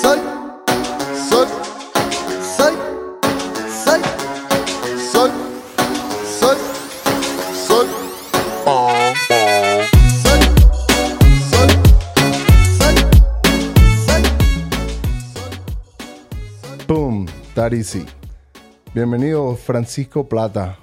soy, 0.00 0.18
soy, 1.28 1.46
soy, 2.56 2.74
soy, 3.84 4.00
soy, 5.12 5.30
soy, 6.38 6.56
soy. 7.66 7.86
Boom, 16.86 17.26
that 17.54 17.72
easy. 17.72 18.06
Bienvenido 18.94 19.54
Francisco 19.56 20.28
Plata, 20.28 20.78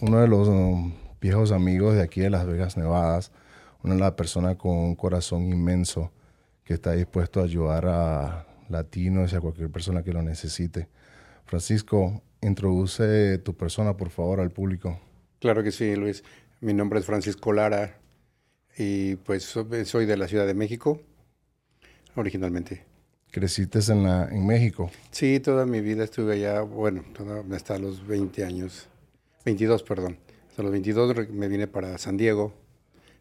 uno 0.00 0.20
de 0.20 0.28
los 0.28 0.48
um, 0.48 0.92
viejos 1.20 1.50
amigos 1.50 1.94
de 1.94 2.02
aquí 2.02 2.20
de 2.20 2.30
Las 2.30 2.46
Vegas, 2.46 2.76
Nevadas, 2.76 3.32
una 3.82 3.94
de 3.94 4.00
las 4.00 4.12
personas 4.12 4.56
con 4.56 4.72
un 4.76 4.94
corazón 4.94 5.42
inmenso 5.48 6.12
que 6.64 6.74
está 6.74 6.92
dispuesto 6.92 7.40
a 7.40 7.44
ayudar 7.44 7.86
a 7.86 8.46
latinos 8.70 9.32
y 9.32 9.36
a 9.36 9.40
cualquier 9.40 9.70
persona 9.70 10.02
que 10.02 10.12
lo 10.12 10.22
necesite. 10.22 10.88
Francisco, 11.46 12.22
introduce 12.42 13.38
tu 13.38 13.54
persona, 13.56 13.96
por 13.96 14.10
favor, 14.10 14.40
al 14.40 14.50
público. 14.50 15.00
Claro 15.40 15.62
que 15.62 15.72
sí, 15.72 15.94
Luis. 15.96 16.22
Mi 16.60 16.74
nombre 16.74 17.00
es 17.00 17.06
Francisco 17.06 17.52
Lara 17.52 17.98
y 18.76 19.16
pues 19.16 19.42
so- 19.44 19.66
soy 19.84 20.06
de 20.06 20.16
la 20.16 20.28
Ciudad 20.28 20.46
de 20.46 20.54
México, 20.54 21.00
originalmente. 22.14 22.84
Creciste 23.30 23.78
en, 23.92 24.02
la, 24.04 24.28
en 24.30 24.44
México. 24.46 24.90
Sí, 25.10 25.38
toda 25.40 25.64
mi 25.66 25.80
vida 25.80 26.04
estuve 26.04 26.34
allá, 26.34 26.62
bueno, 26.62 27.04
toda- 27.14 27.44
hasta 27.54 27.78
los 27.78 28.06
20 28.06 28.44
años, 28.44 28.88
22, 29.44 29.82
perdón. 29.84 30.18
Hasta 30.50 30.62
los 30.62 30.72
22 30.72 31.14
re- 31.16 31.28
me 31.28 31.48
vine 31.48 31.66
para 31.68 31.96
San 31.98 32.16
Diego. 32.16 32.52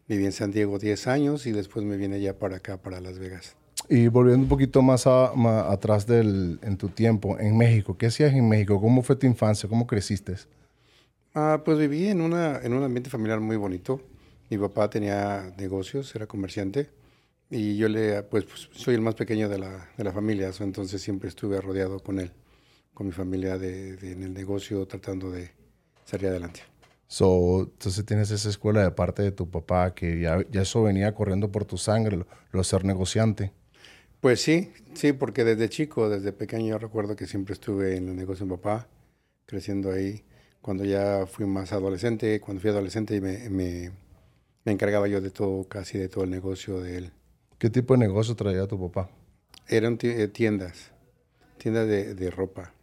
Viví 0.07 0.25
en 0.25 0.31
San 0.31 0.51
Diego 0.51 0.79
10 0.79 1.05
años 1.07 1.45
y 1.45 1.51
después 1.51 1.85
me 1.85 1.95
vine 1.95 2.19
ya 2.19 2.33
para 2.39 2.57
acá, 2.57 2.77
para 2.81 2.99
Las 2.99 3.19
Vegas. 3.19 3.55
Y 3.89 4.07
volviendo 4.07 4.43
un 4.43 4.49
poquito 4.49 4.81
más, 4.81 5.05
a- 5.07 5.33
ma- 5.35 5.69
atrás 5.71 6.05
del, 6.07 6.59
en 6.63 6.77
tu 6.77 6.89
tiempo, 6.89 7.37
en 7.39 7.57
México, 7.57 7.97
¿qué 7.97 8.05
hacías 8.07 8.33
en 8.33 8.47
México? 8.47 8.79
¿Cómo 8.79 9.01
fue 9.03 9.15
tu 9.15 9.25
infancia? 9.27 9.67
¿Cómo 9.67 9.87
creciste? 9.87 10.35
Ah, 11.33 11.61
pues 11.63 11.77
viví 11.77 12.07
en, 12.07 12.21
una, 12.21 12.59
en 12.61 12.73
un 12.73 12.83
ambiente 12.83 13.09
familiar 13.09 13.39
muy 13.39 13.55
bonito. 13.57 14.01
Mi 14.49 14.57
papá 14.57 14.89
tenía 14.89 15.53
negocios, 15.57 16.13
era 16.15 16.27
comerciante. 16.27 16.89
Y 17.49 17.77
yo 17.77 17.89
le, 17.89 18.23
pues, 18.23 18.45
pues, 18.45 18.69
soy 18.73 18.95
el 18.95 19.01
más 19.01 19.15
pequeño 19.15 19.49
de 19.49 19.59
la, 19.59 19.89
de 19.97 20.03
la 20.03 20.11
familia, 20.13 20.53
so, 20.53 20.63
entonces 20.63 21.01
siempre 21.01 21.29
estuve 21.29 21.61
rodeado 21.61 21.99
con 22.01 22.19
él, 22.19 22.31
con 22.93 23.07
mi 23.07 23.13
familia 23.13 23.57
de, 23.57 23.97
de- 23.97 24.13
en 24.13 24.23
el 24.23 24.33
negocio, 24.33 24.85
tratando 24.87 25.31
de 25.31 25.51
salir 26.05 26.27
adelante. 26.29 26.61
So, 27.07 27.61
entonces 27.63 28.05
tienes 28.05 28.29
esa 28.31 28.49
escuela 28.49 28.83
de 28.83 28.91
parte 28.91 29.23
de 29.23 29.31
tu 29.31 29.49
papá 29.49 29.93
que 29.95 30.19
ya, 30.21 30.45
ya 30.51 30.61
eso 30.61 30.83
venía 30.83 31.13
corriendo 31.15 31.51
por 31.51 31.65
tu 31.65 31.77
sangre, 31.77 32.17
lo, 32.17 32.27
lo 32.51 32.59
de 32.59 32.63
ser 32.63 32.85
negociante. 32.85 33.51
Pues 34.21 34.41
sí, 34.41 34.71
sí, 34.93 35.13
porque 35.13 35.45
desde 35.45 35.69
chico, 35.69 36.09
desde 36.09 36.33
pequeño, 36.33 36.77
recuerdo 36.77 37.15
que 37.15 37.25
siempre 37.25 37.53
estuve 37.53 37.95
en 37.95 38.09
el 38.09 38.15
negocio 38.17 38.45
de 38.45 38.51
mi 38.51 38.57
papá, 38.57 38.87
creciendo 39.45 39.91
ahí. 39.91 40.23
Cuando 40.61 40.83
ya 40.83 41.25
fui 41.25 41.45
más 41.45 41.71
adolescente, 41.71 42.41
cuando 42.41 42.59
fui 42.59 42.69
adolescente, 42.69 43.21
me, 43.21 43.49
me, 43.49 43.91
me 44.65 44.71
encargaba 44.73 45.07
yo 45.07 45.21
de 45.21 45.31
todo, 45.31 45.63
casi 45.63 45.97
de 45.97 46.09
todo 46.09 46.25
el 46.25 46.29
negocio 46.31 46.81
de 46.81 46.97
él. 46.97 47.11
¿Qué 47.57 47.69
tipo 47.69 47.93
de 47.93 47.99
negocio 47.99 48.35
traía 48.35 48.67
tu 48.67 48.79
papá? 48.79 49.09
Eran 49.69 49.97
eh, 50.01 50.27
tiendas, 50.27 50.91
tiendas 51.57 51.87
de, 51.87 52.13
de 52.13 52.29
ropa, 52.29 52.73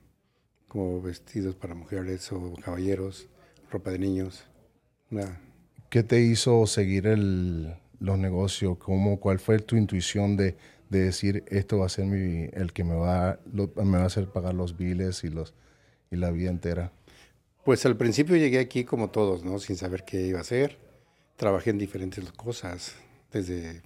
como 0.68 1.02
vestidos 1.02 1.54
para 1.54 1.74
mujeres 1.74 2.32
o 2.32 2.54
caballeros, 2.62 3.28
ropa 3.70 3.90
de 3.90 3.98
niños. 3.98 4.44
¿Qué 5.90 6.02
te 6.02 6.20
hizo 6.20 6.66
seguir 6.66 7.06
el, 7.06 7.74
los 8.00 8.18
negocios? 8.18 8.78
¿Cómo, 8.78 9.20
¿Cuál 9.20 9.38
fue 9.38 9.58
tu 9.58 9.76
intuición 9.76 10.36
de, 10.36 10.56
de 10.88 11.00
decir 11.00 11.44
esto 11.48 11.78
va 11.78 11.86
a 11.86 11.88
ser 11.88 12.06
mi, 12.06 12.48
el 12.52 12.72
que 12.72 12.84
me 12.84 12.94
va, 12.94 13.38
me 13.52 13.98
va 13.98 14.04
a 14.04 14.06
hacer 14.06 14.28
pagar 14.28 14.54
los 14.54 14.76
biles 14.76 15.24
y, 15.24 15.28
los, 15.28 15.54
y 16.10 16.16
la 16.16 16.30
vida 16.30 16.50
entera? 16.50 16.92
Pues 17.64 17.84
al 17.84 17.96
principio 17.96 18.36
llegué 18.36 18.58
aquí 18.58 18.84
como 18.84 19.10
todos, 19.10 19.44
¿no? 19.44 19.58
Sin 19.58 19.76
saber 19.76 20.04
qué 20.04 20.22
iba 20.22 20.38
a 20.38 20.42
hacer. 20.42 20.78
Trabajé 21.36 21.70
en 21.70 21.78
diferentes 21.78 22.30
cosas, 22.32 22.94
desde 23.32 23.82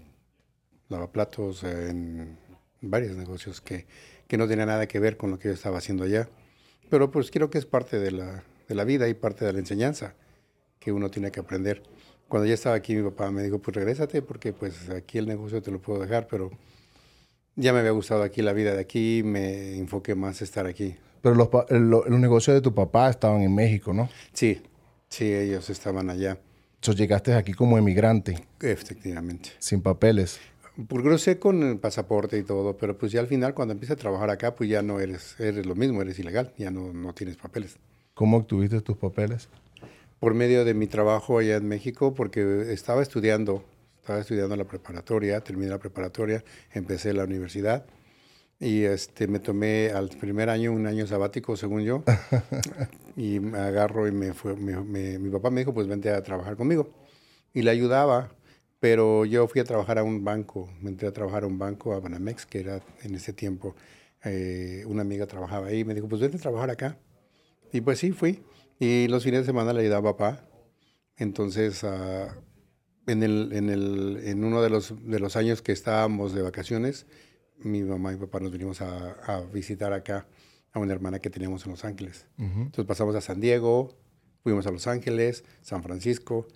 lavaplatos, 0.88 1.64
en 1.64 2.36
varios 2.82 3.16
negocios 3.16 3.60
que, 3.60 3.86
que 4.28 4.36
no 4.36 4.47
tenían 4.47 4.69
nada 4.69 4.86
que 4.86 4.98
ver 4.98 5.16
con 5.16 5.30
lo 5.30 5.38
que 5.38 5.48
yo 5.48 5.54
estaba 5.54 5.78
haciendo 5.78 6.04
allá. 6.04 6.28
Pero 6.91 7.10
pues 7.10 7.30
creo 7.30 7.50
que 7.50 7.58
es 7.58 7.66
parte 7.66 7.98
de 7.98 8.10
la, 8.10 8.44
de 8.69 8.74
la 8.74 8.84
vida 8.84 9.08
y 9.08 9.14
parte 9.14 9.44
de 9.44 9.53
la 9.53 9.58
enseñanza 9.58 10.14
que 10.78 10.92
uno 10.92 11.10
tiene 11.10 11.30
que 11.30 11.41
aprender. 11.41 11.82
Cuando 12.28 12.47
ya 12.47 12.54
estaba 12.54 12.76
aquí, 12.76 12.94
mi 12.94 13.03
papá 13.03 13.30
me 13.30 13.42
dijo, 13.42 13.58
pues 13.58 13.74
regrésate 13.74 14.22
porque 14.22 14.53
pues 14.53 14.88
aquí 14.91 15.19
el 15.19 15.26
negocio 15.26 15.62
te 15.62 15.70
lo 15.70 15.80
puedo 15.80 16.00
dejar, 16.00 16.26
pero 16.26 16.50
ya 17.56 17.72
me 17.72 17.80
había 17.80 17.90
gustado 17.92 18.22
aquí 18.22 18.42
la 18.42 18.52
vida 18.52 18.74
de 18.74 18.80
aquí, 18.80 19.22
me 19.24 19.76
enfoqué 19.78 20.14
más 20.14 20.40
a 20.40 20.44
estar 20.44 20.66
aquí. 20.66 20.96
Pero 21.22 21.34
los, 21.34 21.48
pa- 21.48 21.66
el- 21.68 21.90
lo- 21.90 22.04
los 22.06 22.18
negocios 22.20 22.54
de 22.54 22.60
tu 22.60 22.74
papá 22.74 23.10
estaban 23.10 23.42
en 23.42 23.54
México, 23.54 23.92
¿no? 23.92 24.08
Sí, 24.32 24.62
sí, 25.08 25.32
ellos 25.32 25.68
estaban 25.70 26.10
allá, 26.10 26.38
So, 26.82 26.92
llegaste 26.92 27.34
aquí 27.34 27.52
como 27.52 27.76
emigrante, 27.76 28.36
efectivamente. 28.62 29.50
sin 29.58 29.82
papeles. 29.82 30.40
Crucé 30.88 31.38
con 31.38 31.62
el 31.62 31.78
pasaporte 31.78 32.38
y 32.38 32.42
todo, 32.42 32.78
pero 32.78 32.96
pues 32.96 33.12
ya 33.12 33.20
al 33.20 33.26
final 33.26 33.52
cuando 33.52 33.72
empiezas 33.72 33.98
a 33.98 34.00
trabajar 34.00 34.30
acá, 34.30 34.54
pues 34.54 34.70
ya 34.70 34.80
no 34.80 34.98
eres, 34.98 35.38
eres 35.38 35.66
lo 35.66 35.74
mismo, 35.74 36.00
eres 36.00 36.18
ilegal, 36.18 36.54
ya 36.56 36.70
no, 36.70 36.92
no 36.94 37.12
tienes 37.12 37.36
papeles. 37.36 37.76
¿Cómo 38.14 38.38
obtuviste 38.38 38.80
tus 38.80 38.96
papeles? 38.96 39.50
Por 40.20 40.32
medio 40.32 40.64
de 40.64 40.72
mi 40.72 40.86
trabajo 40.86 41.38
allá 41.38 41.56
en 41.56 41.68
México, 41.68 42.14
porque 42.14 42.72
estaba 42.72 43.02
estudiando, 43.02 43.62
estaba 44.00 44.20
estudiando 44.20 44.56
la 44.56 44.64
preparatoria, 44.64 45.40
terminé 45.40 45.68
la 45.70 45.78
preparatoria, 45.78 46.42
empecé 46.72 47.12
la 47.12 47.24
universidad 47.24 47.84
y 48.58 48.82
este, 48.84 49.26
me 49.26 49.38
tomé 49.40 49.90
al 49.90 50.08
primer 50.10 50.50
año 50.50 50.72
un 50.72 50.86
año 50.86 51.06
sabático, 51.06 51.56
según 51.56 51.82
yo, 51.82 52.02
y 53.16 53.40
me 53.40 53.58
agarro 53.58 54.06
y 54.08 54.12
me 54.12 54.32
fue, 54.34 54.56
me- 54.56 54.76
me- 54.82 55.18
mi 55.18 55.30
papá 55.30 55.50
me 55.50 55.60
dijo, 55.60 55.72
pues 55.74 55.86
vente 55.86 56.10
a 56.10 56.22
trabajar 56.22 56.56
conmigo. 56.56 56.90
Y 57.54 57.62
le 57.62 57.70
ayudaba, 57.70 58.32
pero 58.80 59.24
yo 59.24 59.48
fui 59.48 59.60
a 59.60 59.64
trabajar 59.64 59.98
a 59.98 60.02
un 60.04 60.24
banco, 60.24 60.70
me 60.80 60.90
entré 60.90 61.08
a 61.08 61.12
trabajar 61.12 61.44
a 61.44 61.46
un 61.46 61.58
banco, 61.58 61.94
a 61.94 62.00
Banamex, 62.00 62.46
que 62.46 62.60
era 62.60 62.80
en 63.02 63.14
ese 63.14 63.32
tiempo, 63.32 63.74
eh, 64.24 64.84
una 64.86 65.02
amiga 65.02 65.26
trabajaba 65.26 65.68
ahí, 65.68 65.84
me 65.84 65.94
dijo, 65.94 66.08
pues 66.08 66.20
vente 66.20 66.36
a 66.36 66.40
trabajar 66.40 66.70
acá. 66.70 66.98
Y 67.72 67.80
pues 67.82 67.98
sí, 67.98 68.12
fui. 68.12 68.42
Y 68.78 69.08
los 69.08 69.24
fines 69.24 69.40
de 69.40 69.46
semana 69.46 69.72
le 69.72 69.80
ayudaba 69.82 70.10
a 70.10 70.12
papá. 70.16 70.48
Entonces, 71.16 71.84
ah, 71.84 72.34
en, 73.06 73.22
el, 73.22 73.52
en, 73.52 73.68
el, 73.70 74.20
en 74.24 74.44
uno 74.44 74.62
de 74.62 74.70
los, 74.70 74.94
de 75.04 75.18
los 75.20 75.36
años 75.36 75.62
que 75.62 75.72
estábamos 75.72 76.32
de 76.34 76.42
vacaciones, 76.42 77.06
mi 77.58 77.82
mamá 77.82 78.12
y 78.12 78.16
mi 78.16 78.20
papá 78.22 78.40
nos 78.40 78.52
vinimos 78.52 78.80
a, 78.80 79.12
a 79.26 79.40
visitar 79.42 79.92
acá 79.92 80.26
a 80.72 80.78
una 80.78 80.92
hermana 80.92 81.18
que 81.18 81.30
teníamos 81.30 81.64
en 81.66 81.72
Los 81.72 81.84
Ángeles. 81.84 82.26
Entonces 82.38 82.84
pasamos 82.86 83.14
a 83.16 83.20
San 83.20 83.40
Diego, 83.40 83.96
fuimos 84.42 84.66
a 84.66 84.70
Los 84.70 84.86
Ángeles, 84.86 85.44
San 85.62 85.82
Francisco. 85.82 86.46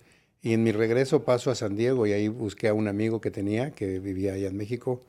Y 0.41 0.53
en 0.53 0.63
mi 0.63 0.71
regreso 0.71 1.25
paso 1.25 1.49
a 1.51 1.55
San 1.55 1.75
Diego 1.75 2.05
y 2.07 2.13
ahí 2.13 2.27
busqué 2.27 2.67
a 2.67 2.73
un 2.73 2.87
amigo 2.87 3.19
que 3.19 3.31
tenía 3.31 3.71
que 3.71 3.99
vivía 3.99 4.33
allá 4.33 4.47
en 4.47 4.55
México 4.57 5.01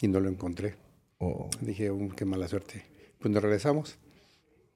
y 0.00 0.08
no 0.08 0.20
lo 0.20 0.28
encontré. 0.28 0.76
O- 1.18 1.50
Dije, 1.60 1.90
"Uh, 1.90 2.08
qué 2.16 2.24
mala 2.24 2.46
suerte. 2.48 2.84
Pues 3.18 3.32
nos 3.32 3.42
regresamos. 3.42 3.98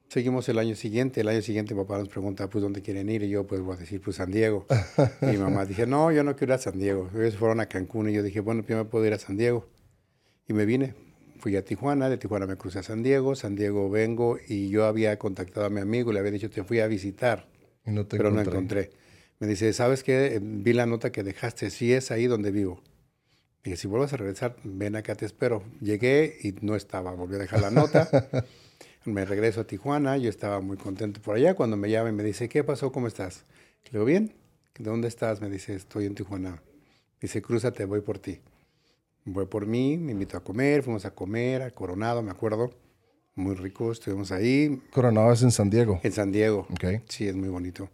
Seguimos 0.08 0.48
el 0.48 0.58
año 0.58 0.74
siguiente. 0.74 1.20
El 1.20 1.28
año 1.28 1.42
siguiente 1.42 1.74
mi 1.74 1.82
papá 1.82 1.98
nos 1.98 2.08
pregunta, 2.08 2.48
pues, 2.48 2.62
¿dónde 2.62 2.80
quieren 2.82 3.08
ir? 3.10 3.22
Y 3.22 3.28
yo, 3.28 3.46
pues, 3.46 3.60
voy 3.60 3.76
a 3.76 3.78
decir, 3.78 4.00
pues, 4.00 4.16
San 4.16 4.30
Diego. 4.30 4.66
y 5.22 5.26
mi 5.26 5.36
mamá 5.38 5.66
dije, 5.66 5.86
no, 5.86 6.10
yo 6.10 6.24
no 6.24 6.34
quiero 6.34 6.54
ir 6.54 6.58
a 6.58 6.62
San 6.62 6.78
Diego. 6.78 7.10
Ellos 7.14 7.36
fueron 7.36 7.60
a 7.60 7.66
Cancún 7.66 8.08
y 8.08 8.14
yo 8.14 8.22
dije, 8.22 8.40
bueno, 8.40 8.64
yo 8.66 8.76
me 8.76 8.84
puedo 8.84 9.04
ir 9.06 9.12
a 9.12 9.18
San 9.18 9.36
Diego. 9.36 9.68
Y 10.46 10.54
me 10.54 10.64
vine. 10.64 10.94
Fui 11.38 11.54
a 11.56 11.64
Tijuana, 11.64 12.08
de 12.08 12.16
Tijuana 12.18 12.46
me 12.46 12.56
crucé 12.56 12.80
a 12.80 12.82
San 12.82 13.02
Diego, 13.02 13.36
San 13.36 13.54
Diego 13.54 13.88
vengo 13.90 14.38
y 14.48 14.70
yo 14.70 14.86
había 14.86 15.16
contactado 15.20 15.66
a 15.66 15.70
mi 15.70 15.80
amigo, 15.80 16.12
le 16.12 16.18
había 16.18 16.32
dicho, 16.32 16.50
te 16.50 16.64
fui 16.64 16.80
a 16.80 16.88
visitar, 16.88 17.46
y 17.86 17.92
no 17.92 18.06
te 18.06 18.16
pero 18.16 18.30
encontré. 18.30 18.44
no 18.44 18.58
encontré. 18.58 18.90
Me 19.38 19.46
dice, 19.46 19.72
¿sabes 19.72 20.02
qué? 20.02 20.34
Eh, 20.34 20.40
Vi 20.42 20.72
la 20.72 20.86
nota 20.86 21.12
que 21.12 21.22
dejaste, 21.22 21.70
sí 21.70 21.92
es 21.92 22.10
ahí 22.10 22.26
donde 22.26 22.50
vivo. 22.50 22.82
Dije, 23.62 23.76
si 23.76 23.86
vuelves 23.86 24.12
a 24.14 24.16
regresar, 24.16 24.56
ven 24.64 24.96
acá, 24.96 25.14
te 25.14 25.26
espero. 25.26 25.62
Llegué 25.80 26.36
y 26.42 26.54
no 26.60 26.74
estaba, 26.74 27.12
volví 27.14 27.36
a 27.36 27.38
dejar 27.38 27.60
la 27.60 27.70
nota. 27.70 28.08
me 29.04 29.24
regreso 29.24 29.60
a 29.60 29.66
Tijuana, 29.66 30.16
yo 30.16 30.28
estaba 30.28 30.60
muy 30.60 30.76
contento 30.76 31.20
por 31.20 31.36
allá. 31.36 31.54
Cuando 31.54 31.76
me 31.76 31.90
llama 31.90 32.10
y 32.10 32.12
me 32.12 32.22
dice, 32.22 32.48
¿qué 32.48 32.64
pasó? 32.64 32.92
¿Cómo 32.92 33.06
estás? 33.06 33.44
Le 33.84 33.92
digo, 33.92 34.04
bien. 34.04 34.34
¿De 34.78 34.90
dónde 34.90 35.08
estás? 35.08 35.40
Me 35.40 35.50
dice, 35.50 35.74
estoy 35.74 36.06
en 36.06 36.14
Tijuana. 36.14 36.62
Dice, 37.20 37.42
crúzate, 37.42 37.84
voy 37.84 38.00
por 38.00 38.18
ti. 38.18 38.40
Voy 39.24 39.46
por 39.46 39.66
mí, 39.66 39.98
me 39.98 40.12
invitó 40.12 40.36
a 40.36 40.44
comer, 40.44 40.82
fuimos 40.82 41.04
a 41.04 41.10
comer, 41.10 41.62
a 41.62 41.70
Coronado, 41.70 42.22
me 42.22 42.30
acuerdo. 42.30 42.70
Muy 43.34 43.54
rico, 43.54 43.92
estuvimos 43.92 44.32
ahí, 44.32 44.82
Coronado 44.90 45.32
es 45.32 45.42
en 45.42 45.52
San 45.52 45.70
Diego. 45.70 46.00
en 46.02 46.12
San 46.12 46.32
Diego. 46.32 46.66
Ok. 46.70 47.02
Sí, 47.08 47.28
es 47.28 47.36
muy 47.36 47.48
bonito. 47.48 47.88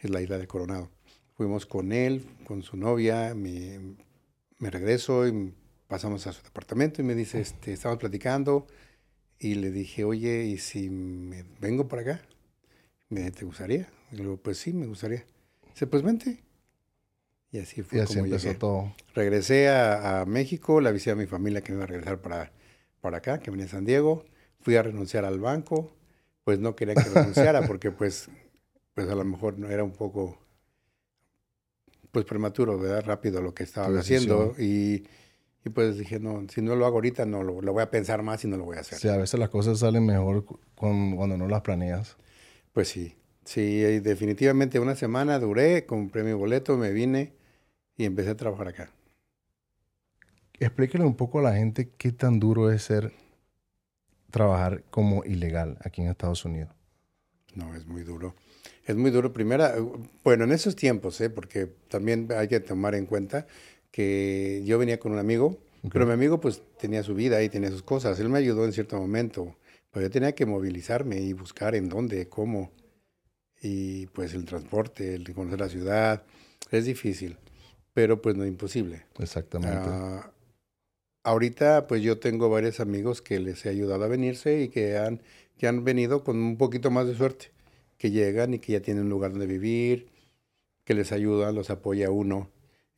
Es 0.00 0.10
la 0.10 0.20
isla 0.20 0.36
de 0.36 0.46
Coronado. 0.46 0.90
Fuimos 1.36 1.64
con 1.64 1.92
él, 1.92 2.26
con 2.44 2.62
su 2.62 2.76
novia, 2.76 3.34
me, 3.34 3.78
me 4.58 4.70
regreso 4.70 5.26
y 5.26 5.54
pasamos 5.86 6.26
a 6.26 6.32
su 6.32 6.42
departamento 6.42 7.00
y 7.00 7.04
me 7.04 7.14
dice, 7.14 7.40
este, 7.40 7.72
estamos 7.72 7.98
platicando 7.98 8.66
y 9.38 9.54
le 9.54 9.70
dije, 9.70 10.04
oye, 10.04 10.44
¿y 10.46 10.58
si 10.58 10.90
me 10.90 11.44
vengo 11.60 11.88
para 11.88 12.02
acá? 12.02 12.22
Me 13.10 13.30
¿te 13.30 13.44
gustaría? 13.44 13.88
Y 14.12 14.16
le 14.16 14.22
digo, 14.24 14.36
pues 14.38 14.58
sí, 14.58 14.72
me 14.72 14.86
gustaría. 14.86 15.24
Dice, 15.74 15.86
pues 15.86 16.02
vente. 16.02 16.44
Y 17.50 17.58
así 17.58 17.82
fue 17.82 17.98
Y 17.98 18.00
así 18.00 18.14
como 18.14 18.24
empezó 18.24 18.48
llegué. 18.48 18.58
todo. 18.58 18.94
Regresé 19.14 19.68
a, 19.68 20.20
a 20.20 20.26
México, 20.26 20.80
le 20.80 20.88
avisé 20.90 21.10
a 21.10 21.16
mi 21.16 21.26
familia 21.26 21.62
que 21.62 21.72
me 21.72 21.78
iba 21.78 21.84
a 21.84 21.86
regresar 21.88 22.20
para, 22.20 22.52
para 23.00 23.18
acá, 23.18 23.40
que 23.40 23.50
venía 23.50 23.66
a 23.66 23.68
San 23.70 23.84
Diego, 23.84 24.24
fui 24.60 24.76
a 24.76 24.82
renunciar 24.82 25.24
al 25.24 25.40
banco, 25.40 25.92
pues 26.44 26.58
no 26.58 26.76
quería 26.76 26.96
que 26.98 27.08
renunciara 27.08 27.62
porque 27.66 27.90
pues, 27.90 28.28
pues 28.94 29.08
a 29.08 29.14
lo 29.14 29.24
mejor 29.24 29.58
no 29.58 29.70
era 29.70 29.84
un 29.84 29.92
poco 29.92 30.38
pues 32.10 32.24
prematuro, 32.24 32.78
¿verdad? 32.78 33.04
Rápido 33.04 33.42
lo 33.42 33.54
que 33.54 33.62
estaba 33.64 33.98
haciendo 33.98 34.54
y, 34.58 35.04
y, 35.68 35.70
pues 35.70 35.98
dije, 35.98 36.18
no, 36.20 36.46
si 36.48 36.62
no 36.62 36.76
lo 36.76 36.86
hago 36.86 36.96
ahorita, 36.96 37.26
no, 37.26 37.42
lo, 37.42 37.60
lo, 37.60 37.72
voy 37.72 37.82
a 37.82 37.90
pensar 37.90 38.22
más 38.22 38.44
y 38.44 38.48
no 38.48 38.56
lo 38.56 38.64
voy 38.64 38.76
a 38.76 38.80
hacer. 38.80 38.98
Sí, 38.98 39.08
a 39.08 39.16
veces 39.16 39.38
las 39.38 39.48
cosas 39.48 39.78
salen 39.78 40.04
mejor 40.04 40.44
con, 40.74 41.16
cuando 41.16 41.36
no 41.36 41.48
las 41.48 41.62
planeas. 41.62 42.16
Pues 42.72 42.88
sí, 42.88 43.14
sí, 43.44 43.80
definitivamente 44.00 44.80
una 44.80 44.96
semana 44.96 45.38
duré, 45.38 45.86
compré 45.86 46.22
mi 46.22 46.32
boleto, 46.32 46.76
me 46.76 46.92
vine 46.92 47.32
y 47.96 48.04
empecé 48.04 48.30
a 48.30 48.36
trabajar 48.36 48.68
acá. 48.68 48.90
Explíquele 50.60 51.04
un 51.04 51.14
poco 51.14 51.38
a 51.38 51.42
la 51.42 51.54
gente 51.54 51.90
qué 51.96 52.12
tan 52.12 52.40
duro 52.40 52.70
es 52.72 52.82
ser 52.82 53.12
trabajar 54.30 54.84
como 54.90 55.24
ilegal 55.24 55.78
aquí 55.84 56.02
en 56.02 56.08
Estados 56.08 56.44
Unidos. 56.44 56.70
No, 57.54 57.74
es 57.74 57.86
muy 57.86 58.02
duro. 58.02 58.34
Es 58.86 58.96
muy 58.96 59.10
duro. 59.10 59.32
Primera, 59.32 59.74
bueno, 60.24 60.44
en 60.44 60.52
esos 60.52 60.76
tiempos, 60.76 61.20
¿eh? 61.20 61.30
porque 61.30 61.66
también 61.88 62.28
hay 62.36 62.48
que 62.48 62.60
tomar 62.60 62.94
en 62.94 63.06
cuenta 63.06 63.46
que 63.98 64.62
yo 64.64 64.78
venía 64.78 65.00
con 65.00 65.10
un 65.10 65.18
amigo, 65.18 65.58
pero 65.92 66.06
mi 66.06 66.12
amigo 66.12 66.40
pues 66.40 66.62
tenía 66.78 67.02
su 67.02 67.16
vida 67.16 67.42
y 67.42 67.48
tenía 67.48 67.68
sus 67.68 67.82
cosas. 67.82 68.20
Él 68.20 68.28
me 68.28 68.38
ayudó 68.38 68.64
en 68.64 68.72
cierto 68.72 68.96
momento, 68.96 69.56
pero 69.90 70.06
yo 70.06 70.10
tenía 70.12 70.36
que 70.36 70.46
movilizarme 70.46 71.20
y 71.20 71.32
buscar 71.32 71.74
en 71.74 71.88
dónde, 71.88 72.28
cómo. 72.28 72.70
Y 73.60 74.06
pues 74.06 74.34
el 74.34 74.44
transporte, 74.44 75.16
el 75.16 75.34
conocer 75.34 75.58
la 75.58 75.68
ciudad, 75.68 76.22
es 76.70 76.84
difícil, 76.84 77.38
pero 77.92 78.22
pues 78.22 78.36
no 78.36 78.44
es 78.44 78.50
imposible. 78.50 79.04
Exactamente. 79.18 79.88
Uh, 79.88 80.20
ahorita 81.24 81.88
pues 81.88 82.00
yo 82.00 82.20
tengo 82.20 82.48
varios 82.48 82.78
amigos 82.78 83.20
que 83.20 83.40
les 83.40 83.66
he 83.66 83.68
ayudado 83.68 84.04
a 84.04 84.06
venirse 84.06 84.62
y 84.62 84.68
que 84.68 84.96
han, 84.96 85.22
que 85.56 85.66
han 85.66 85.82
venido 85.82 86.22
con 86.22 86.36
un 86.36 86.56
poquito 86.56 86.92
más 86.92 87.08
de 87.08 87.16
suerte 87.16 87.50
que 87.96 88.12
llegan 88.12 88.54
y 88.54 88.60
que 88.60 88.74
ya 88.74 88.80
tienen 88.80 89.06
un 89.06 89.10
lugar 89.10 89.32
donde 89.32 89.48
vivir, 89.48 90.06
que 90.84 90.94
les 90.94 91.10
ayudan, 91.10 91.56
los 91.56 91.68
apoya 91.70 92.12
uno. 92.12 92.48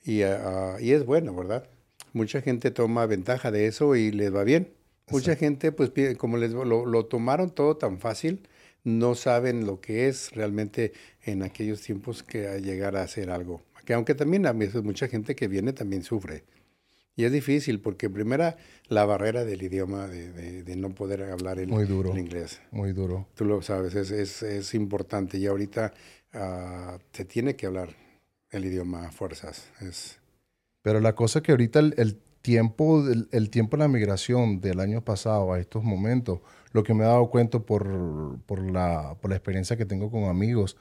Y, 0.05 0.23
uh, 0.25 0.79
y 0.81 0.93
es 0.93 1.05
bueno, 1.05 1.35
¿verdad? 1.35 1.69
Mucha 2.13 2.41
gente 2.41 2.71
toma 2.71 3.07
ventaja 3.07 3.51
de 3.51 3.67
eso 3.67 3.95
y 3.97 4.11
les 4.11 4.35
va 4.35 4.45
bien. 4.45 4.73
Mucha 5.11 5.37
gente, 5.37 5.73
pues, 5.73 5.91
como 6.17 6.37
les 6.37 6.53
lo, 6.53 6.65
lo, 6.65 7.07
tomaron 7.07 7.51
todo 7.51 7.77
tan 7.77 7.99
fácil, 7.99 8.49
no 8.85 9.15
saben 9.15 9.67
lo 9.67 9.81
que 9.81 10.09
es 10.09 10.33
realmente 10.33 10.93
en 11.25 11.43
aquellos 11.43 11.81
tiempos 11.81 12.23
que 12.23 12.61
llegar 12.61 12.97
a 12.97 13.03
hacer 13.03 13.31
algo. 13.31 13.63
Que 13.85 13.95
aunque 13.95 14.15
también 14.15 14.47
a 14.47 14.53
veces 14.53 14.83
mucha 14.83 15.09
gente 15.09 15.35
que 15.35 15.49
viene 15.49 15.73
también 15.73 16.05
sufre. 16.05 16.45
Y 17.17 17.25
es 17.25 17.33
difícil 17.33 17.81
porque 17.81 18.09
primera 18.09 18.57
la 18.89 19.05
barrera 19.05 19.45
del 19.45 19.63
idioma, 19.63 20.07
de, 20.07 20.63
de, 20.63 20.77
no 20.77 20.91
poder 20.91 21.25
hablar 21.25 21.59
el, 21.59 21.69
muy 21.69 21.85
duro, 21.85 22.13
el, 22.13 22.19
inglés. 22.19 22.61
Muy 22.71 22.93
duro. 22.93 23.27
Tú 23.35 23.45
lo 23.45 23.61
sabes, 23.63 23.95
es, 23.95 24.11
es, 24.11 24.43
es 24.43 24.75
importante 24.75 25.37
y 25.37 25.47
ahorita 25.47 25.93
uh, 26.35 26.99
se 27.13 27.25
tiene 27.25 27.57
que 27.57 27.67
hablar 27.67 27.95
el 28.51 28.65
idioma 28.65 29.11
fuerzas. 29.13 29.71
Es... 29.81 30.19
Pero 30.83 31.01
la 31.01 31.15
cosa 31.15 31.43
que 31.43 31.53
ahorita 31.53 31.79
el, 31.79 31.95
el 31.97 32.17
tiempo, 32.43 33.07
el, 33.07 33.29
el, 33.33 33.51
tiempo 33.51 33.77
de 33.77 33.83
la 33.83 33.89
migración 33.89 34.61
del 34.61 34.81
año 34.81 35.05
pasado 35.05 35.53
a 35.53 35.59
estos 35.59 35.85
momentos, 35.85 36.41
lo 36.73 36.83
que 36.83 36.95
me 36.95 37.05
he 37.05 37.07
dado 37.07 37.31
cuenta 37.31 37.59
por, 37.59 38.39
por, 38.47 38.61
la, 38.61 39.17
por 39.21 39.31
la 39.31 39.37
experiencia 39.37 39.77
que 39.77 39.87
tengo 39.87 40.11
con 40.11 40.25
amigos, 40.25 40.77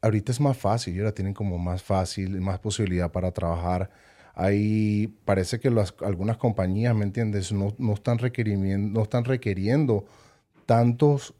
ahorita 0.00 0.32
es 0.32 0.40
más 0.40 0.56
fácil, 0.56 0.94
ya 0.94 1.02
la 1.02 1.12
tienen 1.12 1.34
como 1.34 1.58
más 1.58 1.82
fácil, 1.82 2.40
más 2.40 2.60
posibilidad 2.60 3.10
para 3.10 3.32
trabajar 3.32 3.90
ahí 4.36 5.08
parece 5.24 5.58
que 5.58 5.70
las, 5.70 5.94
algunas 6.02 6.36
compañías, 6.36 6.94
¿me 6.94 7.04
entiendes? 7.04 7.52
No, 7.52 7.74
no, 7.78 7.94
están 7.94 8.18
requiriendo, 8.18 9.00
no 9.00 9.02
están 9.02 9.24
requiriendo 9.24 10.04
tantos, 10.66 11.34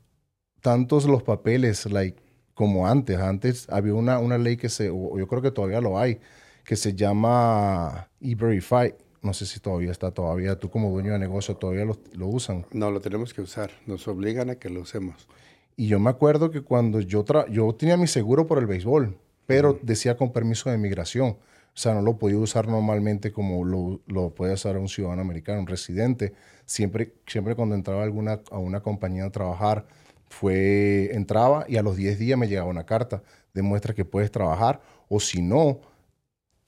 tantos 0.61 1.05
los 1.05 1.23
papeles 1.23 1.87
like, 1.87 2.20
como 2.56 2.88
antes. 2.88 3.19
Antes 3.19 3.69
había 3.70 3.94
una, 3.94 4.19
una 4.19 4.38
ley 4.38 4.56
que 4.56 4.69
se, 4.69 4.91
o 4.91 5.17
yo 5.17 5.29
creo 5.29 5.43
que 5.43 5.53
todavía 5.53 5.81
lo 5.81 6.00
hay, 6.00 6.19
que 6.64 6.75
se 6.75 6.94
llama 6.94 8.08
E-Verify. 8.20 8.94
No 9.23 9.35
sé 9.35 9.44
si 9.47 9.61
todavía 9.61 9.93
está, 9.93 10.11
todavía 10.11 10.58
tú 10.58 10.70
como 10.70 10.91
dueño 10.91 11.12
de 11.12 11.19
negocio 11.19 11.55
todavía 11.56 11.85
lo, 11.85 11.99
lo 12.14 12.26
usan. 12.26 12.64
No, 12.73 12.91
lo 12.91 13.00
tenemos 13.00 13.35
que 13.35 13.43
usar. 13.43 13.70
Nos 13.87 14.08
obligan 14.08 14.50
a 14.50 14.56
que 14.56 14.70
lo 14.70 14.81
usemos. 14.81 15.29
Y 15.76 15.88
yo 15.88 16.00
me 16.00 16.08
acuerdo 16.08 16.50
que 16.50 16.62
cuando 16.62 17.00
yo, 17.00 17.25
yo 17.50 17.75
tenía 17.75 17.99
mi 17.99 18.06
seguro 18.06 18.47
por 18.47 18.59
el 18.59 18.67
béisbol, 18.67 19.19
pero 19.44 19.79
decía 19.82 20.17
con 20.17 20.32
permiso 20.32 20.70
de 20.70 20.79
migración. 20.79 21.29
O 21.29 21.79
sea, 21.79 21.93
no 21.93 22.00
lo 22.00 22.17
podía 22.17 22.38
usar 22.38 22.69
normalmente 22.69 23.32
como 23.32 23.62
lo, 23.62 24.00
lo 24.06 24.31
puede 24.31 24.55
usar 24.55 24.79
un 24.79 24.88
ciudadano 24.88 25.20
americano, 25.20 25.61
un 25.61 25.67
residente. 25.67 26.32
Siempre, 26.64 27.12
siempre 27.26 27.55
cuando 27.55 27.75
entraba 27.75 28.02
alguna, 28.02 28.41
a 28.50 28.59
una 28.59 28.81
compañía 28.81 29.26
a 29.26 29.31
trabajar, 29.31 29.87
fue, 30.28 31.11
entraba 31.12 31.64
y 31.69 31.76
a 31.76 31.82
los 31.82 31.96
10 31.96 32.19
días 32.19 32.38
me 32.38 32.49
llegaba 32.49 32.69
una 32.69 32.87
carta. 32.87 33.23
Demuestra 33.55 33.94
que 33.94 34.05
puedes 34.05 34.31
trabajar 34.31 34.81
o 35.08 35.20
si 35.20 35.43
no, 35.43 35.81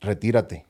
retírate. 0.00 0.64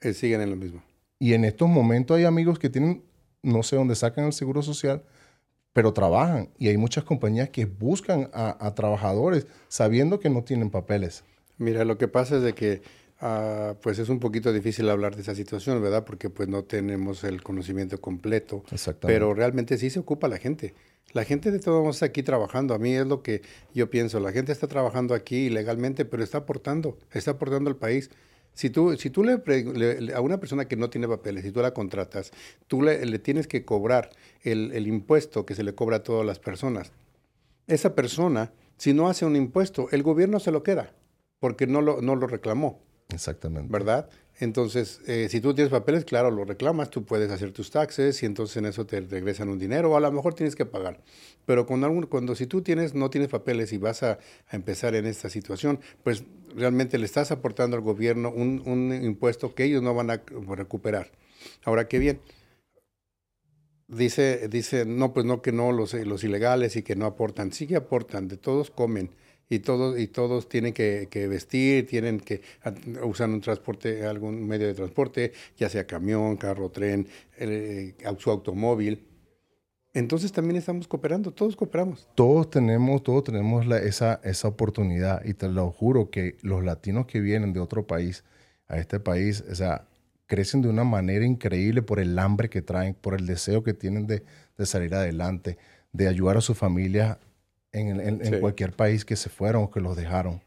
Eh, 0.00 0.14
siguen 0.14 0.40
en 0.40 0.50
lo 0.50 0.56
mismo. 0.56 0.82
Y 1.18 1.34
en 1.34 1.44
estos 1.44 1.68
momentos 1.68 2.16
hay 2.16 2.24
amigos 2.24 2.58
que 2.58 2.70
tienen, 2.70 3.02
no 3.42 3.62
sé 3.62 3.76
dónde 3.76 3.94
sacan 3.94 4.24
el 4.24 4.32
seguro 4.32 4.62
social, 4.62 5.02
pero 5.72 5.92
trabajan. 5.92 6.50
Y 6.58 6.68
hay 6.68 6.76
muchas 6.76 7.04
compañías 7.04 7.50
que 7.50 7.66
buscan 7.66 8.30
a, 8.32 8.56
a 8.66 8.74
trabajadores 8.74 9.46
sabiendo 9.68 10.20
que 10.20 10.30
no 10.30 10.42
tienen 10.42 10.70
papeles. 10.70 11.24
Mira, 11.56 11.84
lo 11.84 11.98
que 11.98 12.08
pasa 12.08 12.36
es 12.36 12.42
de 12.42 12.54
que 12.54 12.82
Uh, 13.22 13.74
pues 13.80 13.98
es 13.98 14.08
un 14.08 14.18
poquito 14.18 14.52
difícil 14.52 14.90
hablar 14.90 15.14
de 15.14 15.22
esa 15.22 15.34
situación, 15.34 15.80
¿verdad? 15.80 16.04
Porque 16.04 16.28
pues 16.30 16.48
no 16.48 16.64
tenemos 16.64 17.24
el 17.24 17.42
conocimiento 17.42 17.98
completo. 18.00 18.64
Pero 19.00 19.32
realmente 19.34 19.78
sí 19.78 19.88
se 19.88 20.00
ocupa 20.00 20.28
la 20.28 20.36
gente. 20.36 20.74
La 21.12 21.24
gente 21.24 21.50
de 21.50 21.60
todos 21.60 21.80
modos 21.80 21.96
está 21.96 22.06
aquí 22.06 22.22
trabajando. 22.22 22.74
A 22.74 22.78
mí 22.78 22.92
es 22.92 23.06
lo 23.06 23.22
que 23.22 23.40
yo 23.72 23.88
pienso. 23.88 24.18
La 24.20 24.32
gente 24.32 24.52
está 24.52 24.66
trabajando 24.66 25.14
aquí 25.14 25.46
ilegalmente, 25.46 26.04
pero 26.04 26.24
está 26.24 26.38
aportando, 26.38 26.98
está 27.12 27.30
aportando 27.32 27.70
al 27.70 27.76
país. 27.76 28.10
Si 28.52 28.68
tú, 28.68 28.96
si 28.96 29.10
tú 29.10 29.24
le, 29.24 29.38
le, 29.46 30.12
a 30.12 30.20
una 30.20 30.38
persona 30.38 30.66
que 30.66 30.76
no 30.76 30.90
tiene 30.90 31.08
papeles, 31.08 31.44
si 31.44 31.50
tú 31.50 31.60
la 31.60 31.72
contratas, 31.72 32.32
tú 32.66 32.82
le, 32.82 33.06
le 33.06 33.18
tienes 33.18 33.46
que 33.46 33.64
cobrar 33.64 34.10
el, 34.42 34.72
el 34.72 34.86
impuesto 34.86 35.46
que 35.46 35.54
se 35.54 35.62
le 35.62 35.74
cobra 35.74 35.98
a 35.98 36.02
todas 36.02 36.26
las 36.26 36.40
personas. 36.40 36.92
Esa 37.68 37.94
persona, 37.94 38.52
si 38.76 38.92
no 38.92 39.08
hace 39.08 39.24
un 39.24 39.36
impuesto, 39.36 39.88
el 39.92 40.02
gobierno 40.02 40.40
se 40.40 40.50
lo 40.50 40.62
queda, 40.62 40.92
porque 41.40 41.66
no 41.66 41.80
lo, 41.80 42.02
no 42.02 42.16
lo 42.16 42.26
reclamó. 42.26 42.82
Exactamente. 43.14 43.72
¿Verdad? 43.72 44.10
Entonces, 44.40 45.00
eh, 45.06 45.28
si 45.30 45.40
tú 45.40 45.54
tienes 45.54 45.70
papeles, 45.70 46.04
claro, 46.04 46.30
lo 46.30 46.44
reclamas, 46.44 46.90
tú 46.90 47.04
puedes 47.04 47.30
hacer 47.30 47.52
tus 47.52 47.70
taxes 47.70 48.20
y 48.22 48.26
entonces 48.26 48.56
en 48.56 48.66
eso 48.66 48.84
te 48.84 49.00
regresan 49.00 49.48
un 49.48 49.58
dinero 49.58 49.92
o 49.92 49.96
a 49.96 50.00
lo 50.00 50.10
mejor 50.10 50.34
tienes 50.34 50.56
que 50.56 50.66
pagar. 50.66 51.00
Pero 51.46 51.66
cuando, 51.66 51.86
algún, 51.86 52.06
cuando 52.06 52.34
si 52.34 52.46
tú 52.46 52.60
tienes, 52.60 52.94
no 52.94 53.10
tienes 53.10 53.30
papeles 53.30 53.72
y 53.72 53.78
vas 53.78 54.02
a, 54.02 54.18
empezar 54.50 54.96
en 54.96 55.06
esta 55.06 55.30
situación, 55.30 55.78
pues 56.02 56.24
realmente 56.56 56.98
le 56.98 57.04
estás 57.04 57.30
aportando 57.30 57.76
al 57.76 57.82
gobierno 57.82 58.30
un, 58.30 58.62
un 58.66 58.92
impuesto 59.04 59.54
que 59.54 59.64
ellos 59.64 59.82
no 59.82 59.94
van 59.94 60.10
a 60.10 60.22
recuperar. 60.48 61.12
Ahora, 61.64 61.86
qué 61.86 61.98
bien. 62.00 62.20
Dice, 63.86 64.48
dice, 64.48 64.84
no, 64.84 65.12
pues 65.12 65.26
no, 65.26 65.42
que 65.42 65.52
no, 65.52 65.70
los, 65.70 65.94
los 65.94 66.24
ilegales 66.24 66.74
y 66.74 66.82
que 66.82 66.96
no 66.96 67.06
aportan. 67.06 67.52
Sí 67.52 67.66
que 67.68 67.76
aportan, 67.76 68.26
de 68.28 68.36
todos 68.36 68.70
comen 68.70 69.10
y 69.48 69.58
todos, 69.60 69.98
y 69.98 70.06
todos 70.06 70.48
tienen 70.48 70.72
que, 70.72 71.26
vestir, 71.28 71.86
tienen 71.86 72.20
que 72.20 72.42
usar 73.02 73.28
un 73.28 73.40
transporte, 73.40 74.06
algún 74.06 74.46
medio 74.46 74.66
de 74.66 74.74
transporte, 74.74 75.32
ya 75.56 75.68
sea 75.68 75.86
camión, 75.86 76.36
carro, 76.36 76.70
tren, 76.70 77.06
eh, 77.38 77.94
su 78.18 78.30
automóvil. 78.30 79.06
Entonces 79.92 80.32
también 80.32 80.56
estamos 80.56 80.88
cooperando, 80.88 81.30
todos 81.30 81.54
cooperamos. 81.54 82.08
Todos 82.16 82.50
tenemos, 82.50 83.02
todos 83.02 83.24
tenemos 83.24 83.64
la, 83.66 83.78
esa, 83.78 84.20
esa 84.24 84.48
oportunidad 84.48 85.24
y 85.24 85.34
te 85.34 85.48
lo 85.48 85.70
juro 85.70 86.10
que 86.10 86.36
los 86.42 86.64
latinos 86.64 87.06
que 87.06 87.20
vienen 87.20 87.52
de 87.52 87.60
otro 87.60 87.86
país 87.86 88.24
a 88.66 88.78
este 88.78 88.98
país, 88.98 89.44
o 89.48 89.54
sea, 89.54 89.86
crecen 90.26 90.62
de 90.62 90.68
una 90.68 90.82
manera 90.82 91.24
increíble 91.24 91.82
por 91.82 92.00
el 92.00 92.18
hambre 92.18 92.48
que 92.48 92.62
traen, 92.62 92.94
por 92.94 93.14
el 93.14 93.26
deseo 93.26 93.62
que 93.62 93.74
tienen 93.74 94.06
de, 94.08 94.24
de 94.56 94.66
salir 94.66 94.94
adelante, 94.94 95.58
de 95.92 96.08
ayudar 96.08 96.38
a 96.38 96.40
su 96.40 96.54
familia 96.54 97.20
en, 97.74 98.00
en, 98.00 98.20
en 98.24 98.34
sí. 98.34 98.40
cualquier 98.40 98.72
país 98.72 99.04
que 99.04 99.16
se 99.16 99.28
fueron 99.28 99.64
o 99.64 99.70
que 99.70 99.80
los 99.80 99.96
dejaron. 99.96 100.40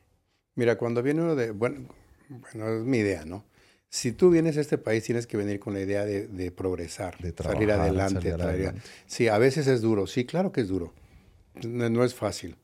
Mira, 0.55 0.77
cuando 0.77 1.03
viene 1.03 1.21
uno 1.21 1.35
de, 1.35 1.51
bueno, 1.51 1.87
bueno, 2.29 2.69
es 2.69 2.83
mi 2.83 2.97
idea, 2.97 3.25
¿no? 3.25 3.43
Si 3.89 4.11
tú 4.11 4.31
vienes 4.31 4.57
a 4.57 4.61
este 4.61 4.77
país, 4.77 5.03
tienes 5.03 5.27
que 5.27 5.37
venir 5.37 5.59
con 5.59 5.73
la 5.73 5.79
idea 5.79 6.03
de, 6.03 6.27
de 6.27 6.51
progresar, 6.51 7.17
de 7.19 7.31
trabajar, 7.31 7.57
salir 7.57 7.71
adelante. 7.71 8.29
salir 8.29 8.41
adelante. 8.41 8.81
Sí, 9.05 9.27
a 9.27 9.37
veces 9.37 9.67
es 9.67 9.81
duro, 9.81 10.07
sí, 10.07 10.25
claro 10.25 10.51
que 10.51 10.61
es 10.61 10.67
duro. 10.67 10.93
No, 11.63 11.89
no 11.89 12.03
es 12.03 12.13
fácil. 12.13 12.55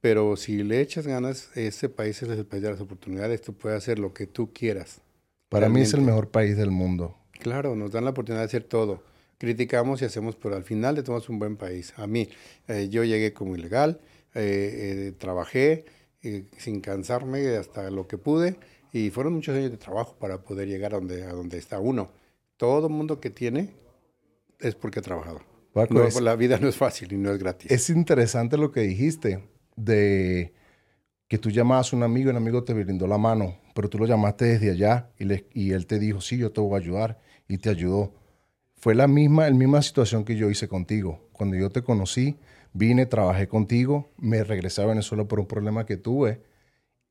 Pero 0.00 0.36
si 0.36 0.62
le 0.62 0.80
echas 0.80 1.06
ganas, 1.06 1.50
este 1.56 1.88
país 1.88 2.22
es 2.22 2.28
el 2.28 2.46
país 2.46 2.62
de 2.62 2.70
las 2.70 2.80
oportunidades. 2.80 3.42
Tú 3.42 3.54
puedes 3.54 3.78
hacer 3.78 3.98
lo 3.98 4.12
que 4.12 4.26
tú 4.26 4.52
quieras. 4.52 5.00
Para 5.48 5.68
mí 5.68 5.80
es 5.80 5.94
el 5.94 6.02
mejor 6.02 6.30
país 6.30 6.56
del 6.56 6.70
mundo. 6.70 7.16
Claro, 7.40 7.74
nos 7.74 7.90
dan 7.92 8.04
la 8.04 8.10
oportunidad 8.10 8.42
de 8.42 8.46
hacer 8.46 8.64
todo. 8.64 9.02
Criticamos 9.38 10.00
y 10.02 10.06
hacemos, 10.06 10.36
pero 10.36 10.56
al 10.56 10.64
final 10.64 10.94
de 10.94 11.02
todo 11.02 11.18
es 11.18 11.28
un 11.28 11.38
buen 11.38 11.56
país. 11.56 11.92
A 11.96 12.06
mí, 12.06 12.28
eh, 12.68 12.88
yo 12.88 13.04
llegué 13.04 13.32
como 13.32 13.54
ilegal, 13.54 14.00
eh, 14.34 15.08
eh, 15.08 15.12
trabajé 15.18 15.84
eh, 16.22 16.44
sin 16.56 16.80
cansarme 16.80 17.56
hasta 17.56 17.90
lo 17.90 18.06
que 18.08 18.16
pude 18.18 18.56
y 18.92 19.10
fueron 19.10 19.34
muchos 19.34 19.54
años 19.56 19.70
de 19.70 19.76
trabajo 19.76 20.16
para 20.18 20.42
poder 20.42 20.68
llegar 20.68 20.94
a 20.94 20.98
donde, 20.98 21.22
a 21.24 21.32
donde 21.32 21.58
está 21.58 21.78
uno. 21.80 22.10
Todo 22.56 22.88
mundo 22.88 23.20
que 23.20 23.28
tiene 23.30 23.74
es 24.58 24.74
porque 24.74 25.00
he 25.00 25.02
trabajado. 25.02 25.40
Paco, 25.74 25.92
No, 25.92 26.04
es- 26.04 26.18
la 26.22 26.34
vida 26.36 26.58
no 26.58 26.68
es 26.68 26.76
fácil 26.76 27.12
y 27.12 27.18
no 27.18 27.30
es 27.30 27.38
gratis. 27.38 27.70
Es 27.70 27.90
interesante 27.90 28.56
lo 28.56 28.72
que 28.72 28.80
dijiste 28.80 29.46
de 29.76 30.54
que 31.28 31.36
tú 31.36 31.50
llamabas 31.50 31.92
a 31.92 31.96
un 31.96 32.02
amigo 32.04 32.28
y 32.28 32.30
un 32.30 32.36
amigo 32.38 32.64
te 32.64 32.72
brindó 32.72 33.06
la 33.06 33.18
mano, 33.18 33.58
pero 33.74 33.90
tú 33.90 33.98
lo 33.98 34.06
llamaste 34.06 34.46
desde 34.46 34.70
allá 34.70 35.10
y, 35.18 35.24
le- 35.24 35.46
y 35.52 35.72
él 35.72 35.86
te 35.86 35.98
dijo, 35.98 36.22
sí, 36.22 36.38
yo 36.38 36.52
te 36.52 36.60
voy 36.62 36.74
a 36.74 36.82
ayudar 36.82 37.20
y 37.48 37.58
te 37.58 37.68
ayudó. 37.68 38.14
Fue 38.76 38.94
la 38.94 39.08
misma, 39.08 39.48
la 39.48 39.56
misma 39.56 39.82
situación 39.82 40.24
que 40.24 40.36
yo 40.36 40.50
hice 40.50 40.68
contigo. 40.68 41.28
Cuando 41.32 41.56
yo 41.56 41.70
te 41.70 41.82
conocí, 41.82 42.36
vine, 42.72 43.06
trabajé 43.06 43.48
contigo, 43.48 44.10
me 44.18 44.44
regresé 44.44 44.82
a 44.82 44.86
Venezuela 44.86 45.24
por 45.24 45.40
un 45.40 45.46
problema 45.46 45.86
que 45.86 45.96
tuve 45.96 46.40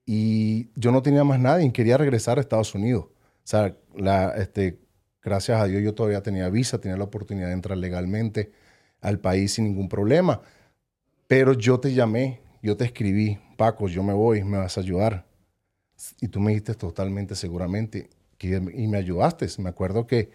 y 0.05 0.69
yo 0.75 0.91
no 0.91 1.01
tenía 1.01 1.23
más 1.23 1.39
nadie, 1.39 1.71
quería 1.73 1.97
regresar 1.97 2.37
a 2.37 2.41
Estados 2.41 2.75
Unidos. 2.75 3.05
O 3.05 3.47
sea, 3.47 3.75
la, 3.95 4.29
este, 4.37 4.79
gracias 5.21 5.59
a 5.59 5.65
Dios 5.65 5.83
yo 5.83 5.95
todavía 5.95 6.21
tenía 6.21 6.49
visa, 6.49 6.79
tenía 6.79 6.97
la 6.97 7.05
oportunidad 7.05 7.47
de 7.47 7.53
entrar 7.53 7.77
legalmente 7.77 8.51
al 9.01 9.19
país 9.19 9.53
sin 9.53 9.65
ningún 9.65 9.89
problema. 9.89 10.41
Pero 11.27 11.53
yo 11.53 11.79
te 11.79 11.93
llamé, 11.93 12.41
yo 12.61 12.77
te 12.77 12.85
escribí, 12.85 13.39
Paco, 13.57 13.87
yo 13.87 14.03
me 14.03 14.13
voy, 14.13 14.43
me 14.43 14.57
vas 14.57 14.77
a 14.77 14.81
ayudar. 14.81 15.25
Y 16.21 16.27
tú 16.27 16.39
me 16.39 16.51
dijiste 16.51 16.75
totalmente 16.75 17.35
seguramente 17.35 18.09
que, 18.37 18.61
y 18.73 18.87
me 18.87 18.97
ayudaste. 18.97 19.47
Me 19.59 19.69
acuerdo 19.69 20.05
que 20.05 20.29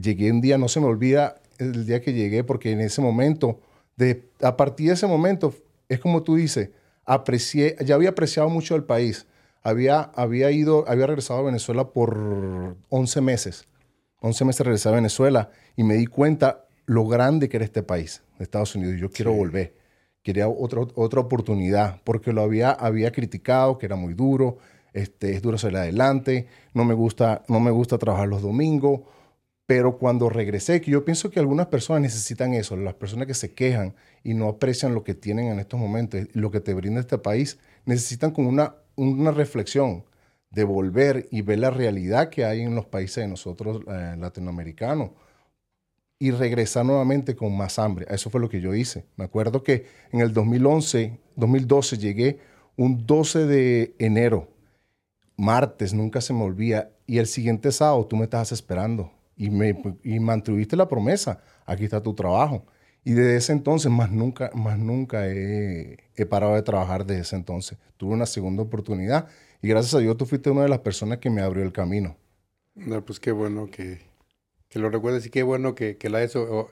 llegué 0.00 0.30
un 0.30 0.40
día, 0.40 0.58
no 0.58 0.68
se 0.68 0.80
me 0.80 0.86
olvida 0.86 1.36
el 1.58 1.86
día 1.86 2.00
que 2.00 2.12
llegué, 2.12 2.44
porque 2.44 2.70
en 2.72 2.80
ese 2.80 3.00
momento, 3.00 3.60
de, 3.96 4.28
a 4.42 4.56
partir 4.56 4.88
de 4.88 4.94
ese 4.94 5.06
momento, 5.06 5.54
es 5.88 6.00
como 6.00 6.22
tú 6.22 6.36
dices, 6.36 6.70
aprecié, 7.04 7.76
ya 7.84 7.94
había 7.94 8.10
apreciado 8.10 8.48
mucho 8.48 8.76
el 8.76 8.84
país. 8.84 9.26
Había, 9.62 10.00
había 10.00 10.50
ido, 10.50 10.84
había 10.86 11.06
regresado 11.06 11.40
a 11.40 11.44
Venezuela 11.44 11.88
por 11.88 12.76
11 12.88 13.20
meses. 13.20 13.66
11 14.20 14.44
meses 14.44 14.64
regresé 14.64 14.88
a 14.88 14.92
Venezuela 14.92 15.50
y 15.76 15.82
me 15.82 15.94
di 15.94 16.06
cuenta 16.06 16.66
lo 16.86 17.06
grande 17.06 17.48
que 17.48 17.56
era 17.56 17.64
este 17.64 17.82
país, 17.82 18.22
Estados 18.38 18.74
Unidos. 18.74 19.00
Yo 19.00 19.10
quiero 19.10 19.32
Sí. 19.32 19.38
volver. 19.38 19.74
Quería 20.22 20.48
otra, 20.48 20.80
otra 20.94 21.20
oportunidad 21.20 22.00
porque 22.04 22.32
lo 22.32 22.42
había, 22.42 22.70
había 22.70 23.12
criticado, 23.12 23.78
que 23.78 23.86
era 23.86 23.96
muy 23.96 24.14
duro, 24.14 24.58
este, 24.92 25.32
es 25.34 25.42
duro 25.42 25.58
salir 25.58 25.78
adelante, 25.78 26.46
no 26.74 26.84
me, 26.84 26.94
gusta, 26.94 27.42
no 27.48 27.60
me 27.60 27.70
gusta 27.70 27.98
trabajar 27.98 28.26
los 28.28 28.42
domingos, 28.42 29.00
pero 29.66 29.98
cuando 29.98 30.28
regresé, 30.28 30.80
que 30.80 30.92
yo 30.92 31.04
pienso 31.04 31.30
que 31.30 31.40
algunas 31.40 31.66
personas 31.66 32.02
necesitan 32.02 32.54
eso, 32.54 32.76
las 32.76 32.94
personas 32.94 33.26
que 33.26 33.34
se 33.34 33.52
quejan 33.52 33.94
y 34.22 34.34
no 34.34 34.48
aprecian 34.48 34.94
lo 34.94 35.02
que 35.02 35.14
tienen 35.14 35.48
en 35.48 35.58
estos 35.58 35.78
momentos, 35.78 36.28
lo 36.34 36.52
que 36.52 36.60
te 36.60 36.72
brinda 36.72 37.00
este 37.00 37.18
país, 37.18 37.58
necesitan 37.84 38.30
como 38.30 38.48
una, 38.48 38.76
una 38.94 39.32
reflexión 39.32 40.04
de 40.50 40.62
volver 40.62 41.26
y 41.32 41.42
ver 41.42 41.58
la 41.58 41.70
realidad 41.70 42.30
que 42.30 42.44
hay 42.44 42.62
en 42.62 42.76
los 42.76 42.86
países 42.86 43.16
de 43.24 43.28
nosotros 43.28 43.82
eh, 43.88 44.14
latinoamericanos 44.16 45.10
y 46.18 46.30
regresar 46.30 46.86
nuevamente 46.86 47.34
con 47.34 47.56
más 47.56 47.78
hambre. 47.78 48.06
Eso 48.08 48.30
fue 48.30 48.40
lo 48.40 48.48
que 48.48 48.60
yo 48.60 48.72
hice. 48.74 49.04
Me 49.16 49.24
acuerdo 49.24 49.64
que 49.64 49.86
en 50.12 50.20
el 50.20 50.32
2011, 50.32 51.18
2012 51.34 51.98
llegué 51.98 52.38
un 52.76 53.04
12 53.04 53.46
de 53.46 53.94
enero, 53.98 54.48
martes, 55.36 55.92
nunca 55.92 56.20
se 56.20 56.32
me 56.32 56.44
olvida, 56.44 56.90
y 57.06 57.18
el 57.18 57.26
siguiente 57.26 57.72
sábado 57.72 58.06
tú 58.06 58.16
me 58.16 58.24
estabas 58.24 58.52
esperando 58.52 59.15
y, 59.36 59.50
me, 59.50 59.80
y 60.02 60.18
mantuviste 60.20 60.76
la 60.76 60.88
promesa, 60.88 61.42
aquí 61.66 61.84
está 61.84 62.02
tu 62.02 62.14
trabajo. 62.14 62.66
Y 63.04 63.12
desde 63.12 63.36
ese 63.36 63.52
entonces, 63.52 63.90
más 63.90 64.10
nunca, 64.10 64.50
más 64.54 64.78
nunca 64.78 65.28
he, 65.28 65.98
he 66.16 66.26
parado 66.26 66.54
de 66.54 66.62
trabajar 66.62 67.06
desde 67.06 67.22
ese 67.22 67.36
entonces. 67.36 67.78
Tuve 67.96 68.14
una 68.14 68.26
segunda 68.26 68.62
oportunidad 68.64 69.28
y 69.62 69.68
gracias 69.68 69.94
a 69.94 69.98
Dios 70.00 70.16
tú 70.16 70.26
fuiste 70.26 70.50
una 70.50 70.62
de 70.62 70.68
las 70.68 70.80
personas 70.80 71.18
que 71.18 71.30
me 71.30 71.40
abrió 71.42 71.62
el 71.62 71.72
camino. 71.72 72.16
No, 72.74 73.04
pues 73.04 73.20
qué 73.20 73.30
bueno 73.32 73.70
que, 73.70 74.00
que 74.68 74.78
lo 74.78 74.90
recuerdes 74.90 75.24
y 75.26 75.30
qué 75.30 75.42
bueno 75.42 75.74
que, 75.74 75.96
que 75.96 76.10
la 76.10 76.18
hayas 76.18 76.36
o- 76.36 76.60
o 76.60 76.70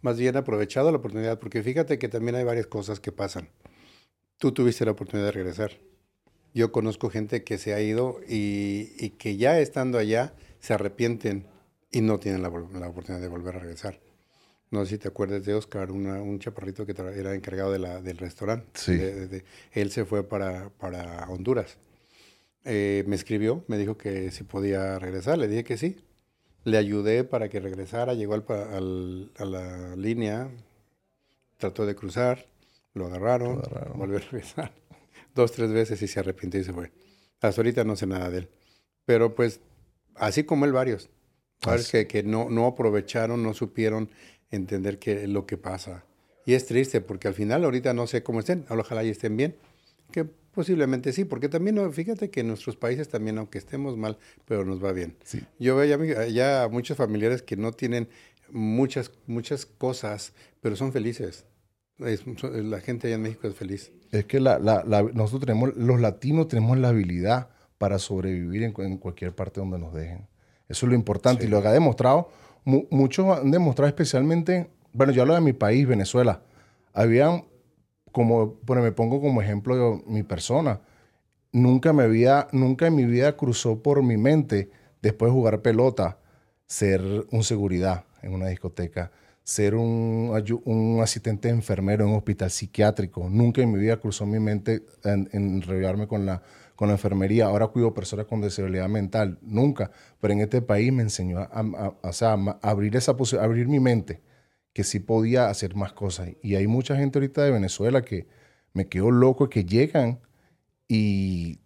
más 0.00 0.18
bien 0.18 0.36
aprovechado 0.36 0.90
la 0.90 0.98
oportunidad, 0.98 1.38
porque 1.38 1.62
fíjate 1.62 1.98
que 1.98 2.08
también 2.08 2.36
hay 2.36 2.44
varias 2.44 2.66
cosas 2.66 3.00
que 3.00 3.12
pasan. 3.12 3.48
Tú 4.38 4.52
tuviste 4.52 4.84
la 4.84 4.92
oportunidad 4.92 5.26
de 5.26 5.32
regresar. 5.32 5.72
Yo 6.54 6.72
conozco 6.72 7.10
gente 7.10 7.44
que 7.44 7.58
se 7.58 7.74
ha 7.74 7.80
ido 7.80 8.20
y, 8.28 8.92
y 8.98 9.10
que 9.10 9.36
ya 9.36 9.58
estando 9.60 9.98
allá 9.98 10.34
se 10.60 10.72
arrepienten 10.74 11.46
y 11.90 12.00
no 12.00 12.18
tienen 12.18 12.42
la, 12.42 12.50
la 12.50 12.88
oportunidad 12.88 13.20
de 13.22 13.28
volver 13.28 13.56
a 13.56 13.58
regresar. 13.60 14.00
No 14.70 14.84
sé 14.84 14.92
si 14.92 14.98
te 14.98 15.08
acuerdas 15.08 15.44
de 15.46 15.54
Oscar, 15.54 15.90
una- 15.90 16.20
un 16.20 16.38
chaparrito 16.38 16.84
que 16.84 16.92
era 16.92 17.34
encargado 17.34 17.72
de 17.72 17.78
la, 17.78 18.02
del 18.02 18.18
restaurante. 18.18 18.66
Sí. 18.74 18.94
De- 18.96 19.26
de- 19.28 19.44
él 19.72 19.90
se 19.90 20.04
fue 20.04 20.28
para, 20.28 20.68
para 20.70 21.26
Honduras. 21.28 21.78
Eh, 22.64 23.02
me 23.06 23.16
escribió, 23.16 23.64
me 23.68 23.78
dijo 23.78 23.96
que 23.96 24.30
si 24.30 24.44
podía 24.44 24.98
regresar. 24.98 25.38
Le 25.38 25.48
dije 25.48 25.64
que 25.64 25.78
sí. 25.78 25.96
Le 26.64 26.76
ayudé 26.76 27.24
para 27.24 27.48
que 27.48 27.60
regresara. 27.60 28.12
Llegó 28.12 28.34
al 28.34 28.44
al- 28.50 29.32
a 29.38 29.44
la 29.46 29.96
línea, 29.96 30.50
trató 31.56 31.86
de 31.86 31.94
cruzar, 31.94 32.44
lo 32.92 33.06
agarraron, 33.06 33.56
Lo 33.56 33.64
agarraron. 33.64 33.98
volvió 33.98 34.18
a 34.18 34.20
regresar. 34.20 34.72
Dos, 35.34 35.52
tres 35.52 35.72
veces 35.72 36.02
y 36.02 36.08
se 36.08 36.20
arrepintió 36.20 36.60
y 36.60 36.64
se 36.64 36.72
fue. 36.74 36.92
Hasta 37.40 37.60
ahorita 37.60 37.84
no 37.84 37.96
sé 37.96 38.06
nada 38.06 38.28
de 38.28 38.38
él. 38.38 38.48
Pero 39.06 39.34
pues, 39.34 39.60
así 40.16 40.44
como 40.44 40.66
él, 40.66 40.72
varios. 40.72 41.08
Así. 41.66 41.90
que, 41.92 42.06
que 42.06 42.22
no, 42.22 42.48
no 42.50 42.66
aprovecharon, 42.66 43.42
no 43.42 43.54
supieron 43.54 44.10
entender 44.50 44.98
qué 44.98 45.24
es 45.24 45.28
lo 45.28 45.46
que 45.46 45.56
pasa. 45.56 46.04
Y 46.46 46.54
es 46.54 46.66
triste 46.66 47.00
porque 47.00 47.28
al 47.28 47.34
final 47.34 47.64
ahorita 47.64 47.92
no 47.94 48.06
sé 48.06 48.22
cómo 48.22 48.40
estén, 48.40 48.64
ojalá 48.70 49.04
y 49.04 49.10
estén 49.10 49.36
bien. 49.36 49.56
Que 50.10 50.24
posiblemente 50.24 51.12
sí, 51.12 51.24
porque 51.24 51.48
también, 51.48 51.92
fíjate 51.92 52.30
que 52.30 52.40
en 52.40 52.48
nuestros 52.48 52.76
países 52.76 53.08
también, 53.08 53.36
aunque 53.38 53.58
estemos 53.58 53.96
mal, 53.98 54.16
pero 54.46 54.64
nos 54.64 54.82
va 54.82 54.92
bien. 54.92 55.16
Sí. 55.24 55.42
Yo 55.58 55.76
veo 55.76 55.84
ya, 55.98 56.26
ya 56.26 56.68
muchos 56.70 56.96
familiares 56.96 57.42
que 57.42 57.56
no 57.56 57.72
tienen 57.72 58.08
muchas, 58.50 59.10
muchas 59.26 59.66
cosas, 59.66 60.32
pero 60.62 60.74
son 60.76 60.92
felices. 60.92 61.44
Es- 61.98 62.22
la 62.44 62.80
gente 62.80 63.08
allá 63.08 63.16
en 63.16 63.22
México 63.22 63.46
es 63.48 63.54
feliz. 63.54 63.92
Es 64.12 64.24
que 64.24 64.40
la, 64.40 64.58
la- 64.58 64.84
la- 64.84 65.02
nosotros 65.02 65.40
tenemos, 65.46 65.76
los 65.76 66.00
latinos 66.00 66.48
tenemos 66.48 66.78
la 66.78 66.88
habilidad 66.88 67.50
para 67.76 67.98
sobrevivir 67.98 68.62
en, 68.62 68.72
en 68.78 68.96
cualquier 68.96 69.34
parte 69.34 69.60
donde 69.60 69.78
nos 69.78 69.92
dejen. 69.92 70.26
Eso 70.68 70.86
es 70.86 70.90
lo 70.90 70.94
importante 70.94 71.42
Sí. 71.42 71.48
y 71.48 71.50
lo 71.50 71.62
que 71.62 71.68
ha 71.68 71.72
demostrado, 71.72 72.28
mu- 72.64 72.84
muchos 72.90 73.26
han 73.38 73.50
demostrado 73.50 73.88
especialmente, 73.88 74.70
bueno, 74.92 75.12
yo 75.12 75.22
hablo 75.22 75.34
de 75.34 75.40
mi 75.40 75.52
país, 75.52 75.86
Venezuela, 75.86 76.42
habían, 76.92 77.44
como, 78.12 78.58
bueno, 78.64 78.82
me 78.82 78.92
pongo 78.92 79.20
como 79.20 79.40
ejemplo 79.42 79.76
yo, 79.76 80.02
mi 80.06 80.22
persona, 80.22 80.80
nunca 81.52 81.92
me 81.92 82.02
había, 82.02 82.48
nunca 82.52 82.86
en 82.86 82.94
mi 82.94 83.04
vida 83.04 83.36
cruzó 83.36 83.82
por 83.82 84.02
mi 84.02 84.16
mente, 84.16 84.70
después 85.02 85.30
de 85.30 85.34
jugar 85.34 85.62
pelota, 85.62 86.18
ser 86.66 87.00
un 87.30 87.44
seguridad 87.44 88.04
en 88.22 88.34
una 88.34 88.48
discoteca, 88.48 89.10
ser 89.44 89.74
un, 89.74 90.32
asistente 91.02 91.48
enfermero 91.48 92.04
en 92.04 92.10
un 92.10 92.16
hospital 92.16 92.50
psiquiátrico. 92.50 93.28
Nunca 93.30 93.62
en 93.62 93.72
mi 93.72 93.78
vida 93.78 93.96
cruzó 93.98 94.26
mi 94.26 94.38
mente 94.40 94.82
en, 95.04 95.28
en 95.32 96.06
con 96.06 96.26
la, 96.26 96.42
con 96.78 96.86
la 96.86 96.94
enfermería. 96.94 97.46
Ahora 97.46 97.66
cuido 97.66 97.92
personas 97.92 98.26
con 98.26 98.40
disabilidad 98.40 98.88
mental. 98.88 99.36
Nunca. 99.42 99.90
Pero 100.20 100.32
en 100.32 100.42
este 100.42 100.62
país 100.62 100.92
me 100.92 101.02
enseñó 101.02 101.40
a, 101.40 101.48
a- 101.50 101.96
a- 102.04 102.10
a 102.12 102.58
abrir, 102.70 102.94
esa 102.94 103.16
abrir 103.40 103.66
mi 103.66 103.80
mente, 103.80 104.20
que 104.72 104.84
sí 104.84 105.00
podía 105.00 105.48
hacer 105.50 105.74
más 105.74 105.92
cosas. 105.92 106.28
Y 106.40 106.54
hay 106.54 106.68
mucha 106.68 106.94
gente 106.94 107.18
ahorita 107.18 107.42
de 107.42 107.50
Venezuela 107.50 108.02
que 108.02 108.28
me 108.74 108.86
quedo 108.86 109.10
loco, 109.10 109.48
que 109.48 109.64
llegan 109.64 110.20
y 110.86 111.58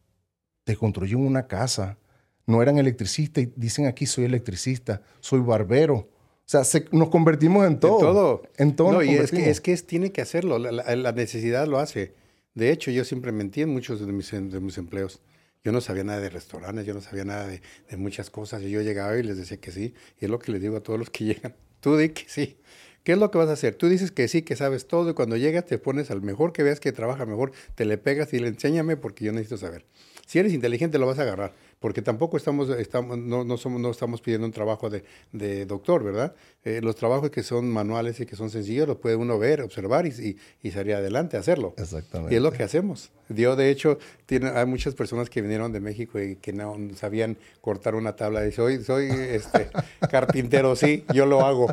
te 0.65 0.77
construyen 0.77 1.19
una 1.21 1.47
casa. 1.47 1.99
No 2.47 2.63
eran 2.63 2.79
electricistas 2.79 3.45
y 3.45 3.53
dicen 3.55 3.85
aquí 3.85 4.07
soy 4.07 4.25
electricista, 4.25 5.03
soy 5.21 5.41
barbero. 5.41 5.97
O 5.97 6.09
sea, 6.47 6.65
se- 6.65 6.87
nos 6.91 7.11
convertimos 7.11 7.67
en 7.67 7.79
todo. 7.79 7.99
En 7.99 8.01
todo. 8.01 8.43
En 8.57 8.77
todo 8.77 8.93
No, 8.93 9.03
y 9.03 9.11
es 9.11 9.31
que, 9.31 9.51
es 9.51 9.61
que 9.61 9.73
es- 9.75 9.87
tiene 9.87 10.11
que 10.11 10.23
hacerlo, 10.23 10.59
la, 10.59 10.73
la- 10.73 10.97
la 10.97 11.13
necesidad 11.13 11.67
lo 11.67 11.79
hace. 11.79 12.15
De 12.55 12.71
hecho, 12.71 12.91
yo 12.91 13.05
siempre 13.05 13.33
mentí 13.33 13.63
en 13.63 13.71
muchos 13.71 14.05
de 14.05 14.13
mis, 14.13 14.33
mis 14.33 14.79
empleos. 14.79 15.21
Yo 15.65 15.73
no 15.73 15.81
sabía 15.81 16.05
nada 16.05 16.21
de 16.21 16.29
restaurantes, 16.31 16.85
yo 16.85 16.95
no 16.95 17.01
sabía 17.01 17.25
nada 17.25 17.47
de, 17.47 17.63
de 17.89 17.97
muchas 17.97 18.31
cosas. 18.31 18.63
Y 18.63 18.71
yo 18.71 18.83
llegaba 18.83 19.17
y 19.17 19.23
les 19.23 19.39
decía 19.39 19.59
que 19.59 19.73
sí. 19.73 19.95
Y 20.21 20.25
es 20.25 20.31
lo 20.31 20.39
que 20.39 20.53
les 20.53 20.61
digo 20.61 20.77
a 20.77 20.83
todos 20.83 20.99
los 20.99 21.11
que 21.11 21.25
llegan. 21.27 21.57
Tú 21.81 21.97
di 21.97 22.11
que 22.11 22.25
sí. 22.29 22.59
¿Qué 23.05 23.13
es 23.13 23.19
lo 23.19 23.31
que 23.31 23.39
vas 23.39 23.49
a 23.49 23.53
hacer? 23.53 23.75
Tú 23.75 23.89
dices 23.89 24.13
que 24.13 24.29
sí, 24.29 24.43
que 24.43 24.55
sabes 24.55 24.87
todo. 24.87 25.11
Y 25.11 25.15
cuando 25.15 25.37
llegas 25.37 25.67
te 25.67 25.79
pones 25.79 26.11
al 26.11 26.23
mejor 26.23 26.53
que 26.53 26.63
veas 26.63 26.79
que 26.79 26.93
trabaja 26.93 27.27
mejor, 27.27 27.53
te 27.75 27.85
le 27.85 27.99
pegas 27.99 28.33
y 28.33 28.39
le 28.39 28.49
enséñame 28.49 28.97
porque 28.97 29.25
yo 29.25 29.33
necesito 29.33 29.57
saber. 29.57 29.85
Si 30.27 30.39
eres 30.39 30.53
inteligente 30.53 30.99
lo 30.99 31.07
vas 31.07 31.19
a 31.19 31.23
agarrar. 31.23 31.53
Porque 31.81 32.01
tampoco 32.01 32.37
estamos, 32.37 32.71
estamos 32.71 33.19
no, 33.19 33.43
no, 33.43 33.57
somos, 33.57 33.81
no 33.81 33.91
estamos 33.91 34.21
pidiendo 34.21 34.47
un 34.47 34.53
trabajo 34.53 34.89
de, 34.89 35.03
de 35.33 35.67
doctor, 35.67 36.05
¿verdad? 36.05 36.33
Eh, 36.65 36.81
los 36.81 36.95
trabajos 36.95 37.31
que 37.31 37.43
son 37.43 37.69
manuales 37.69 38.21
y 38.21 38.27
que 38.27 38.37
son 38.37 38.51
sencillos 38.51 38.87
los 38.87 38.99
puede 38.99 39.17
uno 39.17 39.37
ver, 39.37 39.63
observar 39.63 40.07
y, 40.07 40.11
y, 40.11 40.37
y 40.63 40.71
salir 40.71 40.95
adelante, 40.95 41.37
hacerlo. 41.37 41.75
Exactamente. 41.77 42.33
Y 42.33 42.37
es 42.37 42.43
lo 42.43 42.53
que 42.53 42.63
hacemos. 42.63 43.11
Yo, 43.29 43.57
de 43.57 43.69
hecho, 43.71 43.99
tiene, 44.27 44.51
hay 44.51 44.65
muchas 44.65 44.95
personas 44.95 45.29
que 45.29 45.43
vinieron 45.43 45.73
de 45.73 45.81
México 45.81 46.21
y 46.21 46.37
que 46.37 46.53
no 46.53 46.77
sabían 46.95 47.37
cortar 47.61 47.97
una 47.97 48.15
tabla. 48.15 48.47
Y 48.47 48.53
soy, 48.53 48.85
soy 48.85 49.09
este, 49.11 49.69
carpintero, 50.09 50.77
sí, 50.77 51.05
yo 51.13 51.27
lo 51.27 51.45
hago. 51.45 51.67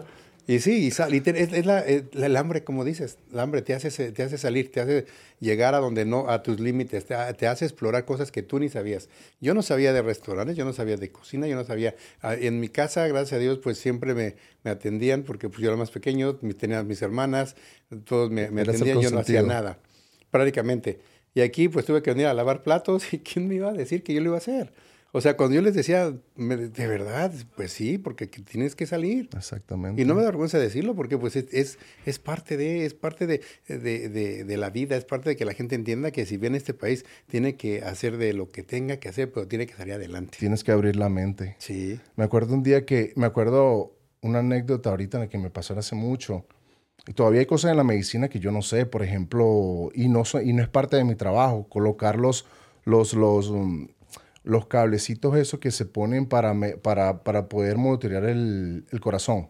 Y 0.51 0.61
sí, 0.61 0.87
y 0.87 0.89
sal- 0.89 1.13
y 1.13 1.21
te- 1.21 1.39
es, 1.43 1.53
es 1.53 1.65
la- 1.67 1.81
es 1.81 2.05
la- 2.13 2.25
el 2.25 2.35
hambre, 2.35 2.63
como 2.63 2.83
dices, 2.83 3.19
el 3.31 3.39
hambre 3.39 3.61
te 3.61 3.75
hace, 3.75 4.11
te 4.11 4.23
hace 4.23 4.37
salir, 4.39 4.71
te 4.71 4.81
hace 4.81 5.05
llegar 5.39 5.75
a 5.75 5.77
donde 5.77 6.05
no, 6.05 6.27
a 6.27 6.41
tus 6.41 6.59
límites, 6.59 7.05
te, 7.05 7.15
te 7.35 7.45
hace 7.45 7.65
explorar 7.65 8.03
cosas 8.05 8.31
que 8.31 8.41
tú 8.41 8.57
ni 8.57 8.67
sabías. 8.67 9.09
Yo 9.39 9.53
no 9.53 9.61
sabía 9.61 9.93
de 9.93 10.01
restaurantes, 10.01 10.57
yo 10.57 10.65
no 10.65 10.73
sabía 10.73 10.97
de 10.97 11.11
cocina, 11.11 11.45
yo 11.45 11.55
no 11.55 11.65
sabía. 11.65 11.93
En 12.23 12.59
mi 12.59 12.67
casa, 12.67 13.07
gracias 13.07 13.33
a 13.33 13.37
Dios, 13.37 13.59
pues 13.59 13.77
siempre 13.77 14.15
me, 14.15 14.37
me 14.63 14.71
atendían, 14.71 15.21
porque 15.21 15.49
pues, 15.49 15.59
yo 15.61 15.67
era 15.67 15.77
más 15.77 15.91
pequeño, 15.91 16.35
tenía 16.57 16.81
mis 16.81 17.03
hermanas, 17.03 17.55
todos 18.05 18.31
me, 18.31 18.49
me 18.49 18.63
atendían, 18.71 18.95
yo 19.03 19.11
no 19.11 19.19
hacía 19.19 19.41
nada, 19.49 19.77
prácticamente. 20.31 20.99
Y 21.35 21.41
aquí 21.41 21.69
pues 21.69 21.85
tuve 21.85 22.01
que 22.01 22.09
venir 22.09 22.25
a 22.25 22.33
lavar 22.33 22.63
platos 22.63 23.03
y 23.13 23.19
¿quién 23.19 23.47
me 23.47 23.53
iba 23.55 23.69
a 23.69 23.73
decir 23.73 24.01
que 24.03 24.15
yo 24.15 24.19
lo 24.21 24.27
iba 24.29 24.35
a 24.35 24.39
hacer? 24.39 24.71
O 25.11 25.21
sea, 25.21 25.35
cuando 25.37 25.55
yo 25.55 25.61
les 25.61 25.73
decía, 25.73 26.13
me- 26.35 26.55
de 26.57 26.87
verdad, 26.87 27.31
pues 27.55 27.71
sí, 27.71 27.97
porque 27.97 28.29
que 28.29 28.41
tienes 28.41 28.75
que 28.75 28.85
salir. 28.85 29.27
Exactamente. 29.35 29.99
Y 30.01 30.05
no 30.05 30.13
me 30.13 30.21
da 30.21 30.27
vergüenza 30.27 30.59
decirlo 30.59 30.95
porque 30.95 31.17
pues 31.17 31.35
es, 31.35 31.45
es, 31.51 31.79
es 32.05 32.19
parte 32.19 32.57
de, 32.57 32.85
es 32.85 32.93
parte 32.93 33.25
de, 33.25 33.41
de, 33.67 34.07
de- 34.09 34.43
de 34.43 34.57
la 34.57 34.69
vida, 34.69 34.95
es 34.95 35.05
parte 35.05 35.29
de 35.29 35.35
que 35.35 35.45
la 35.45 35.53
gente 35.53 35.73
entienda 35.75 36.11
que 36.11 36.25
si 36.27 36.37
viene 36.37 36.57
a 36.57 36.59
este 36.59 36.75
país 36.75 37.05
tiene 37.27 37.55
que 37.55 37.81
hacer 37.81 38.17
de 38.17 38.33
lo 38.33 38.51
que 38.51 38.61
tenga 38.61 38.97
que 38.97 39.09
hacer, 39.09 39.31
pero 39.31 39.47
tiene 39.47 39.65
que 39.65 39.73
salir 39.73 39.93
adelante. 39.95 40.37
Tienes 40.39 40.63
que 40.63 40.71
abrir 40.71 40.95
la 40.95 41.09
mente. 41.09 41.55
Sí. 41.57 41.99
Me 42.15 42.23
acuerdo 42.23 42.53
un 42.53 42.61
día 42.61 42.85
que, 42.85 43.13
me 43.15 43.25
acuerdo 43.25 43.95
una 44.21 44.39
anécdota 44.39 44.91
ahorita 44.91 45.17
en 45.17 45.23
la 45.23 45.29
que 45.29 45.37
me 45.39 45.49
pasó 45.49 45.77
hace 45.79 45.95
mucho. 45.95 46.45
Y 47.07 47.13
todavía 47.13 47.39
hay 47.39 47.45
cosas 47.47 47.71
en 47.71 47.77
la 47.77 47.83
medicina 47.83 48.27
que 48.29 48.39
yo 48.39 48.51
no 48.51 48.61
sé, 48.61 48.85
por 48.85 49.01
ejemplo, 49.01 49.89
y 49.95 50.07
no, 50.09 50.23
so- 50.25 50.41
y 50.41 50.53
no 50.53 50.61
es 50.61 50.69
parte 50.69 50.97
de 50.97 51.03
mi 51.03 51.15
trabajo, 51.15 51.67
colocar 51.67 52.19
los, 52.19 52.45
los, 52.85 53.13
los, 53.15 53.49
um, 53.49 53.87
los 54.43 54.67
cablecitos 54.67 55.35
esos 55.37 55.59
que 55.59 55.71
se 55.71 55.85
ponen 55.85 56.25
para, 56.25 56.53
me- 56.53 56.77
para, 56.77 57.23
para 57.23 57.49
poder 57.49 57.77
monitorear 57.77 58.23
el, 58.25 58.85
el 58.91 58.99
corazón, 59.01 59.49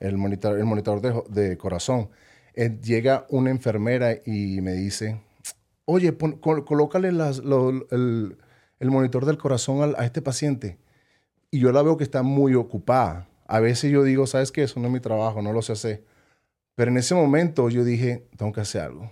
el 0.00 0.16
monitor, 0.16 0.58
el 0.58 0.64
monitor 0.64 1.00
de, 1.00 1.22
de 1.28 1.56
corazón. 1.58 2.08
Eh, 2.54 2.78
llega 2.82 3.26
una 3.30 3.50
enfermera 3.50 4.14
y 4.26 4.60
me 4.60 4.72
dice, 4.72 5.20
oye, 5.84 6.12
pon- 6.12 6.38
col- 6.38 6.64
colócale 6.64 7.12
las- 7.12 7.38
lo- 7.38 7.70
el, 7.90 8.36
el 8.80 8.90
monitor 8.90 9.26
del 9.26 9.38
corazón 9.38 9.82
al- 9.82 9.94
a 9.98 10.04
este 10.04 10.22
paciente 10.22 10.78
y 11.50 11.60
yo 11.60 11.70
la 11.72 11.82
veo 11.82 11.96
que 11.96 12.04
está 12.04 12.22
muy 12.22 12.54
ocupada. 12.54 13.28
A 13.46 13.60
veces 13.60 13.90
yo 13.92 14.02
digo, 14.02 14.26
¿sabes 14.26 14.50
qué? 14.52 14.62
Eso 14.62 14.80
no 14.80 14.86
es 14.86 14.92
mi 14.92 15.00
trabajo, 15.00 15.42
no 15.42 15.52
lo 15.52 15.60
sé 15.62 15.72
hacer. 15.72 16.04
Pero 16.74 16.90
en 16.90 16.96
ese 16.96 17.14
momento 17.14 17.68
yo 17.68 17.84
dije, 17.84 18.26
tengo 18.38 18.52
que 18.52 18.62
hacer 18.62 18.80
algo. 18.82 19.10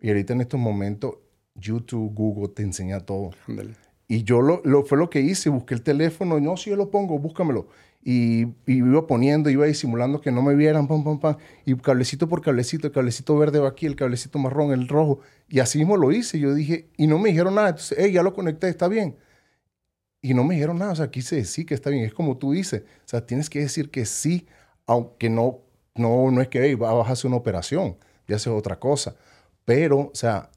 Y 0.00 0.08
ahorita 0.08 0.32
en 0.32 0.40
estos 0.40 0.58
momentos, 0.58 1.16
YouTube, 1.54 2.12
Google 2.14 2.48
te 2.48 2.62
enseña 2.62 3.00
todo. 3.00 3.30
Ándale. 3.46 3.74
Y 4.08 4.24
yo 4.24 4.42
lo, 4.42 4.60
lo- 4.64 4.84
fue 4.84 4.98
lo 4.98 5.10
que 5.10 5.20
hice, 5.20 5.48
busqué 5.50 5.74
el 5.74 5.82
teléfono, 5.82 6.38
no, 6.40 6.56
si 6.56 6.70
yo 6.70 6.76
lo 6.76 6.90
pongo, 6.90 7.18
búscamelo. 7.18 7.68
Y, 8.06 8.42
y 8.66 8.76
iba 8.78 9.06
poniendo, 9.06 9.48
iba 9.48 9.64
disimulando 9.66 10.20
que 10.20 10.30
no 10.30 10.42
me 10.42 10.54
vieran, 10.54 10.86
pam, 10.88 11.02
pam, 11.04 11.18
pam. 11.20 11.36
Y 11.64 11.74
cablecito 11.76 12.28
por 12.28 12.42
cablecito, 12.42 12.86
el 12.86 12.92
cablecito 12.92 13.36
verde 13.38 13.60
va 13.60 13.68
aquí, 13.70 13.86
el 13.86 13.96
cablecito 13.96 14.38
marrón, 14.38 14.72
el 14.72 14.88
rojo. 14.88 15.20
Y 15.48 15.60
así 15.60 15.78
mismo 15.78 15.96
lo 15.96 16.12
hice. 16.12 16.38
Yo 16.38 16.52
dije, 16.54 16.88
y 16.98 17.06
no 17.06 17.18
me 17.18 17.30
dijeron 17.30 17.54
nada. 17.54 17.70
Entonces, 17.70 17.96
hey, 18.00 18.12
ya 18.12 18.22
lo 18.22 18.34
conecté, 18.34 18.68
está 18.68 18.88
bien. 18.88 19.16
Y 20.22 20.34
no 20.34 20.44
me 20.44 20.54
dijeron 20.54 20.78
nada. 20.78 20.92
O 20.92 20.96
sea, 20.96 21.10
quise 21.10 21.36
decir 21.36 21.66
que 21.66 21.74
está 21.74 21.90
bien. 21.90 22.04
Es 22.04 22.14
como 22.14 22.38
tú 22.38 22.52
dices. 22.52 22.82
O 23.04 23.08
sea, 23.08 23.26
tienes 23.26 23.50
que 23.50 23.60
decir 23.60 23.90
que 23.90 24.06
sí, 24.06 24.46
aunque 24.86 25.28
no, 25.30 25.60
no, 25.94 26.30
no 26.30 26.40
es 26.40 26.48
que 26.48 26.60
hey, 26.62 26.74
vas 26.74 26.92
a 27.08 27.12
hacer 27.12 27.28
una 27.28 27.36
operación, 27.36 27.96
ya 28.26 28.36
haces 28.36 28.48
otra 28.48 28.78
cosa. 28.80 29.16
Pero, 29.64 29.98
o 30.00 30.10
sea, 30.14 30.50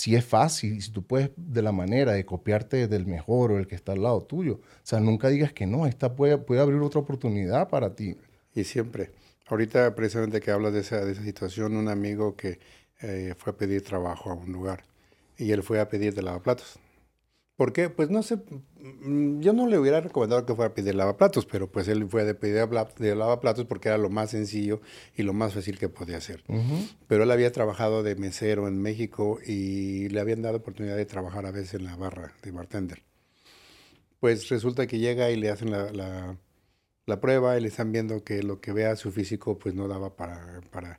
si 0.00 0.16
es 0.16 0.24
fácil, 0.24 0.80
si 0.82 0.90
tú 0.90 1.02
puedes 1.02 1.30
de 1.36 1.62
la 1.62 1.72
manera 1.72 2.12
de 2.12 2.24
copiarte 2.24 2.88
del 2.88 3.06
mejor 3.06 3.52
o 3.52 3.58
el 3.58 3.66
que 3.66 3.74
está 3.74 3.92
al 3.92 4.02
lado 4.02 4.22
tuyo. 4.22 4.54
O 4.54 4.80
sea, 4.82 4.98
nunca 5.00 5.28
digas 5.28 5.52
que 5.52 5.66
no, 5.66 5.86
esta 5.86 6.14
puede, 6.16 6.38
puede 6.38 6.60
abrir 6.60 6.80
otra 6.80 7.00
oportunidad 7.00 7.68
para 7.68 7.94
ti. 7.94 8.16
Y 8.54 8.64
siempre. 8.64 9.10
Ahorita, 9.46 9.94
precisamente 9.94 10.40
que 10.40 10.50
hablas 10.52 10.72
de 10.72 10.80
esa, 10.80 11.04
de 11.04 11.12
esa 11.12 11.22
situación, 11.22 11.76
un 11.76 11.88
amigo 11.88 12.36
que 12.36 12.60
eh, 13.02 13.34
fue 13.36 13.52
a 13.52 13.56
pedir 13.56 13.82
trabajo 13.82 14.30
a 14.30 14.34
un 14.34 14.52
lugar 14.52 14.84
y 15.36 15.52
él 15.52 15.62
fue 15.62 15.80
a 15.80 15.88
pedir 15.88 16.14
de 16.14 16.22
lavaplatos. 16.22 16.78
¿Por 17.60 17.74
qué? 17.74 17.90
Pues 17.90 18.08
no 18.08 18.22
sé, 18.22 18.36
mm, 18.78 19.40
yo 19.40 19.52
no 19.52 19.66
le 19.66 19.78
hubiera 19.78 20.00
recomendado 20.00 20.46
que 20.46 20.54
fuera 20.54 20.70
a 20.70 20.74
pedir 20.74 20.94
lavaplatos, 20.94 21.44
pero 21.44 21.70
pues 21.70 21.88
él 21.88 22.08
fue 22.08 22.24
de 22.24 22.34
pedir 22.34 22.66
de 22.96 23.14
lavaplatos 23.14 23.66
porque 23.66 23.90
era 23.90 23.98
lo 23.98 24.08
más 24.08 24.30
sencillo 24.30 24.80
y 25.14 25.24
lo 25.24 25.34
más 25.34 25.52
fácil 25.52 25.78
que 25.78 25.90
podía 25.90 26.16
hacer. 26.16 26.42
Pero 27.06 27.24
él 27.24 27.30
había 27.30 27.52
trabajado 27.52 28.02
de 28.02 28.14
mesero 28.16 28.66
en 28.66 28.80
México 28.80 29.40
y 29.46 30.08
le 30.08 30.20
habían 30.20 30.40
dado 30.40 30.56
oportunidad 30.56 30.96
de 30.96 31.04
trabajar 31.04 31.44
a 31.44 31.50
veces 31.50 31.74
en 31.74 31.84
la 31.84 31.96
barra 31.96 32.32
de 32.42 32.50
bartender. 32.50 33.02
Pues 34.20 34.48
resulta 34.48 34.86
que 34.86 34.98
llega 34.98 35.30
y 35.30 35.36
le 35.36 35.50
hacen 35.50 35.70
la, 35.70 35.92
la- 35.92 36.38
la 37.04 37.20
prueba 37.20 37.58
y 37.58 37.60
le 37.60 37.68
están 37.68 37.92
viendo 37.92 38.24
que 38.24 38.42
lo 38.42 38.62
que 38.62 38.72
vea 38.72 38.96
su 38.96 39.12
físico 39.12 39.58
pues 39.58 39.74
no 39.74 39.86
daba 39.86 40.16
para, 40.16 40.62
para 40.70 40.98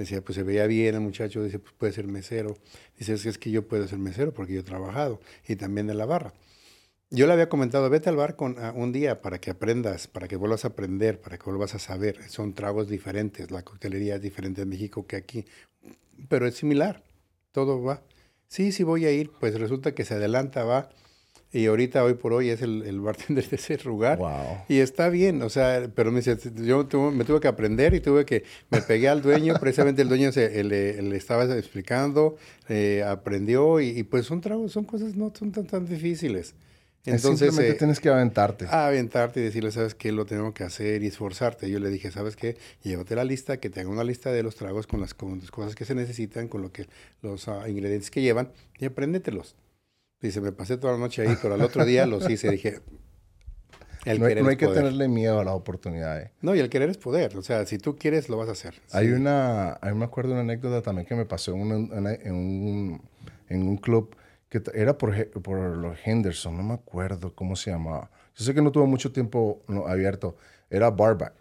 decía 0.00 0.22
pues 0.22 0.36
se 0.36 0.42
veía 0.42 0.66
bien 0.66 0.94
el 0.94 1.00
muchacho, 1.00 1.42
dice 1.42 1.58
pues 1.58 1.74
puede 1.74 1.92
ser 1.92 2.06
mesero, 2.06 2.56
dice 2.98 3.14
es 3.14 3.22
que, 3.22 3.28
es 3.28 3.38
que 3.38 3.50
yo 3.50 3.66
puedo 3.68 3.86
ser 3.86 3.98
mesero 3.98 4.32
porque 4.32 4.54
yo 4.54 4.60
he 4.60 4.64
trabajado 4.64 5.20
y 5.46 5.56
también 5.56 5.90
en 5.90 5.98
la 5.98 6.06
barra. 6.06 6.32
Yo 7.12 7.26
le 7.26 7.32
había 7.32 7.48
comentado, 7.48 7.90
vete 7.90 8.08
al 8.08 8.16
bar 8.16 8.36
con, 8.36 8.58
a 8.60 8.72
un 8.72 8.92
día 8.92 9.20
para 9.20 9.40
que 9.40 9.50
aprendas, 9.50 10.06
para 10.06 10.28
que 10.28 10.36
vuelvas 10.36 10.64
a 10.64 10.68
aprender, 10.68 11.20
para 11.20 11.38
que 11.38 11.44
vuelvas 11.44 11.74
a 11.74 11.80
saber. 11.80 12.30
Son 12.30 12.54
tragos 12.54 12.88
diferentes, 12.88 13.50
la 13.50 13.64
coctelería 13.64 14.14
es 14.16 14.22
diferente 14.22 14.62
en 14.62 14.68
México 14.68 15.06
que 15.06 15.16
aquí, 15.16 15.44
pero 16.28 16.46
es 16.46 16.54
similar, 16.54 17.02
todo 17.50 17.82
va. 17.82 18.02
Sí, 18.46 18.70
sí 18.70 18.84
voy 18.84 19.06
a 19.06 19.12
ir, 19.12 19.30
pues 19.40 19.58
resulta 19.58 19.92
que 19.94 20.04
se 20.04 20.14
adelanta, 20.14 20.64
va, 20.64 20.90
y 21.52 21.66
ahorita, 21.66 22.04
hoy 22.04 22.14
por 22.14 22.32
hoy, 22.32 22.50
es 22.50 22.62
el, 22.62 22.82
el 22.82 23.00
bartender 23.00 23.48
de 23.48 23.56
ese 23.56 23.76
lugar. 23.84 24.18
Wow. 24.18 24.58
Y 24.68 24.78
está 24.78 25.08
bien, 25.08 25.42
o 25.42 25.48
sea, 25.50 25.88
pero 25.94 26.10
me 26.12 26.18
dice, 26.20 26.36
yo 26.56 26.86
tuve- 26.86 27.12
me 27.12 27.24
tuve 27.24 27.40
que 27.40 27.48
aprender 27.48 27.94
y 27.94 28.00
tuve 28.00 28.24
que, 28.24 28.44
me 28.70 28.80
pegué 28.82 29.08
al 29.08 29.20
dueño, 29.22 29.54
precisamente 29.60 30.02
el 30.02 30.08
dueño 30.08 30.30
se, 30.32 30.62
le, 30.64 31.00
le 31.02 31.16
estaba 31.16 31.44
explicando, 31.56 32.36
eh, 32.68 33.02
aprendió 33.06 33.80
y, 33.80 33.88
y, 33.88 34.02
pues 34.04 34.26
son 34.26 34.40
tragos, 34.40 34.72
son 34.72 34.84
cosas 34.84 35.16
no 35.16 35.32
son 35.36 35.50
tan, 35.52 35.66
tan 35.66 35.86
difíciles. 35.86 36.54
Entonces, 37.06 37.48
Simplemente 37.48 37.76
eh, 37.76 37.78
tienes 37.78 37.98
que 37.98 38.10
aventarte. 38.10 38.66
aventarte 38.68 39.40
y 39.40 39.44
decirle, 39.44 39.70
¿sabes 39.70 39.94
qué? 39.94 40.12
Lo 40.12 40.26
tengo 40.26 40.52
que 40.52 40.64
hacer 40.64 41.02
y 41.02 41.06
esforzarte. 41.06 41.70
Yo 41.70 41.80
le 41.80 41.88
dije, 41.88 42.10
¿sabes 42.10 42.36
qué? 42.36 42.58
Llévate 42.82 43.16
la 43.16 43.24
lista, 43.24 43.56
que 43.58 43.70
te 43.70 43.80
haga 43.80 43.88
una 43.88 44.04
lista 44.04 44.30
de 44.30 44.42
los 44.42 44.54
tragos 44.54 44.86
con 44.86 45.00
las, 45.00 45.14
con 45.14 45.38
las 45.40 45.50
cosas 45.50 45.74
que 45.74 45.86
se 45.86 45.94
necesitan, 45.94 46.46
con 46.46 46.60
lo 46.60 46.72
que, 46.72 46.88
los 47.22 47.48
ah, 47.48 47.66
ingredientes 47.70 48.10
que 48.10 48.20
llevan 48.20 48.50
y 48.78 48.84
apréndetelos. 48.84 49.56
Dice, 50.20 50.40
me 50.40 50.52
pasé 50.52 50.76
toda 50.76 50.92
la 50.94 50.98
noche 50.98 51.22
ahí, 51.26 51.36
pero 51.40 51.54
al 51.54 51.62
otro 51.62 51.84
día 51.84 52.06
los 52.06 52.28
hice. 52.28 52.50
Dije, 52.50 52.80
el 54.04 54.18
no, 54.20 54.26
querer 54.26 54.42
no 54.44 54.48
hay 54.50 54.54
es 54.54 54.58
que 54.58 54.66
poder. 54.66 54.82
tenerle 54.82 55.08
miedo 55.08 55.40
a 55.40 55.44
las 55.44 55.54
oportunidades. 55.54 56.30
No, 56.40 56.54
y 56.54 56.58
el 56.60 56.68
querer 56.70 56.88
es 56.90 56.96
poder. 56.98 57.36
O 57.36 57.42
sea, 57.42 57.64
si 57.66 57.78
tú 57.78 57.96
quieres, 57.96 58.28
lo 58.28 58.36
vas 58.36 58.48
a 58.48 58.52
hacer. 58.52 58.74
Hay 58.92 59.08
Sí. 59.08 59.12
una, 59.12 59.72
a 59.74 59.90
mí 59.90 59.94
me 59.94 60.04
acuerdo 60.04 60.32
una 60.32 60.40
anécdota 60.40 60.82
también 60.82 61.06
que 61.06 61.14
me 61.14 61.26
pasó 61.26 61.54
en, 61.54 61.60
una- 61.62 62.12
en 62.14 62.34
un, 62.34 63.02
en 63.48 63.62
un 63.62 63.76
club 63.76 64.14
que 64.48 64.62
era 64.74 64.98
por, 64.98 65.14
por 65.42 65.58
los 65.76 65.96
Henderson, 66.04 66.56
no 66.56 66.62
me 66.62 66.74
acuerdo 66.74 67.34
cómo 67.34 67.56
se 67.56 67.70
llamaba. 67.70 68.10
Yo 68.36 68.44
sé 68.44 68.52
que 68.54 68.62
no 68.62 68.72
tuvo 68.72 68.86
mucho 68.86 69.12
tiempo 69.12 69.62
no, 69.68 69.86
abierto. 69.86 70.36
Era 70.70 70.90
Barback, 70.90 71.34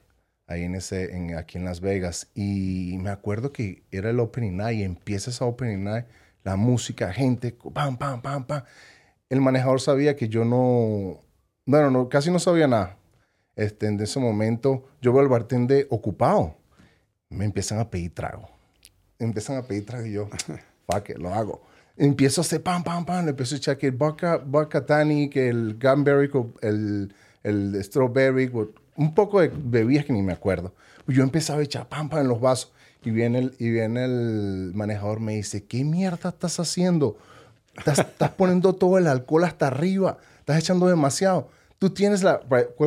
ahí 0.47 0.63
en 0.63 0.75
ese, 0.75 1.15
en, 1.15 1.35
aquí 1.35 1.57
en 1.57 1.65
Las 1.65 1.81
Vegas. 1.81 2.27
Y 2.35 2.97
me 2.99 3.09
acuerdo 3.09 3.51
que 3.51 3.83
era 3.91 4.09
el 4.09 4.19
opening 4.19 4.57
night 4.57 4.79
y 4.79 4.83
empieza 4.83 5.31
esa 5.31 5.45
opening 5.45 5.83
night, 5.83 6.05
la 6.43 6.55
música, 6.55 7.11
gente, 7.13 7.55
pam, 7.73 7.97
pam, 7.97 8.21
pam, 8.21 8.45
pam. 8.45 8.63
El 9.29 9.41
manejador 9.41 9.81
sabía 9.81 10.15
que 10.15 10.29
yo 10.29 10.45
no, 10.45 11.21
bueno, 11.65 11.91
no, 11.91 12.09
casi 12.09 12.31
no 12.31 12.39
sabía 12.39 12.67
nada. 12.67 12.97
Este, 13.55 13.87
en 13.87 13.99
ese 13.99 14.19
momento 14.19 14.87
yo 15.01 15.11
veo 15.11 15.21
al 15.21 15.27
bartender 15.27 15.87
ocupado 15.89 16.59
me 17.29 17.45
empiezan 17.45 17.79
a 17.79 17.89
pedir 17.89 18.13
trago. 18.13 18.49
Empiezan 19.19 19.57
a 19.57 19.63
pedir 19.63 19.85
trago 19.85 20.05
y 20.05 20.13
yo, 20.13 20.29
pa' 20.85 21.03
que 21.03 21.13
lo 21.15 21.33
hago. 21.33 21.61
Empiezo 21.97 22.41
a 22.41 22.43
hacer 22.43 22.63
pam, 22.63 22.83
pam, 22.83 23.05
pam. 23.05 23.25
Le 23.25 23.31
empiezo 23.31 23.55
a 23.55 23.57
echar 23.57 23.77
que 23.77 23.87
el 23.87 23.93
vodka, 23.93 24.37
vodka 24.37 24.85
que 24.85 25.49
el 25.49 25.77
gunberry, 25.79 26.31
el, 26.61 27.13
el 27.43 27.83
strawberry, 27.83 28.49
un 28.95 29.13
poco 29.13 29.41
de 29.41 29.49
bebidas 29.49 30.05
que 30.05 30.13
ni 30.13 30.21
me 30.21 30.33
acuerdo. 30.33 30.73
Yo 31.07 31.23
empezaba 31.23 31.59
a 31.59 31.63
echar 31.63 31.87
pam, 31.87 32.09
pam 32.09 32.21
en 32.21 32.27
los 32.27 32.39
vasos. 32.39 32.71
Y 33.03 33.11
viene 33.11 33.39
el, 33.39 33.55
y 33.59 33.69
viene 33.69 34.03
el 34.05 34.71
manejador, 34.75 35.19
me 35.19 35.35
dice, 35.35 35.63
¿qué 35.63 35.83
mierda 35.83 36.29
estás 36.29 36.59
haciendo? 36.59 37.17
Estás, 37.77 37.99
estás 37.99 38.31
poniendo 38.31 38.73
todo 38.73 38.97
el 38.97 39.07
alcohol 39.07 39.45
hasta 39.45 39.67
arriba. 39.67 40.17
Estás 40.39 40.59
echando 40.59 40.87
demasiado. 40.87 41.49
Tú 41.77 41.89
tienes 41.91 42.23
la, 42.23 42.41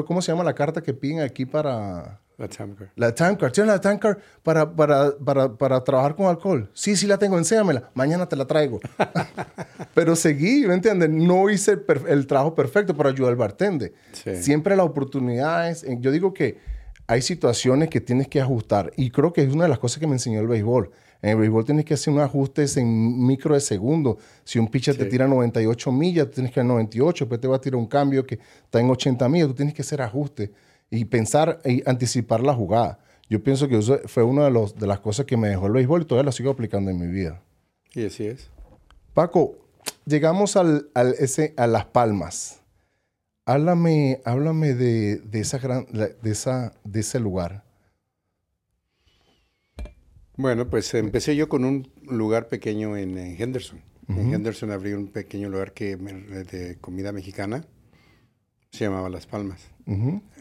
¿cómo 0.07 0.21
se 0.21 0.33
llama 0.33 0.45
la 0.45 0.55
carta 0.55 0.83
que 0.83 0.93
piden 0.93 1.21
aquí 1.21 1.47
para... 1.47 2.19
La 2.39 2.49
Tamca. 2.49 2.91
La 2.97 3.15
time 3.15 3.37
card, 3.37 3.53
¿tienes 3.53 3.73
la 3.73 3.81
time 3.81 4.01
card 4.01 4.19
para, 4.43 4.69
para, 4.75 5.17
para, 5.17 5.53
para 5.53 5.85
trabajar 5.85 6.17
con 6.17 6.27
alcohol? 6.27 6.69
Sí, 6.75 6.97
sí 6.97 7.07
la 7.07 7.17
tengo, 7.17 7.39
enséñamela. 7.39 7.91
Mañana 7.95 8.27
te 8.27 8.35
la 8.35 8.47
traigo. 8.47 8.81
Pero 9.95 10.17
seguí, 10.17 10.67
¿me 10.67 10.75
entiendes? 10.75 11.09
No 11.11 11.49
hice 11.51 11.79
el 12.09 12.27
trabajo 12.27 12.55
perfecto 12.55 12.97
para 12.97 13.11
ayudar 13.11 13.31
al 13.31 13.37
bartender. 13.37 13.93
Sí. 14.13 14.43
Siempre 14.43 14.75
las 14.75 14.87
oportunidades, 14.87 15.85
eh, 15.85 15.97
yo 16.01 16.11
digo 16.11 16.35
que 16.35 16.59
hay 17.07 17.23
situaciones 17.23 17.89
que 17.89 18.01
tienes 18.01 18.29
que 18.29 18.41
ajustar 18.41 18.93
y 18.97 19.11
creo 19.11 19.33
que 19.33 19.43
es 19.43 19.53
una 19.53 19.65
de 19.65 19.71
las 19.71 19.79
cosas 19.79 19.99
que 19.99 20.07
me 20.07 20.15
enseñó 20.15 20.41
el 20.41 20.47
béisbol. 20.47 20.91
En 21.21 21.31
el 21.31 21.37
béisbol 21.37 21.65
tienes 21.65 21.85
que 21.85 21.95
hacer 21.95 22.13
unos 22.13 22.25
ajustes 22.25 22.77
en 22.77 23.25
micro 23.25 23.55
de 23.55 23.61
segundo. 23.61 24.19
Si 24.45 24.59
un 24.59 24.69
pitcher 24.69 24.97
te 24.97 25.05
tira 25.05 25.29
98 25.29 25.93
millas, 25.93 26.27
tú 26.27 26.33
tienes 26.35 26.53
que 26.53 26.61
ir 26.61 26.65
a 26.65 26.69
98, 26.69 27.25
después 27.25 27.41
te 27.41 27.49
va 27.49 27.57
a 27.57 27.61
tirar 27.61 27.77
un 27.77 27.87
cambio 27.87 28.27
que 28.27 28.41
está 28.65 28.81
en 28.81 28.91
80 28.91 29.29
millas, 29.29 29.49
tú 29.49 29.55
tienes 29.55 29.75
que 29.75 29.83
hacer 29.83 30.03
ajustes 30.03 30.51
y 30.91 31.05
pensar 31.05 31.61
y 31.65 31.89
anticipar 31.89 32.43
la 32.43 32.55
jugada. 32.55 32.99
yo 33.29 33.43
pienso 33.43 33.69
que 33.69 33.79
eso 33.79 34.01
fue 34.07 34.23
una 34.25 34.45
de, 34.45 34.51
los, 34.51 34.75
de 34.75 34.87
las 34.87 35.01
cosas 35.01 35.25
que 35.25 35.37
me 35.37 35.49
dejó 35.49 35.67
el 35.67 35.73
béisbol 35.73 36.03
y 36.03 36.05
todavía 36.05 36.27
la 36.27 36.33
sigo 36.33 36.51
aplicando 36.51 36.91
en 36.91 36.99
mi 36.99 37.07
vida. 37.07 37.41
Y 37.95 38.05
así 38.07 38.27
es. 38.27 38.51
Paco, 39.15 39.57
llegamos 40.07 40.57
al, 40.57 40.89
al 40.95 41.15
ese, 41.19 41.55
a 41.57 41.67
Las 41.67 41.85
Palmas. 41.85 42.62
Háblame, 43.45 44.21
háblame 44.25 44.75
de, 44.75 45.19
de, 45.19 45.41
esa 45.41 45.59
gran, 45.59 45.87
de, 45.93 46.31
esa, 46.31 46.75
de 46.85 47.01
ese 47.01 47.19
lugar. 47.19 47.65
Bueno, 50.37 50.71
pues 50.71 50.93
empecé 50.95 51.37
yo 51.37 51.49
con 51.49 51.65
un 51.65 51.91
lugar 52.03 52.49
pequeño 52.49 52.97
en, 52.97 53.19
en 53.19 53.41
Henderson. 53.41 53.81
En 54.09 54.35
Henderson 54.35 54.71
abrí 54.71 54.93
un 54.93 55.09
pequeño 55.09 55.49
lugar 55.49 55.73
que, 55.73 55.97
de 55.97 56.77
comida 56.81 57.13
mexicana. 57.13 57.65
Se 58.71 58.85
llamaba 58.85 59.09
Las 59.09 59.27
Palmas. 59.27 59.71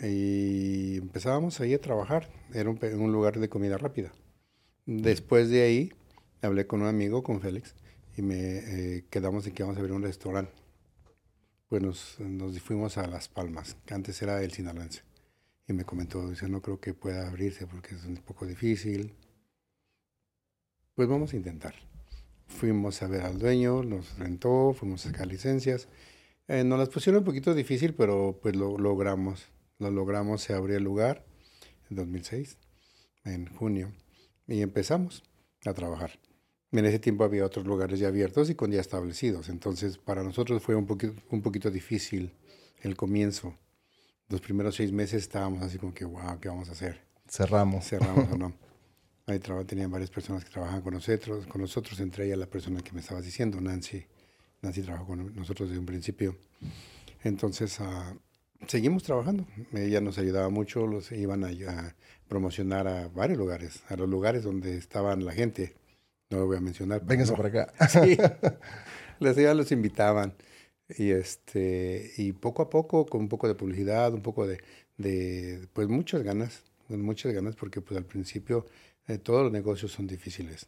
Y 0.04 0.98
empezábamos 0.98 1.60
ahí 1.60 1.74
a 1.74 1.82
trabajar. 1.82 2.30
Era 2.54 2.70
un 2.70 3.12
lugar 3.12 3.40
de 3.40 3.50
comida 3.50 3.78
rápida. 3.78 4.12
Después 4.86 5.50
de 5.50 5.64
ahí, 5.64 5.94
hablé 6.42 6.68
con 6.68 6.82
un 6.82 6.88
amigo, 6.88 7.24
con 7.24 7.40
Félix, 7.40 7.76
y 8.18 8.22
me 8.22 8.36
eh, 8.38 9.06
quedamos 9.10 9.46
en 9.48 9.54
que 9.54 9.64
íbamos 9.64 9.78
a 9.78 9.80
abrir 9.80 9.94
un 9.96 10.04
restaurante. 10.04 10.61
Pues 11.72 11.82
nos, 11.82 12.20
nos 12.20 12.60
fuimos 12.60 12.98
a 12.98 13.08
Las 13.08 13.30
Palmas, 13.30 13.78
que 13.86 13.94
antes 13.94 14.22
era 14.22 14.44
el 14.44 14.52
Sinaloense. 14.52 15.04
Y 15.70 15.72
me 15.72 15.86
comentó, 15.86 16.30
dice, 16.30 16.50
no 16.50 16.62
creo 16.62 16.82
que 16.82 16.94
pueda 16.94 17.30
abrirse 17.30 17.66
porque 17.66 17.96
es 17.96 18.04
un 18.04 18.18
poco 18.18 18.46
difícil. 18.46 19.16
Pues 20.96 21.08
vamos 21.08 21.32
a 21.32 21.38
intentar. 21.38 21.74
Fuimos 22.48 23.02
a 23.02 23.08
ver 23.08 23.22
al 23.22 23.40
dueño, 23.40 23.84
nos 23.84 24.20
rentó, 24.20 24.74
fuimos 24.78 25.06
a 25.06 25.12
sacar 25.12 25.28
licencias. 25.28 25.88
Eh, 26.50 26.66
nos 26.66 26.78
las 26.78 26.90
pusieron 26.90 27.20
un 27.20 27.26
poquito 27.26 27.54
difícil, 27.54 27.94
pero 27.94 28.38
pues 28.42 28.54
lo 28.54 28.78
logramos. 28.78 29.46
Lo 29.80 29.92
logramos, 29.92 30.42
se 30.42 30.54
abrió 30.54 30.76
el 30.76 30.84
lugar 30.84 31.24
en 31.90 31.96
2006, 31.96 32.58
en 33.24 33.46
junio, 33.56 33.94
y 34.46 34.62
empezamos 34.62 35.24
a 35.66 35.74
trabajar. 35.74 36.20
En 36.72 36.86
ese 36.86 37.00
tiempo 37.00 37.26
había 37.26 37.46
otros 37.46 37.66
lugares 37.66 38.00
ya 38.00 38.08
abiertos 38.08 38.50
y 38.50 38.56
con 38.56 38.72
ya 38.72 38.80
establecidos. 38.80 39.50
Entonces, 39.50 39.98
para 39.98 40.24
nosotros 40.24 40.64
fue 40.64 40.76
un 40.76 40.86
poquito, 40.86 41.14
un 41.30 41.42
poquito 41.42 41.70
difícil 41.70 42.34
el 42.82 42.96
comienzo. 42.96 43.58
Los 44.30 44.40
primeros 44.40 44.76
seis 44.76 44.94
meses 44.94 45.24
estábamos 45.24 45.62
así 45.64 45.78
como 45.78 45.94
que, 45.94 46.06
wow, 46.06 46.40
¿qué 46.40 46.48
vamos 46.48 46.70
a 46.70 46.72
hacer? 46.72 47.02
Cerramos. 47.28 47.86
cerramos 47.86 48.32
o 48.32 48.38
no. 48.38 48.54
Ahí 49.28 49.40
tenían 49.66 49.92
varias 49.92 50.10
personas 50.10 50.44
que 50.44 50.50
trabajaban 50.50 50.82
con 50.82 50.94
nosotros, 50.94 51.46
con 51.46 51.62
nosotros, 51.62 52.00
entre 52.00 52.26
ellas 52.26 52.38
la 52.38 52.48
persona 52.48 52.82
que 52.82 52.92
me 52.92 53.02
estabas 53.02 53.24
diciendo, 53.24 53.60
Nancy. 53.62 54.06
Nancy 54.62 54.82
trabajó 54.82 55.08
con 55.08 55.36
nosotros 55.36 55.70
desde 55.70 55.80
un 55.80 55.86
principio. 55.86 56.38
Entonces, 57.24 57.80
ah, 57.82 58.16
seguimos 58.68 59.04
trabajando. 59.04 59.46
Ella 59.74 60.02
nos 60.02 60.18
ayudaba 60.18 60.50
mucho, 60.50 60.88
los 60.88 61.12
iban 61.12 61.44
a, 61.44 61.48
a 61.48 61.96
promocionar 62.28 62.88
a 62.88 63.10
varios 63.10 63.38
lugares, 63.38 63.84
a 63.90 63.96
los 63.96 64.10
lugares 64.10 64.44
donde 64.44 64.78
estaban 64.78 65.24
la 65.26 65.34
gente. 65.34 65.76
No 66.32 66.40
lo 66.40 66.48
voy 66.48 66.58
a 66.58 66.62
mencionar. 66.62 67.06
Vénganse 67.06 67.34
no. 67.34 67.38
por 67.38 67.46
acá. 67.46 67.72
Sí. 67.90 68.18
Les 69.20 69.38
iban, 69.38 69.58
los 69.58 69.72
invitaban. 69.72 70.34
Y 70.98 71.12
este, 71.12 72.12
y 72.18 72.34
poco 72.34 72.64
a 72.64 72.70
poco, 72.70 73.06
con 73.06 73.22
un 73.22 73.30
poco 73.30 73.48
de 73.48 73.56
publicidad, 73.56 74.14
un 74.14 74.22
poco 74.24 74.48
de, 74.48 74.60
de 74.98 75.68
pues 75.74 75.88
muchas 75.88 76.24
ganas, 76.24 76.64
muchas 76.90 77.32
ganas, 77.34 77.56
porque 77.56 77.82
pues 77.82 77.98
al 77.98 78.06
principio 78.06 78.66
eh, 79.08 79.18
todos 79.20 79.44
los 79.44 79.52
negocios 79.52 79.92
son 79.92 80.08
difíciles. 80.08 80.68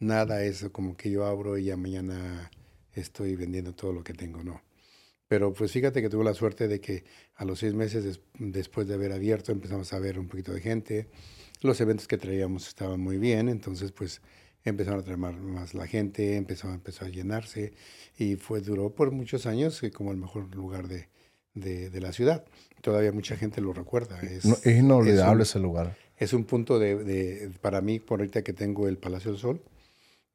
Nada 0.00 0.42
es 0.44 0.64
como 0.70 0.96
que 0.96 1.10
yo 1.10 1.26
abro 1.26 1.58
y 1.58 1.64
ya 1.64 1.76
mañana 1.76 2.50
estoy 2.94 3.34
vendiendo 3.36 3.74
todo 3.74 3.92
lo 3.92 4.04
que 4.04 4.14
tengo, 4.14 4.42
no. 4.44 4.62
Pero 5.28 5.52
pues 5.52 5.72
fíjate 5.72 6.00
que 6.00 6.08
tuve 6.08 6.24
la 6.24 6.34
suerte 6.34 6.68
de 6.68 6.80
que 6.80 7.04
a 7.34 7.44
los 7.44 7.58
seis 7.58 7.74
meses 7.74 8.04
des- 8.04 8.20
después 8.38 8.88
de 8.88 8.94
haber 8.94 9.12
abierto 9.12 9.52
empezamos 9.52 9.92
a 9.92 9.98
ver 9.98 10.18
un 10.18 10.28
poquito 10.28 10.52
de 10.52 10.60
gente. 10.60 11.08
Los 11.60 11.80
eventos 11.80 12.06
que 12.08 12.16
traíamos 12.16 12.68
estaban 12.68 13.00
muy 13.00 13.18
bien, 13.18 13.48
entonces 13.50 13.92
pues 13.92 14.22
empezaron 14.64 15.00
a 15.00 15.02
traer 15.02 15.18
más, 15.18 15.34
más 15.36 15.74
la 15.74 15.86
gente, 15.86 16.36
empezó, 16.36 16.68
empezó 16.72 17.04
a 17.04 17.08
llenarse 17.08 17.72
y 18.18 18.36
fue 18.36 18.60
duró 18.60 18.90
por 18.94 19.10
muchos 19.12 19.46
años 19.46 19.82
eh, 19.82 19.90
como 19.90 20.10
el 20.12 20.18
mejor 20.18 20.54
lugar 20.54 20.88
de, 20.88 21.08
de, 21.54 21.90
de 21.90 22.00
la 22.00 22.12
ciudad. 22.12 22.44
Todavía 22.82 23.12
mucha 23.12 23.36
gente 23.36 23.60
lo 23.60 23.72
recuerda. 23.72 24.20
Es, 24.20 24.44
No, 24.44 24.54
es 24.62 24.66
inolvidable 24.78 25.42
es 25.42 25.50
ese 25.50 25.58
lugar. 25.58 25.96
es 26.16 26.32
un 26.32 26.44
punto 26.44 26.78
de, 26.78 26.96
de- 27.04 27.50
para 27.60 27.80
mí, 27.80 27.98
por 28.00 28.20
ahorita 28.20 28.42
que 28.42 28.52
tengo 28.52 28.88
el 28.88 28.98
Palacio 28.98 29.30
del 29.32 29.40
Sol, 29.40 29.62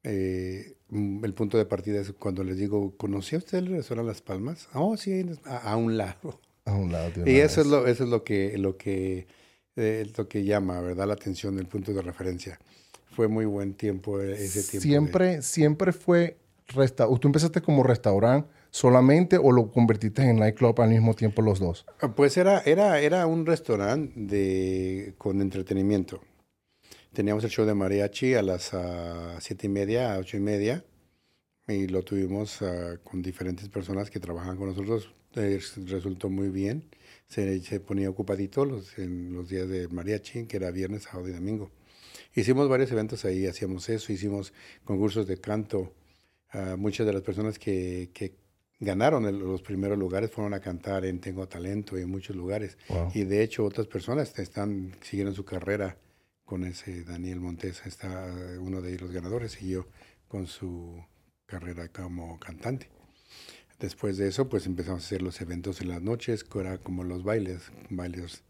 eh, 0.02 0.76
mm, 0.88 1.24
el 1.24 1.32
punto 1.34 1.56
de 1.58 1.64
partida 1.66 2.00
es 2.00 2.12
cuando 2.12 2.44
les 2.44 2.58
digo, 2.58 2.96
¿conoció 2.96 3.38
usted 3.38 3.58
el 3.58 3.68
restaurante 3.68 4.08
Las 4.08 4.20
Palmas? 4.22 4.68
Oh, 4.74 4.96
sí, 4.96 5.24
a, 5.44 5.58
a 5.72 5.76
un 5.76 5.96
lado. 5.96 6.40
A 6.66 6.74
un 6.74 6.92
lado 6.92 7.10
Y 7.26 7.36
eso 7.36 7.60
es 7.60 7.66
lo, 7.66 7.86
eso 7.86 8.04
es 8.04 8.10
lo 8.10 8.24
que, 8.24 8.56
lo 8.58 8.76
que, 8.76 9.26
eh, 9.76 10.10
lo 10.16 10.28
que 10.28 10.44
llama, 10.44 10.80
¿verdad? 10.80 11.06
La 11.06 11.14
atención, 11.14 11.58
el 11.58 11.66
punto 11.66 11.92
de 11.92 12.02
referencia. 12.02 12.58
Fue 13.14 13.28
muy 13.28 13.44
buen 13.44 13.74
tiempo 13.74 14.20
eh, 14.20 14.32
ese 14.32 14.60
tiempo. 14.62 14.72
de- 14.74 14.80
Siempre, 14.80 15.42
siempre 15.42 15.92
fue... 15.92 16.36
Resta 16.68 17.06
¿Tú 17.20 17.28
empezaste 17.28 17.60
como 17.60 17.82
restaurante 17.82 18.48
solamente 18.70 19.36
o 19.36 19.52
lo 19.52 19.70
convertiste 19.70 20.22
en 20.22 20.36
nightclub 20.36 20.80
al 20.80 20.88
mismo 20.88 21.12
tiempo 21.14 21.42
los 21.42 21.60
dos? 21.60 21.84
Ah, 22.00 22.14
Pues 22.14 22.38
era, 22.38 22.60
era, 22.60 22.98
era 23.00 23.26
un 23.26 23.44
restaurante 23.44 24.12
de, 24.16 25.14
con 25.18 25.42
entretenimiento. 25.42 26.22
Teníamos 27.12 27.44
el 27.44 27.50
show 27.50 27.66
de 27.66 27.74
mariachi 27.74 28.32
a 28.34 28.40
las 28.42 28.72
ah, 28.72 29.36
siete 29.40 29.66
y 29.66 29.70
media, 29.70 30.14
a 30.14 30.18
ocho 30.18 30.38
y 30.38 30.40
media, 30.40 30.84
y 31.68 31.86
lo 31.86 32.02
tuvimos 32.02 32.62
ah, 32.62 32.96
con 33.04 33.20
diferentes 33.22 33.68
personas 33.68 34.10
que 34.10 34.18
trabajaban 34.18 34.56
con 34.56 34.68
nosotros. 34.68 35.12
Eh, 35.36 35.60
resultó 35.86 36.30
muy 36.30 36.48
bien. 36.48 36.84
Se, 37.26 37.60
se 37.60 37.78
ponía 37.78 38.08
ocupadito 38.08 38.64
los, 38.64 38.98
en 38.98 39.34
los 39.34 39.50
días 39.50 39.68
de 39.68 39.86
mariachi, 39.88 40.46
que 40.46 40.56
era 40.56 40.70
viernes, 40.70 41.02
sábado 41.02 41.28
y 41.28 41.32
domingo. 41.32 41.70
Hicimos 42.34 42.68
varios 42.68 42.90
eventos 42.92 43.24
ahí, 43.24 43.46
hacíamos 43.46 43.88
eso, 43.88 44.12
hicimos 44.12 44.52
concursos 44.84 45.26
de 45.26 45.38
canto. 45.40 45.92
Ah, 46.50 46.76
muchas 46.78 47.06
de 47.06 47.12
las 47.12 47.22
personas 47.22 47.58
que, 47.58 48.10
que 48.12 48.34
ganaron 48.80 49.24
el- 49.26 49.38
los 49.38 49.62
primeros 49.62 49.98
lugares 49.98 50.30
fueron 50.30 50.52
a 50.54 50.60
cantar 50.60 51.04
en 51.04 51.20
Tengo 51.20 51.46
Talento 51.48 51.98
y 51.98 52.02
en 52.02 52.10
muchos 52.10 52.34
lugares. 52.36 52.76
Wow. 52.88 53.10
Y 53.14 53.24
de 53.24 53.42
hecho 53.42 53.64
otras 53.64 53.86
personas 53.86 54.36
están 54.38 54.92
siguieron 55.02 55.34
su 55.34 55.44
carrera 55.44 55.96
con 56.44 56.64
ese 56.64 57.04
Daniel 57.04 57.40
Montes, 57.40 57.82
está 57.86 58.32
uno 58.60 58.82
de 58.82 58.98
los 58.98 59.10
ganadores, 59.12 59.52
siguió 59.52 59.88
con 60.28 60.46
su 60.46 61.02
carrera 61.46 61.88
como 61.88 62.38
cantante. 62.38 62.88
Después 63.80 64.16
de 64.16 64.28
eso, 64.28 64.48
pues 64.48 64.66
empezamos 64.66 65.02
a 65.02 65.06
hacer 65.06 65.22
los 65.22 65.40
eventos 65.40 65.80
en 65.80 65.88
las 65.88 66.02
noches, 66.02 66.44
que 66.44 66.58
era 66.60 66.78
como 66.78 67.02
los 67.04 67.22
bailes, 67.24 67.70
bailes 67.90 68.42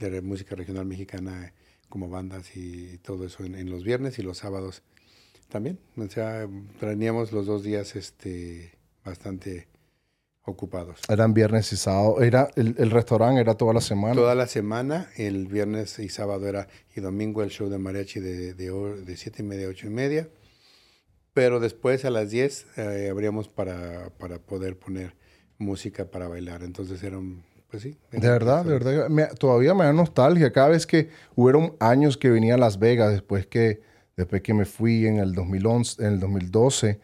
de 0.00 0.20
música 0.20 0.54
regional 0.56 0.86
mexicana, 0.86 1.52
como 1.94 2.08
bandas 2.08 2.56
y 2.56 2.98
todo 2.98 3.24
eso 3.24 3.44
en, 3.44 3.54
en 3.54 3.70
los 3.70 3.84
viernes 3.84 4.18
y 4.18 4.22
los 4.22 4.38
sábados 4.38 4.82
también. 5.48 5.78
O 5.96 6.08
sea, 6.08 6.48
teníamos 6.80 7.30
los 7.30 7.46
dos 7.46 7.62
días 7.62 7.94
este, 7.94 8.72
bastante 9.04 9.68
ocupados. 10.42 11.02
Eran 11.08 11.34
viernes 11.34 11.72
y 11.72 11.76
sábado. 11.76 12.20
Era, 12.20 12.48
el, 12.56 12.74
el 12.78 12.90
restaurante 12.90 13.40
era 13.40 13.54
toda 13.54 13.72
la 13.72 13.80
semana. 13.80 14.16
Toda 14.16 14.34
la 14.34 14.48
semana, 14.48 15.08
el 15.14 15.46
viernes 15.46 16.00
y 16.00 16.08
sábado 16.08 16.48
era, 16.48 16.66
y 16.96 17.00
domingo 17.00 17.44
el 17.44 17.50
show 17.50 17.68
de 17.68 17.78
mariachi 17.78 18.18
de, 18.18 18.54
de, 18.54 19.04
de 19.04 19.16
siete 19.16 19.44
y 19.44 19.46
media 19.46 19.68
a 19.68 19.70
ocho 19.70 19.86
y 19.86 19.90
media. 19.90 20.28
Pero 21.32 21.60
después 21.60 22.04
a 22.04 22.10
las 22.10 22.28
10 22.30 22.66
eh, 22.76 23.08
abríamos 23.08 23.46
para, 23.46 24.10
para 24.18 24.40
poder 24.40 24.76
poner 24.80 25.14
música 25.58 26.10
para 26.10 26.26
bailar. 26.26 26.64
Entonces 26.64 27.04
eran, 27.04 27.44
pues 27.74 27.82
sí. 27.82 27.96
De 28.12 28.28
verdad, 28.28 28.64
de 28.64 28.70
verdad. 28.72 29.08
me- 29.08 29.26
todavía 29.26 29.74
me 29.74 29.84
da 29.84 29.92
nostalgia. 29.92 30.52
Cada 30.52 30.68
vez 30.68 30.86
que 30.86 31.08
hubieron 31.34 31.74
años 31.80 32.16
que 32.16 32.30
venía 32.30 32.54
a 32.54 32.58
Las 32.58 32.78
Vegas, 32.78 33.10
después 33.12 33.46
que, 33.46 33.80
después 34.16 34.42
que 34.42 34.54
me 34.54 34.64
fui 34.64 35.06
en 35.06 35.16
el 35.18 35.32
2011, 35.34 36.02
en 36.04 36.12
el 36.14 36.20
2012, 36.20 37.00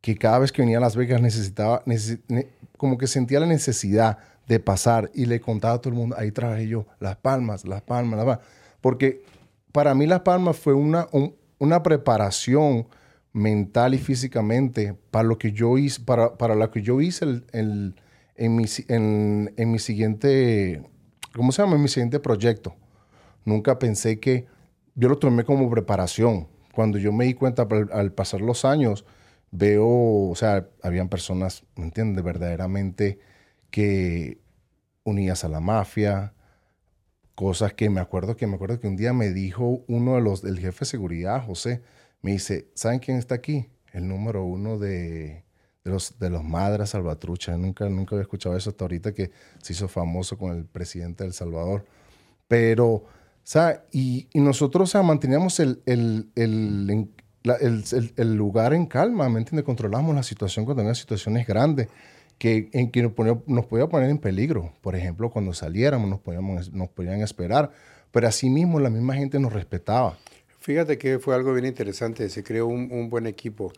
que 0.00 0.16
cada 0.16 0.38
vez 0.40 0.50
que 0.52 0.62
venía 0.62 0.78
a 0.78 0.80
Las 0.80 0.96
Vegas 0.96 1.20
necesitaba, 1.22 1.84
necesi- 1.84 2.20
ne- 2.28 2.48
como 2.76 2.98
que 2.98 3.06
sentía 3.06 3.40
la 3.40 3.46
necesidad 3.46 4.18
de 4.46 4.60
pasar 4.60 5.10
y 5.14 5.26
le 5.26 5.40
contaba 5.40 5.74
a 5.74 5.78
todo 5.80 5.92
el 5.92 5.98
mundo, 5.98 6.16
ahí 6.18 6.32
trabajé 6.32 6.66
yo, 6.68 6.86
Las 7.00 7.16
Palmas, 7.16 7.64
Las 7.66 7.82
Palmas, 7.82 8.16
Las 8.16 8.26
Palmas. 8.26 8.46
Porque 8.80 9.22
para 9.72 9.94
mí 9.94 10.06
Las 10.06 10.20
Palmas 10.20 10.56
fue 10.56 10.74
una, 10.74 11.06
un- 11.12 11.34
una 11.58 11.82
preparación 11.82 12.86
mental 13.32 13.94
y 13.94 13.98
físicamente 13.98 14.94
para 15.10 15.28
lo 15.28 15.38
que 15.38 15.52
yo 15.52 15.76
hice, 15.78 16.00
para, 16.00 16.36
para 16.38 16.54
lo 16.54 16.70
que 16.70 16.82
yo 16.82 17.00
hice 17.00 17.24
el- 17.24 17.44
el- 17.52 17.94
en, 18.38 18.56
mi, 18.56 18.64
en, 18.88 19.52
en 19.56 19.70
mi 19.70 19.78
siguiente, 19.78 20.82
¿cómo 21.34 21.52
se 21.52 21.62
llama? 21.62 21.76
En 21.76 21.82
mi 21.82 21.88
siguiente 21.88 22.20
proyecto. 22.20 22.74
Nunca 23.44 23.78
pensé 23.78 24.20
que 24.20 24.46
yo 24.94 25.08
lo 25.08 25.18
tomé 25.18 25.44
como 25.44 25.68
preparación. 25.68 26.48
Cuando 26.72 26.98
yo 26.98 27.12
me 27.12 27.24
di 27.24 27.34
cuenta 27.34 27.66
al, 27.68 27.90
al 27.92 28.12
pasar 28.12 28.40
los 28.40 28.64
años, 28.64 29.04
veo, 29.50 30.30
o 30.30 30.34
sea, 30.34 30.68
habían 30.82 31.08
personas, 31.08 31.64
¿me 31.76 31.84
entiendes? 31.84 32.24
Verdaderamente 32.24 33.18
que 33.70 34.38
unidas 35.04 35.44
a 35.44 35.48
la 35.48 35.60
mafia, 35.60 36.34
cosas 37.34 37.72
que 37.74 37.90
me 37.90 38.00
acuerdo 38.00 38.36
que 38.36 38.46
me 38.46 38.56
acuerdo 38.56 38.80
que 38.80 38.88
un 38.88 38.96
día 38.96 39.12
me 39.12 39.30
dijo 39.32 39.84
uno 39.88 40.16
de 40.16 40.20
los 40.20 40.42
del 40.42 40.58
jefe 40.58 40.80
de 40.80 40.86
seguridad, 40.86 41.44
José, 41.44 41.82
me 42.22 42.32
dice, 42.32 42.68
¿saben 42.74 42.98
quién 42.98 43.16
está 43.16 43.34
aquí? 43.36 43.68
El 43.92 44.08
número 44.08 44.44
uno 44.44 44.78
de, 44.78 45.44
de 45.88 45.94
los 45.94 46.18
de 46.18 46.30
los 46.30 46.44
Madras 46.44 46.90
Salvatrucha. 46.90 47.56
Nunca 47.56 47.88
nunca 47.88 48.14
había 48.14 48.22
escuchado 48.22 48.56
eso 48.56 48.70
hasta 48.70 48.84
ahorita 48.84 49.12
que 49.12 49.30
se 49.62 49.72
hizo 49.72 49.88
famoso 49.88 50.36
con 50.38 50.56
el 50.56 50.64
presidente 50.64 51.24
de 51.24 51.32
Salvador. 51.32 51.84
Pero 52.46 53.04
sea, 53.42 53.84
y, 53.92 54.28
y 54.32 54.40
nosotros 54.40 54.88
o 54.88 54.92
sea, 54.92 55.02
manteníamos 55.02 55.58
el, 55.60 55.80
el, 55.86 56.28
el, 56.34 57.00
el- 58.16 58.34
lugar 58.34 58.74
en 58.74 58.86
calma, 58.86 59.28
¿me 59.28 59.38
entiendes? 59.38 59.64
Controlamos 59.64 60.14
la 60.14 60.22
situación 60.22 60.64
cuando 60.64 60.82
había 60.82 60.94
situaciones 60.94 61.46
grandes 61.46 61.88
que, 62.38 62.68
en 62.72 62.90
que 62.90 63.02
nos, 63.02 63.12
ponía- 63.12 63.38
nos 63.46 63.66
podía 63.66 63.86
poner 63.86 64.10
en 64.10 64.18
peligro. 64.18 64.72
Por 64.80 64.94
ejemplo, 64.96 65.30
cuando 65.30 65.52
saliéramos 65.54 66.08
nos, 66.10 66.20
podíamos, 66.20 66.72
nos 66.72 66.88
podían 66.88 67.20
esperar, 67.22 67.70
pero 68.10 68.28
asimismo 68.28 68.80
la 68.80 68.90
misma 68.90 69.14
gente 69.14 69.38
nos 69.38 69.52
respetaba. 69.52 70.16
Fíjate 70.60 70.98
que 70.98 71.18
fue 71.18 71.34
algo 71.34 71.52
bien 71.54 71.64
interesante, 71.66 72.28
se 72.28 72.42
creó 72.42 72.66
un, 72.66 72.90
un 72.92 73.08
buen 73.08 73.26
equipo, 73.26 73.72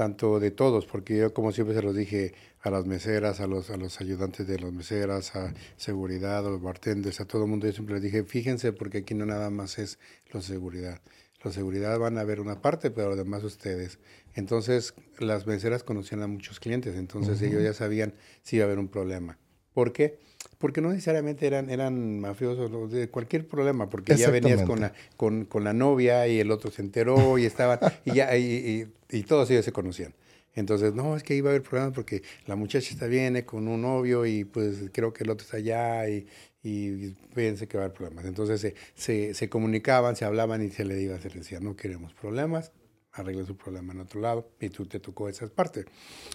tanto 0.00 0.40
de 0.40 0.50
todos, 0.50 0.86
porque 0.86 1.14
yo 1.18 1.34
como 1.34 1.52
siempre 1.52 1.76
se 1.76 1.82
los 1.82 1.94
dije 1.94 2.32
a 2.62 2.70
las 2.70 2.86
meseras, 2.86 3.38
a 3.40 3.46
los, 3.46 3.68
a 3.68 3.76
los 3.76 4.00
ayudantes 4.00 4.46
de 4.46 4.58
las 4.58 4.72
meseras, 4.72 5.36
a 5.36 5.52
seguridad, 5.76 6.38
a 6.38 6.48
los 6.48 6.62
bartenders, 6.62 7.20
a 7.20 7.26
todo 7.26 7.44
el 7.44 7.50
mundo, 7.50 7.66
yo 7.66 7.74
siempre 7.74 7.96
les 7.96 8.04
dije, 8.04 8.24
fíjense 8.24 8.72
porque 8.72 8.98
aquí 8.98 9.12
no 9.12 9.26
nada 9.26 9.50
más 9.50 9.78
es 9.78 9.98
los 10.32 10.46
seguridad. 10.46 11.02
Los 11.44 11.52
seguridad 11.52 11.98
van 11.98 12.16
a 12.16 12.24
ver 12.24 12.40
una 12.40 12.62
parte, 12.62 12.90
pero 12.90 13.12
además 13.12 13.44
ustedes. 13.44 13.98
Entonces, 14.32 14.94
las 15.18 15.46
meseras 15.46 15.84
conocían 15.84 16.22
a 16.22 16.26
muchos 16.26 16.60
clientes, 16.60 16.96
entonces 16.96 17.42
ellos 17.42 17.62
ya 17.62 17.74
sabían 17.74 18.14
si 18.42 18.56
iba 18.56 18.64
a 18.64 18.68
haber 18.68 18.78
un 18.78 18.88
problema. 18.88 19.36
¿Por 19.74 19.92
qué? 19.92 20.18
Porque 20.60 20.80
no 20.82 20.90
necesariamente 20.90 21.46
eran, 21.46 21.70
eran 21.70 22.20
mafiosos, 22.20 22.90
de 22.92 23.08
cualquier 23.08 23.48
problema, 23.48 23.88
porque 23.88 24.12
ya 24.20 24.26
venías 24.30 24.60
con 24.66 24.80
la, 24.82 24.92
con, 25.16 25.44
con 25.46 25.64
la 25.64 25.72
novia 25.72 26.28
y 26.28 26.38
el 26.38 26.50
otro 26.50 26.70
se 26.70 26.82
enteró 26.82 27.38
y 27.38 27.46
estaban, 27.46 27.80
y 28.04 28.12
ya, 28.12 28.36
y, 28.36 28.86
y- 29.10 29.18
y 29.18 29.22
todos 29.24 29.50
ellos 29.50 29.64
se 29.64 29.72
conocían. 29.72 30.14
Entonces, 30.54 30.92
no, 30.94 31.16
es 31.16 31.22
que 31.22 31.34
iba 31.34 31.48
a 31.48 31.52
haber 31.52 31.62
problemas 31.62 31.94
porque 31.94 32.22
la 32.46 32.56
muchacha 32.56 32.90
está 32.92 33.06
viene 33.06 33.44
con 33.44 33.68
un 33.68 33.80
novio 33.82 34.26
y 34.26 34.44
pues 34.44 34.90
creo 34.92 35.12
que 35.14 35.24
el 35.24 35.30
otro 35.30 35.44
está 35.44 35.56
allá 35.56 36.08
y, 36.08 36.26
y 36.62 37.14
fíjense 37.34 37.66
que 37.66 37.78
va 37.78 37.84
a 37.84 37.86
haber 37.86 37.96
problemas. 37.96 38.26
Entonces 38.26 38.60
se, 38.60 38.74
se, 38.94 39.32
se 39.32 39.48
comunicaban, 39.48 40.14
se 40.14 40.24
hablaban 40.26 40.62
y 40.62 40.68
se 40.70 40.84
le 40.84 41.00
iba, 41.00 41.16
le 41.16 41.30
decía, 41.30 41.60
no 41.60 41.74
queremos 41.76 42.12
problemas, 42.14 42.72
arreglen 43.12 43.46
su 43.46 43.56
problema 43.56 43.92
en 43.92 44.00
otro 44.00 44.20
lado 44.20 44.50
y 44.60 44.68
tú 44.68 44.86
te 44.86 45.00
tocó 45.00 45.28
esa 45.28 45.46
parte. 45.48 45.84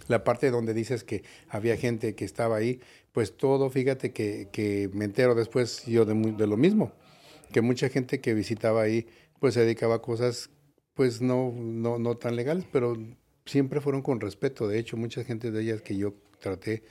La 0.08 0.24
parte 0.24 0.52
donde 0.52 0.74
dices 0.74 1.04
que 1.04 1.24
había 1.50 1.78
gente 1.78 2.16
que 2.16 2.26
estaba 2.26 2.58
ahí, 2.58 2.82
pues 3.12 3.38
todo, 3.38 3.70
fíjate 3.70 4.12
que, 4.12 4.50
que 4.52 4.90
me 4.94 5.06
entero 5.06 5.36
después 5.36 5.86
yo 5.86 6.06
de, 6.06 6.14
de 6.14 6.48
lo 6.48 6.58
mismo, 6.58 6.92
que 7.52 7.62
mucha 7.62 7.90
gente 7.90 8.20
que 8.20 8.34
visitaba 8.34 8.82
ahí, 8.82 9.08
pues 9.40 9.54
se 9.54 9.62
dedicaba 9.62 9.96
a 9.96 10.02
cosas, 10.02 10.50
pues 10.94 11.22
no, 11.22 11.54
no, 11.56 11.98
no 11.98 12.18
tan 12.18 12.36
legales, 12.36 12.66
pero 12.72 12.98
siempre 13.46 13.80
fueron 13.82 14.02
con 14.02 14.20
respeto. 14.20 14.68
De 14.68 14.80
hecho, 14.80 14.98
mucha 14.98 15.24
gente 15.24 15.52
de 15.52 15.62
ellas 15.62 15.82
que 15.82 15.96
yo 15.96 16.16
traté, 16.40 16.84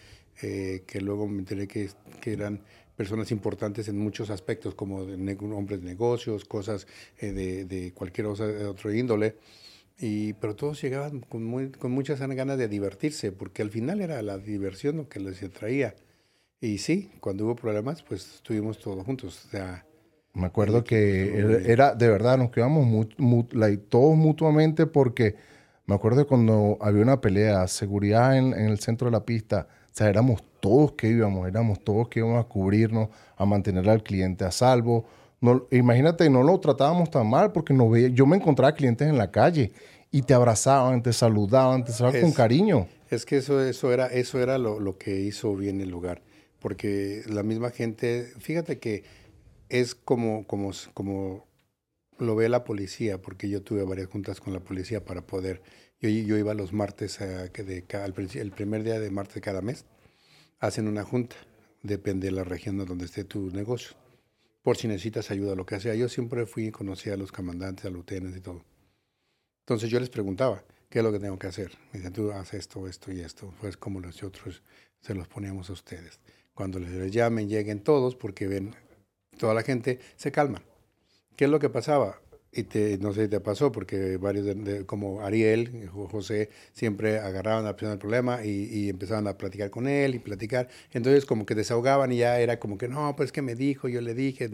eh, 0.43 0.85
que 0.87 1.01
luego 1.01 1.29
me 1.29 1.41
enteré 1.41 1.69
que, 1.69 1.91
que 2.21 2.33
eran 2.33 2.63
personas 2.97 3.31
importantes 3.33 3.89
en 3.89 3.99
muchos 3.99 4.31
aspectos, 4.31 4.75
como 4.75 4.99
hombres 4.99 5.81
de 5.81 5.87
negocios, 5.87 6.45
cosas 6.45 6.87
eh, 7.19 7.33
de, 7.33 7.65
de 7.65 7.93
cualquier 7.93 8.27
otro 8.27 8.95
índole. 8.95 9.37
Y, 9.99 10.35
pero 10.35 10.57
todos 10.57 10.81
llegaban 10.83 11.21
con, 11.21 11.45
muy- 11.45 11.71
con 11.71 11.93
muchas 11.93 12.21
ganas 12.21 12.59
de 12.59 12.69
divertirse, 12.69 13.33
porque 13.33 13.63
al 13.63 13.71
final 13.71 14.01
era 14.01 14.21
la 14.23 14.39
diversión 14.39 14.97
lo 14.97 15.09
que 15.09 15.21
les 15.21 15.43
atraía. 15.43 15.95
Y 16.61 16.79
sí, 16.79 17.11
cuando 17.21 17.45
hubo 17.47 17.57
problemas, 17.57 18.03
pues 18.03 18.37
estuvimos 18.37 18.79
todos 18.81 19.05
juntos. 19.07 19.47
O 19.47 19.51
sea, 19.51 19.87
Me 20.35 20.47
acuerdo 20.47 20.83
que 20.85 21.39
era, 21.39 21.59
era- 21.59 21.95
de 21.95 22.09
verdad, 22.09 22.37
nos 22.39 22.51
quedamos 22.51 22.85
mu- 22.87 23.07
mu- 23.19 23.47
like, 23.53 23.85
todos 23.89 24.17
mutuamente 24.17 24.87
porque 24.87 25.37
me 25.87 25.95
acuerdo 25.95 26.27
cuando 26.27 26.77
había 26.81 27.03
una 27.03 27.21
pelea, 27.21 27.67
seguridad 27.69 28.37
en, 28.37 28.53
en 28.53 28.67
el 28.69 28.79
centro 28.81 29.07
de 29.07 29.13
la 29.13 29.25
pista, 29.25 29.69
o 29.93 29.97
sea, 29.97 30.09
éramos 30.09 30.43
todos 30.61 30.93
que 30.93 31.09
íbamos, 31.09 31.47
éramos 31.47 31.85
todos 31.85 32.09
que 32.09 32.19
íbamos 32.21 32.45
a 32.45 32.49
cubrirnos, 32.49 33.11
a 33.37 33.45
mantener 33.47 33.89
al 33.89 34.03
cliente 34.03 34.45
a 34.45 34.51
salvo. 34.51 35.05
No, 35.45 35.67
imagínate, 35.71 36.31
no 36.31 36.43
lo 36.43 36.59
tratábamos 36.59 37.11
tan 37.11 37.29
mal 37.29 37.53
porque 37.53 37.75
no 37.75 37.91
veía, 37.91 38.09
yo 38.09 38.25
me 38.25 38.39
encontraba 38.39 38.73
clientes 38.73 39.07
en 39.07 39.19
la 39.19 39.31
calle 39.31 39.73
y 40.11 40.23
te 40.23 40.33
abrazaban, 40.33 41.03
te 41.03 41.13
saludaban, 41.13 41.85
te 41.85 41.93
saludaban 41.93 42.23
con 42.23 42.33
cariño. 42.33 42.89
Es 43.11 43.27
que 43.27 43.37
eso, 43.37 43.63
eso 43.63 43.93
era, 43.93 44.07
eso 44.07 44.41
era 44.41 44.57
lo, 44.57 44.81
lo 44.81 44.97
que 44.97 45.21
hizo 45.21 45.55
bien 45.55 45.83
el 45.83 45.91
lugar, 45.91 46.23
porque 46.61 47.25
la 47.27 47.43
misma 47.43 47.69
gente, 47.69 48.33
fíjate 48.39 48.79
que 48.79 49.05
es 49.69 49.95
como, 49.95 50.47
como, 50.47 50.71
como 50.95 51.47
lo 52.17 52.37
ve 52.37 52.49
la 52.49 52.65
policía, 52.65 53.21
porque 53.21 53.51
yo 53.51 53.61
tuve 53.61 53.83
varias 53.83 54.09
juntas 54.09 54.41
con 54.41 54.55
la 54.55 54.61
policía 54.61 55.05
para 55.05 55.27
poder, 55.27 55.61
yo, 56.01 56.09
yo 56.09 56.39
iba 56.39 56.55
los 56.55 56.73
martes, 56.73 57.21
a, 57.21 57.53
que 57.53 57.65
de, 57.65 57.85
al 58.03 58.15
el 58.17 58.51
primer 58.51 58.83
día 58.83 58.99
de 58.99 59.11
martes 59.11 59.35
de 59.35 59.41
cada 59.43 59.61
mes, 59.61 59.85
hacen 60.59 60.89
una 60.89 61.05
junta, 61.05 61.37
depende 61.83 62.29
de 62.29 62.33
la 62.33 62.45
región 62.45 62.79
de 62.79 62.87
donde 62.87 63.05
esté 63.05 63.25
tu 63.25 63.51
negocio, 63.51 63.95
por 64.65 64.79
si 64.79 64.89
necesitas 64.89 65.31
ayuda, 65.31 65.55
lo 65.55 65.67
que 65.67 65.79
sea. 65.79 65.95
Yo 65.95 66.09
siempre 66.09 66.47
fui 66.47 66.69
y 66.69 66.71
conocí 66.71 67.11
a 67.11 67.19
los 67.19 67.31
comandantes, 67.31 67.85
a 67.85 67.91
los 67.91 68.03
y 68.11 68.41
todo. 68.41 68.65
Entonces 69.61 69.91
yo 69.91 70.01
les 70.01 70.09
preguntaba, 70.09 70.65
¿qué 70.89 71.01
es 71.01 71.05
lo 71.05 71.13
que 71.13 71.19
tengo 71.19 71.39
que 71.39 71.47
hacer? 71.47 71.77
Me 71.93 71.99
dicen, 71.99 72.15
tú 72.15 72.33
haces 72.33 72.61
esto, 72.61 72.89
esto 72.89 73.13
y 73.13 73.21
esto. 73.21 73.53
Pues 73.61 73.77
como 73.77 74.01
nosotros 74.01 74.63
se 75.03 75.15
los 75.15 75.29
poníamos 75.29 75.69
a 75.69 75.75
ustedes. 75.75 76.19
Cuando 76.55 76.79
les 76.79 77.13
llamen, 77.13 77.47
lleguen 77.47 77.81
todos, 77.81 78.17
porque 78.17 78.47
ven, 78.47 78.75
toda 79.39 79.53
la 79.53 79.63
gente 79.63 80.01
se 80.17 80.33
calma. 80.33 80.63
¿Qué 81.37 81.45
es 81.45 81.51
lo 81.51 81.59
que 81.59 81.69
pasaba? 81.69 82.19
Y 82.57 82.63
te, 82.65 82.99
no 82.99 83.13
sé 83.13 83.25
si 83.25 83.29
te 83.29 83.41
pasó, 83.41 83.73
porque 83.73 84.17
varios, 84.17 84.47
de- 84.47 84.55
de- 84.55 84.87
como 84.87 85.21
Ariel, 85.23 85.89
Jo- 85.93 86.09
José, 86.09 86.51
siempre 86.73 87.19
agarraban 87.19 87.65
la 87.65 87.73
persona 87.73 87.91
del 87.91 87.99
problema 87.99 88.45
y, 88.45 88.65
y 88.73 88.89
empezaban 88.89 89.27
a 89.27 89.37
platicar 89.37 89.71
con 89.71 89.89
él 89.89 90.15
y 90.15 90.19
platicar. 90.19 90.69
Entonces, 90.93 91.25
como 91.27 91.47
que 91.47 91.55
desahogaban 91.55 92.13
y 92.13 92.19
ya 92.19 92.39
era 92.41 92.59
como 92.61 92.79
que, 92.79 92.89
no, 92.89 93.15
pues 93.17 93.33
que 93.33 93.43
me 93.43 93.55
dijo, 93.55 93.89
yo 93.89 94.01
le 94.01 94.15
dije. 94.15 94.49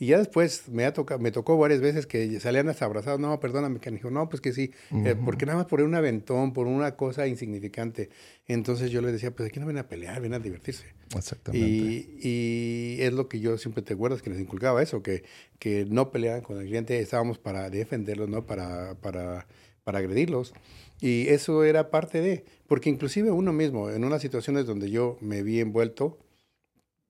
Y 0.00 0.06
ya 0.06 0.18
después 0.18 0.68
me, 0.68 0.84
ha 0.84 0.92
toca, 0.92 1.18
me 1.18 1.30
tocó 1.30 1.58
varias 1.58 1.80
veces 1.80 2.06
que 2.06 2.40
salían 2.40 2.68
hasta 2.68 2.84
abrazados, 2.86 3.20
no, 3.20 3.38
perdóname, 3.40 3.80
que 3.80 3.90
dijo, 3.90 4.10
no, 4.10 4.28
pues 4.28 4.40
que 4.40 4.52
sí, 4.52 4.70
eh, 5.04 5.14
porque 5.24 5.44
nada 5.46 5.58
más 5.58 5.66
por 5.66 5.82
un 5.82 5.94
aventón, 5.94 6.52
por 6.52 6.66
una 6.66 6.96
cosa 6.96 7.26
insignificante. 7.26 8.08
Entonces 8.48 8.90
yo 8.90 9.00
les 9.02 9.12
decía, 9.12 9.30
pues 9.30 9.48
aquí 9.48 9.60
no 9.60 9.66
ven 9.66 9.78
a 9.78 9.88
pelear, 9.88 10.20
ven 10.20 10.34
a 10.34 10.38
divertirse. 10.38 10.86
Exactamente. 11.14 11.66
Y, 11.66 12.18
y 12.22 12.96
es 13.02 13.12
lo 13.12 13.28
que 13.28 13.38
yo 13.40 13.58
siempre 13.58 13.82
te 13.82 13.94
acuerdas 13.94 14.22
que 14.22 14.30
les 14.30 14.40
inculcaba 14.40 14.82
eso, 14.82 15.02
que, 15.02 15.22
que 15.62 15.86
no 15.88 16.10
pelearan 16.10 16.40
con 16.40 16.58
el 16.58 16.66
cliente, 16.66 16.98
estábamos 16.98 17.38
para 17.38 17.70
defenderlos, 17.70 18.28
no 18.28 18.44
para, 18.46 18.96
para, 18.96 19.46
para 19.84 20.00
agredirlos. 20.00 20.54
Y 21.00 21.28
eso 21.28 21.62
era 21.62 21.88
parte 21.88 22.20
de, 22.20 22.44
porque 22.66 22.90
inclusive 22.90 23.30
uno 23.30 23.52
mismo, 23.52 23.88
en 23.88 24.02
unas 24.02 24.22
situaciones 24.22 24.66
donde 24.66 24.90
yo 24.90 25.18
me 25.20 25.44
vi 25.44 25.60
envuelto 25.60 26.18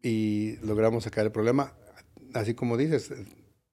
y 0.02 0.56
logramos 0.62 1.04
sacar 1.04 1.24
el 1.24 1.32
problema, 1.32 1.72
así 2.34 2.52
como 2.52 2.76
dices, 2.76 3.14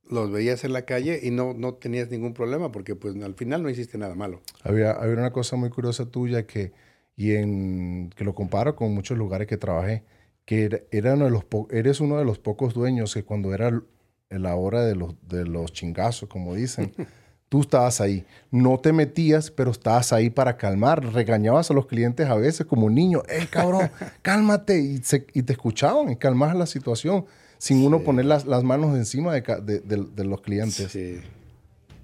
los 0.10 0.32
veías 0.32 0.64
en 0.64 0.72
la 0.72 0.84
calle 0.84 1.20
y 1.24 1.30
no, 1.30 1.54
no 1.54 1.74
tenías 1.74 2.10
ningún 2.10 2.34
problema, 2.34 2.72
porque 2.72 2.96
pues 2.96 3.22
al 3.22 3.34
final 3.34 3.62
no 3.62 3.70
hiciste 3.70 3.98
nada 3.98 4.16
malo. 4.16 4.40
Había, 4.64 4.92
había 4.92 5.16
una 5.16 5.34
cosa 5.34 5.58
muy 5.58 5.72
curiosa 5.72 6.06
tuya 6.06 6.48
que, 6.48 6.72
y 7.18 7.34
en, 7.34 8.12
que 8.16 8.24
lo 8.24 8.34
comparo 8.34 8.78
con 8.78 8.94
muchos 8.94 9.18
lugares 9.18 9.46
que 9.46 9.58
trabajé, 9.58 10.06
que 10.46 10.64
era, 10.64 10.80
era 10.92 11.16
uno 11.16 11.26
de 11.26 11.32
los 11.32 11.44
eres 11.70 12.00
uno 12.00 12.18
de 12.18 12.24
los 12.24 12.40
pocos 12.40 12.74
dueños 12.74 13.14
que 13.14 13.26
cuando 13.26 13.54
era 13.54 13.84
l- 14.30 14.40
la 14.40 14.56
hora 14.56 14.84
de 14.86 14.96
los, 14.96 15.16
de 15.28 15.46
los 15.46 15.72
chingazos, 15.74 16.30
como 16.30 16.56
dicen, 16.56 16.94
tú 17.50 17.62
estabas 17.62 18.00
ahí. 18.02 18.26
No 18.52 18.78
te 18.80 18.94
metías, 18.94 19.52
pero 19.52 19.72
estabas 19.72 20.14
ahí 20.14 20.30
para 20.30 20.58
calmar. 20.58 21.04
Regañabas 21.14 21.72
a 21.72 21.74
los 21.74 21.88
clientes 21.88 22.28
a 22.28 22.36
veces 22.36 22.66
como 22.66 22.86
un 22.86 22.96
niño, 22.96 23.24
¡Ey, 23.28 23.48
cabrón, 23.48 23.90
cálmate! 24.22 24.80
Y, 24.80 24.98
se- 25.00 25.26
y 25.34 25.44
te 25.44 25.54
escuchaban 25.54 26.10
y 26.12 26.16
calmabas 26.16 26.56
la 26.56 26.66
situación 26.66 27.26
sin 27.58 27.84
uno 27.86 28.00
poner 28.00 28.26
las, 28.26 28.46
las 28.46 28.64
manos 28.64 28.96
encima 28.96 29.34
de, 29.34 29.42
de- 29.42 29.80
de- 29.82 30.08
de 30.16 30.24
los 30.26 30.42
clientes. 30.42 30.92
Sí, 30.92 31.20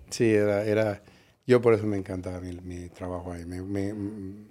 sí 0.09 0.31
era, 0.33 0.63
era, 0.65 1.01
yo 1.47 1.61
por 1.61 1.73
eso 1.73 1.85
me 1.85 1.97
encantaba 1.97 2.41
mi, 2.41 2.53
mi 2.61 2.89
trabajo 2.89 3.31
ahí. 3.31 3.45
Me, 3.45 3.61
me- 3.61 3.93
mm, 3.93 4.47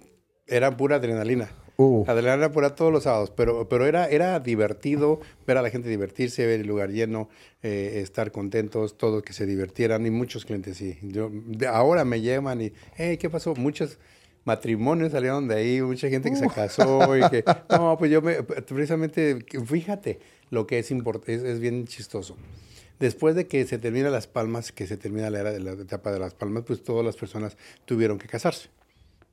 era 0.47 0.75
pura 0.75 0.95
adrenalina. 0.95 1.49
Uh, 1.77 2.05
Adrenalina 2.07 2.51
pura 2.51 2.73
todos 2.73 2.91
los 2.91 3.03
sábados, 3.03 3.31
pero, 3.35 3.67
pero 3.67 3.85
era, 3.85 4.07
era 4.07 4.39
divertido 4.39 5.19
ver 5.45 5.57
a 5.57 5.61
la 5.61 5.69
gente 5.69 5.89
divertirse, 5.89 6.45
ver 6.45 6.61
el 6.61 6.67
lugar 6.67 6.89
lleno, 6.89 7.27
eh, 7.63 7.99
estar 8.01 8.31
contentos, 8.31 8.97
todos 8.97 9.23
que 9.23 9.33
se 9.33 9.45
divirtieran 9.45 10.05
y 10.05 10.09
muchos 10.09 10.45
clientes 10.45 10.77
sí. 10.77 10.97
Yo, 11.01 11.29
de- 11.33 11.67
ahora 11.67 12.05
me 12.05 12.21
llaman 12.21 12.61
y, 12.61 12.71
hey, 12.95 13.17
¿qué 13.17 13.29
pasó? 13.29 13.55
Muchos 13.55 13.99
matrimonios 14.45 15.11
salieron 15.11 15.47
de 15.49 15.55
ahí, 15.55 15.81
mucha 15.81 16.07
gente 16.07 16.29
que 16.29 16.35
se 16.37 16.47
casó 16.47 17.17
y 17.17 17.27
que, 17.29 17.43
no, 17.69 17.97
pues 17.97 18.09
yo 18.11 18.21
me, 18.21 18.41
precisamente, 18.43 19.39
fíjate 19.65 20.19
lo 20.51 20.67
que 20.67 20.79
es, 20.79 20.91
import- 20.91 21.23
es, 21.27 21.43
es 21.43 21.59
bien 21.59 21.87
chistoso. 21.87 22.37
Después 22.99 23.35
de 23.35 23.47
que 23.47 23.65
se 23.65 23.77
termina 23.79 24.09
Las 24.09 24.27
Palmas, 24.27 24.71
que 24.71 24.87
se 24.87 24.95
termina 24.95 25.29
la 25.29 25.39
era 25.41 25.51
de 25.51 25.59
la 25.59 25.71
etapa 25.73 26.13
de 26.13 26.19
Las 26.19 26.33
Palmas, 26.35 26.63
pues 26.65 26.81
todas 26.83 27.03
las 27.05 27.17
personas 27.17 27.57
tuvieron 27.83 28.17
que 28.17 28.27
casarse. 28.27 28.69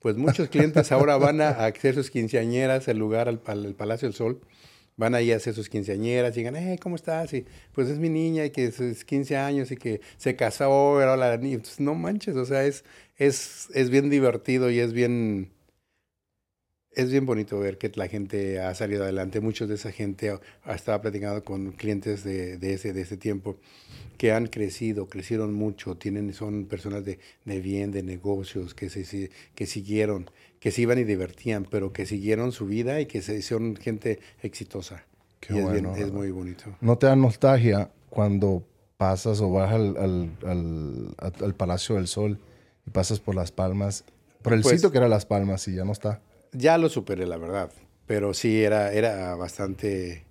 Pues 0.02 0.16
muchos 0.16 0.48
clientes 0.48 0.90
ahora 0.92 1.16
van 1.16 1.40
a, 1.40 1.50
hacer 1.50 1.94
sus 1.94 2.10
quinceañeras, 2.10 2.88
el 2.88 2.98
lugar, 2.98 3.28
al 3.28 3.38
Palacio 3.38 4.08
del 4.08 4.14
Sol, 4.14 4.40
van 4.96 5.14
ahí 5.14 5.32
a 5.32 5.36
hacer 5.36 5.54
sus 5.54 5.68
quinceañeras, 5.68 6.36
y 6.36 6.40
digan, 6.40 6.56
hey, 6.56 6.76
¿cómo 6.80 6.96
estás? 6.96 7.32
Y 7.34 7.46
pues 7.72 7.88
es 7.88 7.98
mi 7.98 8.08
niña 8.08 8.44
y 8.44 8.50
que 8.50 8.66
es 8.66 9.04
15 9.04 9.36
años 9.36 9.70
y 9.70 9.76
que 9.76 10.00
se 10.16 10.36
casó, 10.36 11.00
era 11.00 11.16
la 11.16 11.36
niña. 11.36 11.54
Entonces, 11.54 11.80
no 11.80 11.94
manches, 11.94 12.36
o 12.36 12.44
sea, 12.44 12.64
es, 12.64 12.84
es, 13.16 13.68
es 13.74 13.90
bien 13.90 14.10
divertido 14.10 14.70
y 14.70 14.80
es 14.80 14.92
bien, 14.92 15.52
es 16.94 17.11
bien 17.11 17.26
bonito 17.26 17.59
ver 17.59 17.78
que 17.78 17.90
la 17.94 18.09
gente 18.09 18.61
ha 18.61 18.74
salido 18.74 19.05
adelante. 19.05 19.40
Muchos 19.40 19.68
de 19.68 19.76
esa 19.76 19.92
gente 19.92 20.37
ha, 20.64 20.74
estado 20.74 21.00
platicando 21.00 21.42
con 21.44 21.72
clientes 21.72 22.24
de, 22.24 22.59
de, 22.59 22.74
ese, 22.74 22.92
de 22.92 23.00
ese 23.02 23.16
tiempo 23.16 23.57
que 24.18 24.33
han 24.33 24.46
crecido, 24.46 25.07
crecieron 25.09 25.52
mucho, 25.55 25.96
tienen, 25.96 26.33
son 26.35 26.66
personas 26.66 27.05
de, 27.05 27.18
de 27.44 27.61
bien, 27.61 27.90
de 27.92 28.02
negocios, 28.02 28.74
que, 28.74 28.88
se, 28.90 29.31
que 29.55 29.66
siguieron, 29.66 30.31
que 30.61 30.70
se 30.70 30.83
iban 30.83 30.98
y 30.98 31.05
divertían, 31.05 31.66
pero 31.68 31.92
que 31.92 32.07
siguieron 32.07 32.52
su 32.52 32.66
vida 32.66 33.00
y 33.00 33.07
que 33.07 33.22
se, 33.22 33.40
son 33.42 33.76
gente 33.76 34.20
exitosa. 34.42 35.05
Qué 35.40 35.55
y 35.55 35.59
es, 35.59 35.62
bueno, 35.64 35.74
bien- 35.90 35.92
es 35.94 35.98
¿verdad? 36.05 36.12
muy 36.12 36.31
bonito. 36.31 36.64
¿No 36.81 36.98
te 36.98 37.07
da 37.07 37.16
nostalgia 37.16 37.90
cuando 38.11 38.62
pasas 38.96 39.40
o 39.40 39.50
vas 39.50 39.72
al- 39.72 39.96
al- 39.96 41.14
al 41.40 41.55
Palacio 41.55 41.96
del 41.96 42.07
Sol 42.07 42.38
y 42.87 42.90
pasas 42.90 43.18
por 43.18 43.35
Las 43.35 43.50
Palmas? 43.50 44.05
Por 44.42 44.52
el 44.52 44.61
Pues- 44.62 44.76
sitio 44.76 44.92
que 44.92 44.98
era 44.98 45.09
Las 45.09 45.26
Palmas 45.26 45.66
y 45.68 45.74
ya 45.74 45.85
no 45.85 45.92
está. 45.92 46.20
Ya 46.52 46.78
lo 46.78 46.88
superé, 46.88 47.26
la 47.26 47.38
verdad. 47.38 47.70
Pero 48.06 48.34
sí, 48.34 48.62
era, 48.62 48.92
era 48.92 49.34
bastante, 49.36 50.26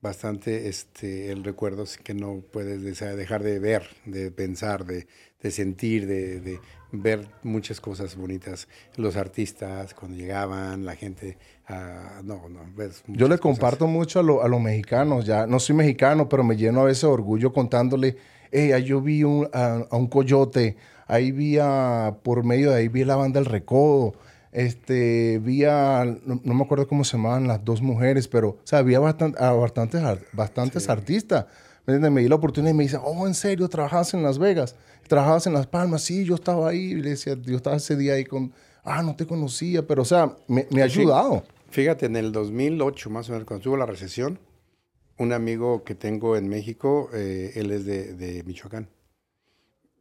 bastante 0.00 0.68
este, 0.68 1.32
el 1.32 1.42
recuerdo 1.42 1.84
que 2.04 2.14
no 2.14 2.42
puedes 2.52 2.82
dejar 2.82 3.42
de 3.42 3.58
ver, 3.58 3.82
de 4.04 4.30
pensar, 4.30 4.84
de, 4.84 5.06
de 5.42 5.50
sentir, 5.50 6.06
de, 6.06 6.40
de 6.40 6.60
ver 6.92 7.26
muchas 7.42 7.80
cosas 7.80 8.14
bonitas. 8.16 8.68
Los 8.96 9.16
artistas, 9.16 9.94
cuando 9.94 10.16
llegaban, 10.16 10.84
la 10.84 10.94
gente, 10.94 11.38
ah, 11.66 12.20
no, 12.22 12.48
no, 12.48 12.60
ves 12.76 13.02
Yo 13.08 13.26
le 13.26 13.38
comparto 13.38 13.86
mucho 13.88 14.20
a, 14.20 14.22
lo- 14.22 14.42
a 14.42 14.48
los 14.48 14.60
mexicanos, 14.60 15.24
ya 15.26 15.46
no 15.46 15.58
soy 15.58 15.74
mexicano, 15.74 16.28
pero 16.28 16.44
me 16.44 16.56
lleno 16.56 16.82
a 16.82 16.84
veces 16.84 17.02
de 17.02 17.08
orgullo 17.08 17.52
contándole, 17.52 18.16
ahí 18.52 18.84
yo 18.84 19.00
vi 19.00 19.24
un- 19.24 19.48
a, 19.52 19.84
a 19.90 19.96
un 19.96 20.06
coyote, 20.08 20.76
ahí 21.06 21.32
vi 21.32 21.58
a, 21.60 22.16
por 22.22 22.44
medio 22.44 22.70
de 22.70 22.76
ahí 22.78 22.88
vi 22.88 23.04
la 23.04 23.16
banda 23.16 23.38
El 23.40 23.46
Recodo, 23.46 24.14
este, 24.52 25.38
vi 25.42 25.64
a, 25.64 26.04
no, 26.24 26.40
no 26.42 26.54
me 26.54 26.64
acuerdo 26.64 26.88
cómo 26.88 27.04
se 27.04 27.16
llamaban 27.16 27.46
las 27.46 27.64
dos 27.64 27.82
mujeres, 27.82 28.26
pero, 28.28 28.48
o 28.50 28.58
sea, 28.64 28.78
había 28.80 29.00
bastan- 29.00 29.34
a 29.38 29.52
bastantes, 29.52 30.02
bastantes 30.32 30.88
artistas. 30.88 31.46
¿Me 31.86 32.20
di 32.22 32.28
la 32.28 32.34
oportunidad 32.34 32.72
y 32.72 32.76
me 32.76 32.82
dicen, 32.82 33.00
oh, 33.04 33.26
¿en 33.28 33.34
serio? 33.34 33.68
¿Trabajabas 33.68 34.12
en 34.14 34.22
Las 34.22 34.38
Vegas? 34.40 34.74
¿Trabajabas 35.06 35.46
en 35.46 35.52
Las 35.52 35.66
Palmas? 35.68 36.02
Sí, 36.02 36.24
yo 36.24 36.34
estaba 36.34 36.70
ahí. 36.70 36.78
Y 36.92 36.94
le 36.96 37.10
decía, 37.10 37.36
yo 37.40 37.54
estaba 37.56 37.76
ese 37.76 37.94
día 37.96 38.14
ahí 38.14 38.24
con, 38.24 38.52
ah, 38.82 39.02
no 39.04 39.14
te 39.14 39.24
conocía, 39.24 39.86
pero, 39.86 40.02
o 40.02 40.04
sea, 40.04 40.34
me, 40.48 40.66
me 40.72 40.82
ha 40.82 40.86
ayudado. 41.02 41.44
Fíjate, 41.70 42.06
en 42.06 42.16
el 42.16 42.32
2008, 42.32 43.08
más 43.10 43.28
o 43.28 43.32
menos, 43.32 43.46
cuando 43.46 43.60
estuvo 43.60 43.76
la 43.76 43.86
recesión, 43.86 44.38
un 45.18 45.32
amigo 45.32 45.84
que 45.84 45.94
tengo 45.94 46.36
en 46.36 46.48
México, 46.48 47.10
eh, 47.14 47.52
él 47.54 47.70
es 47.70 47.84
de, 47.84 48.14
de 48.14 48.42
Michoacán, 48.44 48.88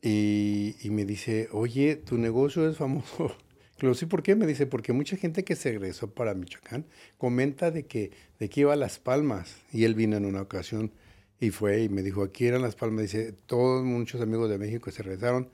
y, 0.02 0.76
y 0.82 0.90
me 0.92 1.06
dice, 1.06 1.50
oye, 1.52 1.96
tu 1.96 2.18
negocio 2.18 2.70
es 2.70 2.78
famoso. 2.78 3.36
Lo 3.80 3.94
sí, 3.94 4.06
¿por 4.06 4.24
qué? 4.24 4.36
Me 4.36 4.48
dice, 4.48 4.68
porque 4.68 4.94
mucha 4.94 5.18
gente 5.18 5.44
que 5.44 5.56
se 5.56 5.72
regresó 5.72 6.14
para 6.14 6.34
Michoacán 6.34 6.86
comenta 7.18 7.72
de 7.72 7.88
que, 7.88 8.12
de 8.40 8.50
que 8.50 8.62
iba 8.62 8.74
a 8.74 8.78
Las 8.78 9.00
Palmas, 9.00 9.58
y 9.72 9.84
él 9.84 9.96
vino 9.96 10.16
en 10.16 10.26
una 10.26 10.42
ocasión 10.42 10.94
y 11.40 11.50
fue 11.50 11.84
y 11.84 11.90
me 11.90 12.02
dijo, 12.02 12.24
aquí 12.24 12.48
eran 12.48 12.62
Las 12.62 12.76
Palmas, 12.76 13.02
dice, 13.02 13.34
todos 13.34 13.84
muchos 13.84 14.22
amigos 14.22 14.50
de 14.50 14.58
México 14.58 14.86
que 14.86 14.92
se 14.92 15.04
regresaron, 15.04 15.50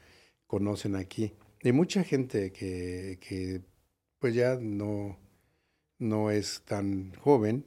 conocen 0.47 0.95
aquí. 0.95 1.33
Y 1.63 1.71
mucha 1.71 2.03
gente 2.03 2.51
que, 2.51 3.19
que 3.21 3.61
pues 4.19 4.35
ya 4.35 4.57
no, 4.61 5.17
no 5.97 6.31
es 6.31 6.61
tan 6.65 7.13
joven, 7.15 7.65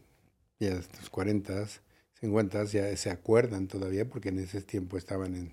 ya 0.61 0.68
en 0.72 0.83
sus 0.83 1.11
40, 1.11 1.66
50, 2.28 2.64
ya 2.64 2.96
se 2.96 3.10
acuerdan 3.10 3.66
todavía 3.68 4.08
porque 4.08 4.30
en 4.30 4.38
ese 4.38 4.62
tiempo 4.62 4.96
estaban 4.96 5.34
en, 5.37 5.52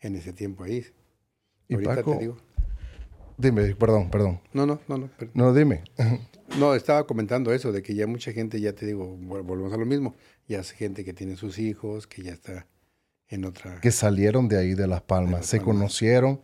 en 0.00 0.16
ese 0.16 0.32
tiempo 0.32 0.64
ahí. 0.64 0.84
Y 1.68 1.74
Ahorita 1.74 1.96
Paco- 1.96 2.12
te 2.14 2.18
digo. 2.20 2.36
Dime, 3.38 3.74
perdón, 3.74 4.10
perdón. 4.10 4.40
No, 4.52 4.66
no, 4.66 4.80
no, 4.86 4.98
no. 4.98 5.06
per- 5.16 5.30
No, 5.32 5.54
dime. 5.54 5.82
No, 6.58 6.74
estaba 6.74 7.06
comentando 7.06 7.54
eso, 7.54 7.72
de 7.72 7.82
que 7.82 7.94
ya 7.94 8.06
mucha 8.06 8.32
gente, 8.32 8.60
ya 8.60 8.74
te 8.74 8.84
digo, 8.84 9.16
vol- 9.16 9.42
volvemos 9.42 9.72
a 9.72 9.78
lo 9.78 9.86
mismo. 9.86 10.14
Ya 10.46 10.58
es 10.60 10.72
gente 10.72 11.04
que 11.04 11.14
tiene 11.14 11.36
sus 11.36 11.58
hijos, 11.58 12.06
que 12.06 12.22
ya 12.22 12.32
está 12.32 12.66
en 13.28 13.44
otra. 13.46 13.80
que 13.80 13.90
salieron 13.92 14.48
de 14.48 14.58
ahí 14.58 14.74
de 14.74 14.86
Las 14.86 15.00
Palmas, 15.02 15.32
Las 15.40 15.46
se 15.46 15.56
Palmas. 15.58 15.74
conocieron 15.76 16.40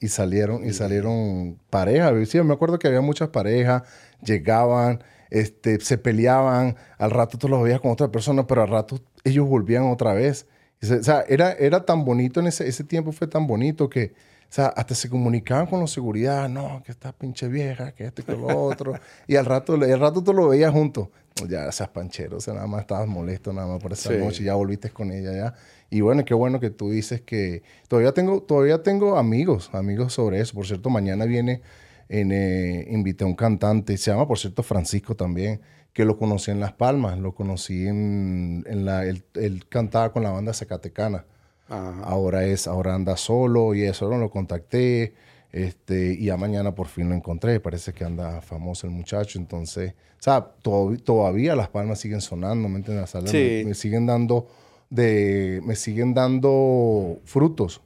y 0.00 0.08
salieron 0.08 0.64
y 0.64 0.72
salieron 0.72 1.60
parejas. 1.70 2.28
Sí, 2.28 2.40
me 2.42 2.54
acuerdo 2.54 2.78
que 2.78 2.88
había 2.88 3.02
muchas 3.02 3.28
parejas, 3.28 3.82
llegaban, 4.24 5.04
este, 5.30 5.78
se 5.80 5.96
peleaban, 5.98 6.74
al 6.98 7.10
rato 7.12 7.38
tú 7.38 7.48
los 7.48 7.62
veías 7.62 7.80
con 7.80 7.90
otra 7.92 8.10
persona, 8.10 8.46
pero 8.46 8.62
al 8.62 8.68
rato 8.68 9.00
ellos 9.24 9.48
volvían 9.48 9.84
otra 9.84 10.12
vez. 10.14 10.46
O 10.82 11.02
sea, 11.02 11.24
era, 11.28 11.52
era 11.52 11.84
tan 11.84 12.04
bonito 12.04 12.40
en 12.40 12.48
ese, 12.48 12.66
ese 12.66 12.82
tiempo, 12.84 13.12
fue 13.12 13.26
tan 13.28 13.46
bonito 13.46 13.88
que, 13.88 14.12
o 14.50 14.54
sea, 14.54 14.66
hasta 14.66 14.94
se 14.96 15.08
comunicaban 15.08 15.66
con 15.66 15.80
la 15.80 15.86
seguridad, 15.86 16.48
no, 16.48 16.82
que 16.84 16.90
esta 16.92 17.12
pinche 17.12 17.46
vieja, 17.48 17.92
que 17.92 18.04
esto 18.04 18.22
y 18.22 18.24
que 18.24 18.32
lo 18.36 18.48
otro. 18.48 18.94
y 19.28 19.36
al 19.36 19.46
rato, 19.46 19.74
al 19.74 20.00
rato 20.00 20.22
tú 20.22 20.32
lo 20.32 20.48
veías 20.48 20.72
juntos. 20.72 21.08
Ya, 21.48 21.70
seas 21.72 21.88
panchero, 21.88 22.36
o 22.36 22.40
sea, 22.40 22.52
nada 22.54 22.66
más 22.66 22.82
estabas 22.82 23.08
molesto 23.08 23.52
nada 23.54 23.66
más 23.66 23.80
por 23.82 23.92
esa 23.92 24.10
Sí. 24.10 24.16
noche, 24.18 24.44
ya 24.44 24.54
volviste 24.54 24.90
con 24.90 25.10
ella 25.12 25.32
ya. 25.32 25.54
Y 25.88 26.00
bueno, 26.02 26.24
qué 26.24 26.34
bueno 26.34 26.60
que 26.60 26.68
tú 26.70 26.90
dices 26.90 27.20
que 27.22 27.62
todavía 27.88 28.12
tengo, 28.12 28.42
todavía 28.42 28.82
tengo 28.82 29.16
amigos, 29.16 29.70
amigos 29.72 30.12
sobre 30.12 30.40
eso. 30.40 30.54
Por 30.54 30.66
cierto, 30.66 30.90
mañana 30.90 31.24
viene, 31.24 31.62
en, 32.08 32.32
eh, 32.32 32.86
invité 32.90 33.24
a 33.24 33.26
un 33.28 33.34
cantante, 33.34 33.96
se 33.96 34.10
llama, 34.10 34.26
por 34.28 34.38
cierto, 34.38 34.62
Francisco 34.62 35.14
también, 35.16 35.60
que 35.92 36.04
lo 36.04 36.16
conocí 36.18 36.50
en 36.50 36.60
Las 36.60 36.72
Palmas, 36.72 37.18
lo 37.18 37.34
conocí 37.34 37.86
en, 37.86 38.64
en 38.66 38.84
la, 38.84 39.04
él, 39.04 39.24
él 39.34 39.66
cantaba 39.68 40.12
con 40.12 40.22
la 40.22 40.30
banda 40.30 40.54
Zacatecana. 40.54 41.24
Ajá. 41.68 42.02
Ahora 42.04 42.44
es, 42.44 42.66
ahora 42.66 42.94
anda 42.94 43.16
solo 43.16 43.74
y 43.74 43.82
eso, 43.82 44.08
no 44.08 44.18
lo 44.18 44.30
contacté. 44.30 45.14
Este, 45.52 46.14
y 46.14 46.26
ya 46.26 46.38
mañana 46.38 46.74
por 46.74 46.86
fin 46.86 47.10
lo 47.10 47.14
encontré. 47.14 47.60
Parece 47.60 47.92
que 47.92 48.04
anda 48.04 48.40
famoso 48.40 48.86
el 48.86 48.92
muchacho. 48.92 49.38
Entonces, 49.38 49.92
o 50.18 50.22
sea, 50.22 50.40
to- 50.62 50.94
todavía 51.04 51.54
las 51.54 51.68
palmas 51.68 52.00
siguen 52.00 52.22
sonando, 52.22 52.68
¿me 52.68 52.78
entiendes? 52.78 53.10
Sí. 53.26 53.36
Me, 53.36 53.64
me 53.66 53.74
siguen 53.74 54.06
dando 54.06 54.48
de, 54.88 55.60
me 55.64 55.76
siguen 55.76 56.14
dando 56.14 57.20
frutos. 57.24 57.82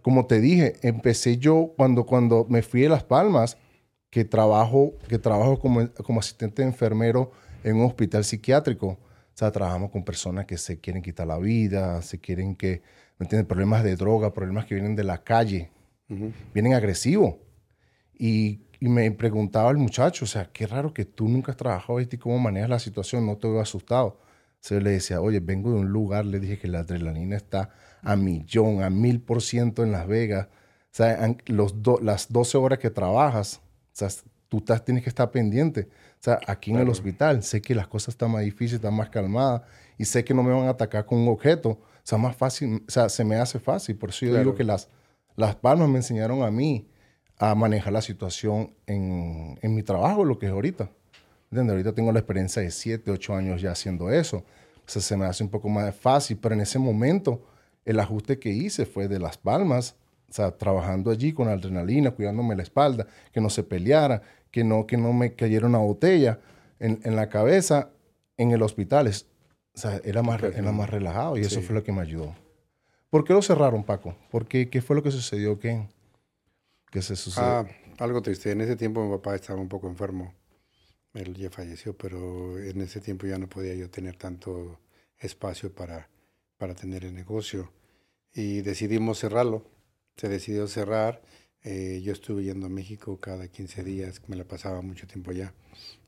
Como 0.00 0.24
te 0.26 0.40
dije, 0.40 0.74
empecé 0.82 1.36
yo 1.36 1.72
cuando, 1.76 2.06
cuando 2.06 2.46
me 2.48 2.62
fui 2.62 2.82
de 2.82 2.88
Las 2.88 3.04
Palmas, 3.04 3.58
que 4.10 4.24
trabajo, 4.24 4.92
que 5.08 5.18
trabajo 5.18 5.58
como, 5.58 5.88
como 5.92 6.20
asistente 6.20 6.62
de 6.62 6.68
enfermero 6.68 7.30
en 7.64 7.76
un 7.76 7.86
hospital 7.86 8.24
psiquiátrico. 8.24 8.86
O 8.88 8.98
sea, 9.38 9.52
trabajamos 9.52 9.90
con 9.90 10.04
personas 10.04 10.46
que 10.46 10.58
se 10.58 10.80
quieren 10.80 11.02
quitar 11.02 11.26
la 11.26 11.38
vida, 11.38 12.00
se 12.02 12.18
quieren 12.18 12.56
que, 12.56 12.82
¿me 13.18 13.24
entiendes? 13.24 13.46
Problemas 13.46 13.84
de 13.84 13.94
droga, 13.96 14.32
problemas 14.32 14.64
que 14.66 14.74
vienen 14.74 14.96
de 14.96 15.04
la 15.04 15.22
calle, 15.22 15.70
Ujú. 16.08 16.32
vienen 16.54 16.74
agresivos. 16.74 17.36
Y, 18.18 18.62
y 18.80 18.88
me 18.88 19.10
preguntaba 19.12 19.70
el 19.70 19.76
muchacho, 19.76 20.24
o 20.24 20.28
sea, 20.28 20.50
qué 20.52 20.66
raro 20.66 20.92
que 20.92 21.04
tú 21.04 21.28
nunca 21.28 21.52
has 21.52 21.56
trabajado 21.58 22.00
esto 22.00 22.16
y 22.16 22.18
cómo 22.18 22.38
manejas 22.38 22.70
la 22.70 22.78
situación, 22.78 23.26
no 23.26 23.36
te 23.36 23.48
veo 23.48 23.60
asustado. 23.60 24.18
Entonces 24.56 24.70
yo 24.78 24.80
le 24.80 24.90
decía, 24.90 25.20
oye, 25.20 25.38
vengo 25.40 25.70
de 25.72 25.78
un 25.80 25.88
lugar, 25.90 26.24
le 26.24 26.40
dije 26.40 26.58
que 26.58 26.66
la 26.68 26.80
adrenalina 26.80 27.36
está 27.36 27.70
a 28.02 28.16
millón, 28.16 28.82
a 28.82 28.90
mil 28.90 29.20
por 29.20 29.40
ciento 29.42 29.84
en 29.84 29.92
Las 29.92 30.08
Vegas. 30.08 30.46
O 30.46 30.94
sea, 30.98 31.36
los 31.46 31.82
do- 31.82 32.00
las 32.02 32.32
12 32.32 32.58
horas 32.58 32.78
que 32.80 32.90
trabajas, 32.90 33.60
o 33.67 33.67
sea, 33.98 34.08
tú 34.48 34.58
estás- 34.58 34.84
tienes 34.84 35.02
que 35.02 35.08
estar 35.10 35.30
pendiente. 35.30 35.88
O 36.20 36.22
sea, 36.22 36.38
aquí 36.46 36.70
en 36.70 36.78
el 36.78 36.88
hospital 36.88 37.42
sé 37.42 37.60
que 37.62 37.74
las 37.74 37.86
cosas 37.88 38.14
están 38.14 38.30
más 38.30 38.42
difíciles, 38.42 38.74
están 38.74 38.94
más 38.94 39.08
calmadas 39.10 39.62
y 39.98 40.04
sé 40.04 40.24
que 40.24 40.34
no 40.34 40.42
me 40.42 40.52
van 40.52 40.66
a 40.66 40.70
atacar 40.70 41.04
con 41.06 41.18
un 41.18 41.28
objeto. 41.28 41.70
O 41.70 41.80
sea, 42.02 42.18
más 42.18 42.34
fácil, 42.36 42.82
o 42.86 42.90
sea, 42.90 43.08
se 43.08 43.24
me 43.24 43.36
hace 43.36 43.58
fácil. 43.60 43.96
Por 43.96 44.10
eso 44.10 44.24
yo 44.26 44.32
Claro. 44.32 44.44
digo 44.44 44.56
que 44.56 44.64
las, 44.64 44.88
las 45.36 45.54
palmas 45.56 45.88
me 45.88 45.98
enseñaron 45.98 46.42
a 46.42 46.50
mí 46.50 46.88
a 47.38 47.54
manejar 47.54 47.92
la 47.92 48.02
situación 48.02 48.74
en, 48.86 49.58
en 49.62 49.74
mi 49.74 49.82
trabajo, 49.82 50.24
lo 50.24 50.38
que 50.38 50.46
es 50.46 50.52
ahorita. 50.52 50.90
¿Entiendes? 51.50 51.72
Ahorita 51.72 51.92
tengo 51.94 52.10
la 52.12 52.18
experiencia 52.18 52.60
de 52.62 52.70
7, 52.70 53.10
8 53.10 53.34
años 53.34 53.60
ya 53.62 53.70
haciendo 53.72 54.10
eso. 54.10 54.38
O 54.38 54.44
sea, 54.90 55.00
se 55.02 55.16
me 55.16 55.24
hace 55.26 55.44
un 55.44 55.50
poco 55.50 55.68
más 55.68 55.94
fácil, 55.94 56.38
pero 56.38 56.54
en 56.54 56.62
ese 56.62 56.78
momento 56.78 57.42
el 57.84 58.00
ajuste 58.00 58.38
que 58.38 58.48
hice 58.50 58.86
fue 58.86 59.06
de 59.08 59.18
las 59.18 59.38
palmas, 59.38 59.94
o 60.28 60.32
sea, 60.32 60.50
trabajando 60.56 61.10
allí 61.10 61.32
con 61.32 61.48
adrenalina, 61.48 62.10
cuidándome 62.10 62.54
la 62.56 62.62
espalda, 62.62 63.06
que 63.32 63.40
no 63.40 63.48
se 63.50 63.62
peleara, 63.62 64.22
que 64.50 64.62
no, 64.64 64.86
que 64.86 64.96
no 64.96 65.12
me 65.12 65.34
cayera 65.34 65.66
una 65.66 65.78
botella 65.78 66.40
en, 66.78 67.00
en 67.04 67.16
la 67.16 67.28
cabeza 67.28 67.90
en 68.36 68.50
el 68.50 68.62
hospital. 68.62 69.06
Es- 69.06 69.26
o 69.74 69.78
sea, 69.80 70.00
era 70.04 70.22
más, 70.22 70.42
era 70.42 70.72
más 70.72 70.90
relajado 70.90 71.36
y 71.36 71.42
eso 71.42 71.60
Sí. 71.60 71.66
fue 71.66 71.74
lo 71.76 71.84
que 71.84 71.92
me 71.92 72.00
ayudó. 72.02 72.34
¿Por 73.10 73.24
qué 73.24 73.32
lo 73.32 73.40
cerraron, 73.42 73.84
Paco? 73.84 74.16
¿Por 74.30 74.46
qué? 74.46 74.68
¿Qué 74.68 74.82
fue 74.82 74.96
lo 74.96 75.02
que 75.02 75.10
sucedió? 75.12 75.58
¿Qué, 75.58 75.86
qué 76.90 77.00
se 77.00 77.14
sucedió? 77.16 77.48
Ah, 77.48 77.66
algo 77.98 78.20
triste. 78.20 78.50
En 78.50 78.60
ese 78.60 78.76
tiempo 78.76 79.04
mi 79.04 79.10
papá 79.16 79.34
estaba 79.36 79.60
un 79.60 79.68
poco 79.68 79.88
enfermo. 79.88 80.34
Él 81.14 81.34
ya 81.34 81.48
falleció, 81.50 81.96
pero 81.96 82.58
en 82.58 82.80
ese 82.80 83.00
tiempo 83.00 83.26
ya 83.26 83.38
no 83.38 83.48
podía 83.48 83.74
yo 83.74 83.88
tener 83.88 84.16
tanto 84.16 84.78
espacio 85.18 85.72
para, 85.72 86.08
para 86.58 86.74
tener 86.74 87.04
el 87.04 87.14
negocio. 87.14 87.72
Y 88.34 88.60
decidimos 88.62 89.18
cerrarlo. 89.20 89.64
Se 90.18 90.28
decidió 90.28 90.66
cerrar. 90.66 91.22
Eh, 91.62 92.00
yo 92.04 92.12
estuve 92.12 92.44
yendo 92.44 92.66
a 92.66 92.68
México 92.68 93.18
cada 93.18 93.48
15 93.48 93.84
días, 93.84 94.20
me 94.26 94.36
la 94.36 94.44
pasaba 94.44 94.82
mucho 94.82 95.06
tiempo 95.06 95.30
allá. 95.30 95.54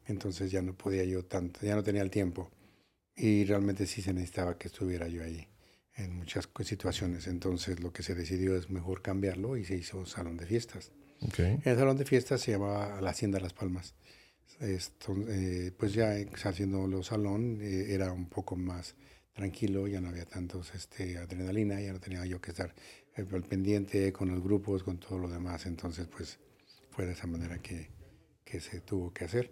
Entonces 0.06 0.50
ya 0.50 0.62
no 0.62 0.74
podía 0.74 1.04
yo 1.04 1.24
tanto, 1.24 1.60
ya 1.62 1.74
no 1.74 1.82
tenía 1.82 2.02
el 2.02 2.10
tiempo. 2.10 2.50
Y 3.16 3.44
realmente 3.44 3.86
sí 3.86 4.02
se 4.02 4.12
necesitaba 4.12 4.58
que 4.58 4.68
estuviera 4.68 5.08
yo 5.08 5.22
ahí 5.22 5.46
en 5.96 6.16
muchas 6.16 6.48
situaciones. 6.64 7.26
Entonces 7.26 7.80
lo 7.80 7.92
que 7.92 8.02
se 8.02 8.14
decidió 8.14 8.56
es 8.56 8.70
mejor 8.70 9.02
cambiarlo 9.02 9.56
y 9.56 9.64
se 9.64 9.76
hizo 9.76 9.98
un 9.98 10.06
salón 10.06 10.36
de 10.36 10.46
fiestas. 10.46 10.90
Okay. 11.22 11.60
El 11.64 11.76
salón 11.76 11.96
de 11.96 12.04
fiestas 12.04 12.40
se 12.40 12.52
llamaba 12.52 13.00
la 13.00 13.10
Hacienda 13.10 13.40
Las 13.40 13.52
Palmas. 13.52 13.94
Esto, 14.58 15.14
eh, 15.28 15.72
pues 15.78 15.92
ya 15.94 16.14
haciendo 16.44 16.86
los 16.86 17.06
salón 17.06 17.60
eh, 17.60 17.94
era 17.94 18.12
un 18.12 18.28
poco 18.28 18.56
más 18.56 18.94
tranquilo, 19.32 19.86
ya 19.86 20.00
no 20.00 20.08
había 20.08 20.26
tantos 20.26 20.74
este, 20.74 21.16
adrenalina, 21.18 21.80
ya 21.80 21.92
no 21.92 22.00
tenía 22.00 22.24
yo 22.26 22.40
que 22.40 22.50
estar 22.50 22.74
al 23.32 23.42
pendiente 23.42 24.12
con 24.12 24.28
los 24.28 24.42
grupos, 24.42 24.82
con 24.82 24.98
todo 24.98 25.18
lo 25.18 25.28
demás. 25.28 25.66
Entonces, 25.66 26.06
pues 26.08 26.38
fue 26.90 27.06
de 27.06 27.12
esa 27.12 27.26
manera 27.26 27.58
que, 27.58 27.90
que 28.44 28.60
se 28.60 28.80
tuvo 28.80 29.12
que 29.12 29.24
hacer. 29.24 29.50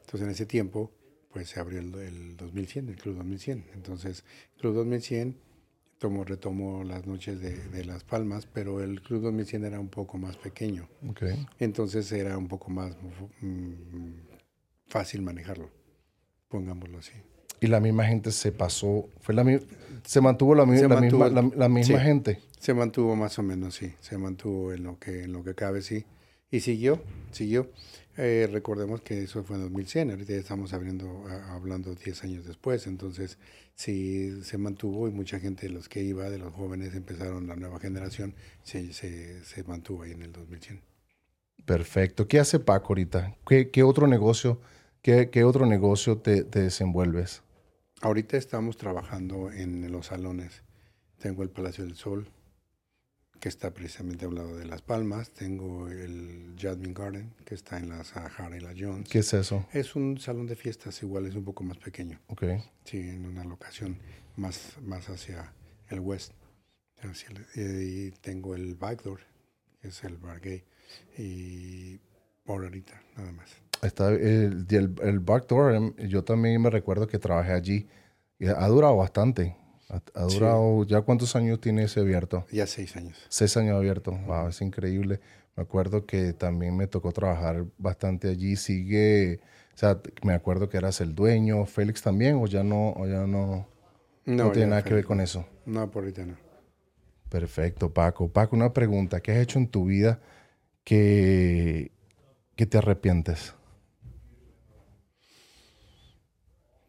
Entonces, 0.00 0.22
en 0.22 0.30
ese 0.30 0.46
tiempo, 0.46 0.92
pues 1.30 1.50
se 1.50 1.60
abrió 1.60 1.80
el, 1.80 1.94
el 1.94 2.36
2100, 2.36 2.88
el 2.88 2.96
Club 2.96 3.16
2100. 3.16 3.66
Entonces, 3.74 4.24
Club 4.58 4.74
2100 4.74 5.48
tomo, 5.98 6.24
retomó 6.24 6.84
las 6.84 7.06
noches 7.06 7.40
de, 7.40 7.56
de, 7.68 7.84
Las 7.84 8.04
Palmas, 8.04 8.46
pero 8.46 8.82
el 8.82 9.02
Club 9.02 9.22
2100 9.22 9.64
era 9.64 9.80
un 9.80 9.88
poco 9.88 10.16
más 10.16 10.36
pequeño. 10.36 10.88
Okay. 11.10 11.46
Entonces 11.58 12.10
era 12.12 12.38
un 12.38 12.48
poco 12.48 12.70
más 12.70 12.96
mm, 13.40 14.12
fácil 14.86 15.22
manejarlo, 15.22 15.70
pongámoslo 16.48 16.98
así. 16.98 17.12
Y 17.60 17.66
la 17.66 17.80
misma 17.80 18.04
gente 18.06 18.30
se 18.32 18.52
pasó, 18.52 19.08
fue 19.20 19.34
la 19.34 19.44
se 20.04 20.20
mantuvo 20.20 20.54
la, 20.54 20.64
mi, 20.64 20.76
Se 20.78 20.88
la 20.88 21.00
mantuvo, 21.00 21.24
misma, 21.24 21.42
la, 21.42 21.50
la 21.56 21.68
misma 21.68 21.98
sí. 21.98 22.04
gente. 22.04 22.40
Se 22.58 22.72
mantuvo 22.74 23.14
más 23.16 23.38
o 23.38 23.42
menos, 23.42 23.74
sí. 23.74 23.92
Se 24.00 24.16
mantuvo 24.16 24.72
en 24.72 24.82
lo 24.84 24.98
que, 24.98 25.24
en 25.24 25.32
lo 25.32 25.44
que 25.44 25.54
cabe, 25.54 25.82
sí. 25.82 26.04
Y 26.50 26.60
siguió, 26.60 27.02
siguió. 27.30 27.70
Eh, 28.16 28.48
recordemos 28.50 29.00
que 29.02 29.22
eso 29.24 29.44
fue 29.44 29.56
en 29.56 29.62
2100, 29.62 30.10
ahorita 30.10 30.32
ya 30.32 30.38
estamos 30.40 30.72
abriendo, 30.72 31.24
a- 31.28 31.54
hablando 31.54 31.94
10 31.94 32.24
años 32.24 32.44
después, 32.46 32.86
entonces 32.88 33.38
sí 33.76 34.42
se 34.42 34.58
mantuvo 34.58 35.06
y 35.06 35.12
mucha 35.12 35.38
gente 35.38 35.68
de 35.68 35.72
los 35.72 35.88
que 35.88 36.02
iba, 36.02 36.28
de 36.28 36.38
los 36.38 36.52
jóvenes, 36.52 36.94
empezaron 36.96 37.46
la 37.46 37.54
nueva 37.54 37.78
generación, 37.78 38.34
se, 38.64 38.92
se, 38.92 39.44
se 39.44 39.62
mantuvo 39.62 40.02
ahí 40.02 40.12
en 40.12 40.22
el 40.22 40.32
2100. 40.32 40.80
Perfecto. 41.64 42.26
¿Qué 42.26 42.40
hace 42.40 42.58
Paco 42.58 42.88
ahorita? 42.88 43.36
¿Qué, 43.46 43.70
qué 43.70 43.82
otro 43.82 44.06
negocio, 44.06 44.60
qué, 45.02 45.30
qué 45.30 45.44
otro 45.44 45.66
negocio 45.66 46.18
te, 46.18 46.42
te 46.44 46.62
desenvuelves? 46.62 47.42
Ahorita 48.00 48.36
estamos 48.36 48.76
trabajando 48.76 49.50
en 49.50 49.90
los 49.90 50.06
salones. 50.06 50.62
Tengo 51.18 51.42
el 51.42 51.50
Palacio 51.50 51.84
del 51.84 51.96
Sol, 51.96 52.28
que 53.40 53.48
está 53.48 53.72
precisamente 53.74 54.24
a 54.24 54.28
un 54.28 54.36
lado 54.36 54.56
de 54.56 54.66
Las 54.66 54.82
Palmas. 54.82 55.30
Tengo 55.30 55.88
el 55.88 56.54
Jasmine 56.58 56.94
Garden, 56.94 57.34
que 57.44 57.54
está 57.56 57.78
en 57.78 57.88
la 57.88 58.04
Sahara 58.04 58.56
y 58.56 58.60
la 58.60 58.72
Jones. 58.78 59.08
¿Qué 59.08 59.18
es 59.18 59.32
eso? 59.34 59.66
Es 59.72 59.96
un 59.96 60.18
salón 60.20 60.46
de 60.46 60.54
fiestas 60.54 61.02
igual, 61.02 61.26
es 61.26 61.34
un 61.34 61.44
poco 61.44 61.64
más 61.64 61.78
pequeño. 61.78 62.20
Ok. 62.28 62.44
Sí, 62.84 62.98
en 63.00 63.26
una 63.26 63.44
locación 63.44 63.98
más, 64.36 64.76
más 64.80 65.08
hacia 65.08 65.52
el 65.88 65.98
west. 66.00 66.32
Hacia 67.02 67.30
el- 67.30 67.46
eh, 67.56 67.84
y 67.84 68.10
tengo 68.20 68.54
el 68.54 68.74
Backdoor, 68.76 69.20
que 69.80 69.88
es 69.88 70.04
el 70.04 70.18
bar 70.18 70.40
gay. 70.40 70.64
Y 71.16 71.98
por 72.44 72.62
ahorita, 72.62 73.00
nada 73.16 73.32
más. 73.32 73.50
Está 73.82 74.08
el, 74.10 74.66
el, 74.68 74.94
el 75.02 75.18
Backdoor, 75.20 75.94
yo 76.08 76.24
también 76.24 76.60
me 76.60 76.70
recuerdo 76.70 77.06
que 77.06 77.18
trabajé 77.18 77.52
allí. 77.52 77.88
Y 78.38 78.46
ha 78.46 78.66
durado 78.68 78.96
bastante. 78.96 79.56
Ha, 79.88 80.00
Sí. 80.28 80.34
durado, 80.38 80.84
¿ya 80.84 81.00
cuántos 81.00 81.34
años 81.34 81.60
tiene 81.60 81.84
ese 81.84 82.00
abierto? 82.00 82.44
Ya 82.52 82.66
seis 82.66 82.94
años. 82.96 83.16
Seis 83.28 83.56
años 83.56 83.76
abierto. 83.76 84.12
Wow, 84.26 84.48
es 84.48 84.60
increíble. 84.60 85.20
Me 85.56 85.62
acuerdo 85.62 86.04
que 86.06 86.32
también 86.34 86.76
me 86.76 86.86
tocó 86.86 87.10
trabajar 87.12 87.64
bastante 87.78 88.28
allí. 88.28 88.54
Sigue, 88.56 89.40
o 89.74 89.78
sea, 89.78 89.98
me 90.22 90.34
acuerdo 90.34 90.68
que 90.68 90.76
eras 90.76 91.00
el 91.00 91.14
dueño. 91.14 91.64
Félix 91.66 92.02
también, 92.02 92.36
o 92.36 92.46
ya 92.46 92.62
no, 92.62 92.90
o 92.90 93.06
ya 93.06 93.26
no, 93.26 93.66
no, 94.26 94.52
tiene 94.52 94.68
nada 94.68 94.84
que 94.84 94.94
ver 94.94 95.04
con 95.04 95.20
eso. 95.20 95.46
No, 95.64 95.90
por 95.90 96.02
ahorita 96.04 96.26
no. 96.26 96.36
Perfecto, 97.30 97.92
Paco. 97.92 98.28
Paco, 98.28 98.56
una 98.56 98.72
pregunta. 98.72 99.20
¿Qué 99.20 99.32
has 99.32 99.38
hecho 99.38 99.58
en 99.58 99.68
tu 99.68 99.86
vida 99.86 100.20
que, 100.84 101.92
que 102.56 102.66
te 102.66 102.78
arrepientes? 102.78 103.54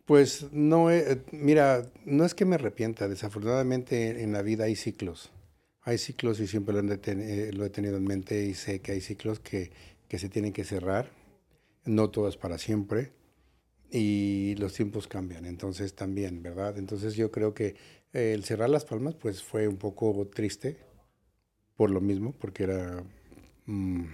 Pues 0.10 0.52
no, 0.52 0.90
eh, 0.90 1.22
mira, 1.32 1.86
no 2.04 2.26
es 2.26 2.34
que 2.34 2.44
me 2.44 2.56
arrepienta, 2.56 3.08
desafortunadamente 3.08 4.24
en 4.24 4.34
la 4.34 4.42
vida 4.42 4.64
hay 4.64 4.76
ciclos. 4.76 5.32
Hay 5.82 6.00
ciclos 6.00 6.40
y 6.40 6.48
siempre 6.48 6.74
lo, 6.74 6.92
eh, 6.92 7.52
he 7.54 7.70
tenido 7.70 7.98
en 7.98 8.06
mente 8.06 8.44
y 8.44 8.56
sé 8.56 8.80
que 8.80 8.94
hay 8.94 9.02
ciclos 9.02 9.40
que, 9.40 9.70
se 10.10 10.28
tienen 10.28 10.52
que 10.52 10.64
cerrar. 10.64 11.12
No 11.86 12.10
todo 12.10 12.28
es 12.28 12.38
para 12.38 12.58
siempre 12.58 13.12
y 13.92 14.56
los 14.58 14.74
tiempos 14.74 15.08
cambian, 15.08 15.46
entonces 15.46 15.94
también, 15.94 16.42
¿verdad? 16.42 16.80
Entonces 16.80 17.14
yo 17.14 17.30
creo 17.30 17.54
que 17.54 17.76
eh, 18.12 18.34
el 18.34 18.44
cerrar 18.44 18.72
Las 18.72 18.86
Palmas 18.86 19.14
pues 19.14 19.44
fue 19.44 19.68
un 19.68 19.78
poco 19.78 20.26
triste 20.34 20.78
por 21.76 21.92
lo 21.92 22.02
mismo, 22.02 22.34
porque 22.34 22.64
era... 22.64 23.04
mm, 23.68 24.06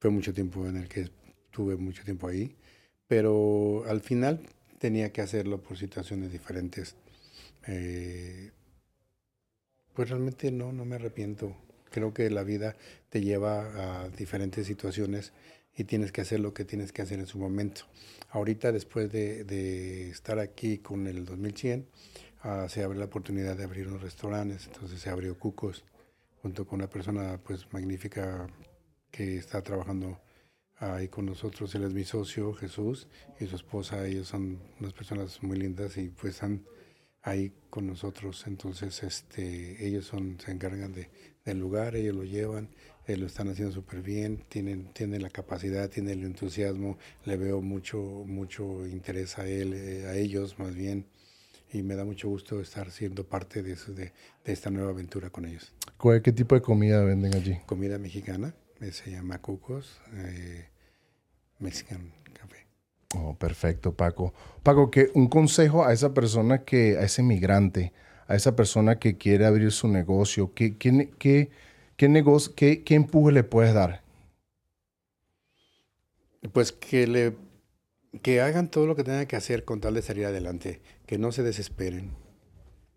fue 0.00 0.10
mucho 0.10 0.34
tiempo 0.34 0.66
en 0.66 0.76
el 0.76 0.86
que 0.86 1.08
tuve 1.50 1.76
mucho 1.76 2.04
tiempo 2.04 2.28
ahí 2.28 2.54
pero 3.10 3.82
al 3.88 4.02
final 4.02 4.38
tenía 4.78 5.12
que 5.12 5.20
hacerlo 5.20 5.60
por 5.60 5.76
situaciones 5.76 6.30
diferentes. 6.30 6.94
Eh, 7.66 8.52
pues 9.94 10.10
realmente 10.10 10.52
no, 10.52 10.72
no 10.72 10.84
me 10.84 10.94
arrepiento. 10.94 11.56
Creo 11.90 12.14
que 12.14 12.30
la 12.30 12.44
vida 12.44 12.76
te 13.08 13.20
lleva 13.20 14.04
a 14.04 14.08
diferentes 14.10 14.64
situaciones 14.68 15.32
y 15.76 15.82
tienes 15.82 16.12
que 16.12 16.20
hacer 16.20 16.38
lo 16.38 16.54
que 16.54 16.64
tienes 16.64 16.92
que 16.92 17.02
hacer 17.02 17.18
en 17.18 17.26
su 17.26 17.40
momento. 17.40 17.80
Ahorita, 18.28 18.70
después 18.70 19.10
de, 19.10 19.42
de 19.42 20.08
estar 20.10 20.38
aquí 20.38 20.78
con 20.78 21.08
el 21.08 21.24
2100, 21.24 21.88
ah, 22.42 22.68
se 22.68 22.84
abre 22.84 22.96
la 22.96 23.06
oportunidad 23.06 23.56
de 23.56 23.64
abrir 23.64 23.88
unos 23.88 24.02
restaurantes. 24.02 24.68
Entonces 24.68 25.00
se 25.00 25.10
abrió 25.10 25.36
Cucos 25.36 25.84
junto 26.42 26.64
con 26.64 26.78
una 26.78 26.88
persona 26.88 27.40
pues 27.42 27.66
magnífica 27.72 28.46
que 29.10 29.36
está 29.36 29.62
trabajando 29.62 30.20
ahí 30.80 31.08
con 31.08 31.26
nosotros. 31.26 31.74
Él 31.74 31.84
es 31.84 31.92
mi 31.92 32.04
socio, 32.04 32.52
Jesús, 32.54 33.06
y 33.38 33.46
su 33.46 33.56
esposa. 33.56 34.06
Ellos 34.06 34.28
son 34.28 34.58
unas 34.80 34.92
personas 34.92 35.42
muy 35.42 35.58
lindas 35.58 35.96
y 35.96 36.08
pues 36.08 36.34
están 36.34 36.64
ahí 37.22 37.52
con 37.68 37.86
nosotros. 37.86 38.44
Entonces, 38.46 39.02
este, 39.02 39.86
ellos 39.86 40.06
son, 40.06 40.38
se 40.40 40.50
encargan 40.52 40.92
de, 40.92 41.08
del 41.44 41.58
lugar, 41.58 41.96
ellos 41.96 42.16
lo 42.16 42.24
llevan, 42.24 42.68
eh, 43.06 43.16
lo 43.16 43.26
están 43.26 43.48
haciendo 43.48 43.72
súper 43.74 44.02
bien, 44.02 44.44
tienen, 44.48 44.92
tienen 44.92 45.22
la 45.22 45.30
capacidad, 45.30 45.88
tienen 45.90 46.20
el 46.20 46.26
entusiasmo, 46.26 46.98
le 47.24 47.36
veo 47.36 47.60
mucho, 47.60 47.98
mucho 48.26 48.86
interés 48.86 49.38
a 49.38 49.46
él, 49.46 49.74
eh, 49.74 50.06
a 50.06 50.16
ellos 50.16 50.58
más 50.58 50.74
bien. 50.74 51.06
Y 51.72 51.82
me 51.82 51.94
da 51.94 52.04
mucho 52.04 52.28
gusto 52.28 52.60
estar 52.60 52.90
siendo 52.90 53.24
parte 53.28 53.62
de, 53.62 53.72
eso, 53.74 53.92
de, 53.92 54.12
de 54.44 54.52
esta 54.52 54.70
nueva 54.70 54.90
aventura 54.90 55.30
con 55.30 55.44
ellos. 55.44 55.72
¿Cuál- 55.98 56.20
¿Qué 56.20 56.32
tipo 56.32 56.56
de 56.56 56.62
comida 56.62 57.04
venden 57.04 57.32
allí? 57.36 57.58
Comida 57.66 57.96
mexicana, 57.96 58.54
se 58.92 59.10
llama 59.10 59.38
Cucos, 59.38 60.00
eh, 60.14 60.68
Mexican 61.58 62.12
Café. 62.32 62.66
Oh, 63.14 63.34
perfecto, 63.34 63.94
Paco. 63.94 64.32
Paco, 64.62 64.90
que 64.90 65.10
un 65.14 65.28
consejo 65.28 65.84
a 65.84 65.92
esa 65.92 66.14
persona 66.14 66.64
que, 66.64 66.96
a 66.98 67.02
ese 67.02 67.22
migrante, 67.22 67.92
a 68.26 68.34
esa 68.34 68.56
persona 68.56 68.98
que 68.98 69.16
quiere 69.16 69.46
abrir 69.46 69.72
su 69.72 69.88
negocio, 69.88 70.54
¿qué, 70.54 70.76
qué, 70.76 71.10
qué, 71.18 71.50
qué 71.96 72.08
negocio, 72.08 72.54
qué, 72.54 72.82
qué 72.82 72.94
empuje 72.94 73.32
le 73.32 73.44
puedes 73.44 73.74
dar? 73.74 74.02
Pues 76.52 76.72
que 76.72 77.06
le 77.06 77.36
que 78.22 78.40
hagan 78.40 78.70
todo 78.70 78.86
lo 78.86 78.96
que 78.96 79.04
tengan 79.04 79.26
que 79.26 79.36
hacer 79.36 79.64
con 79.64 79.80
tal 79.80 79.94
de 79.94 80.02
salir 80.02 80.26
adelante, 80.26 80.80
que 81.06 81.18
no 81.18 81.32
se 81.32 81.42
desesperen. 81.42 82.10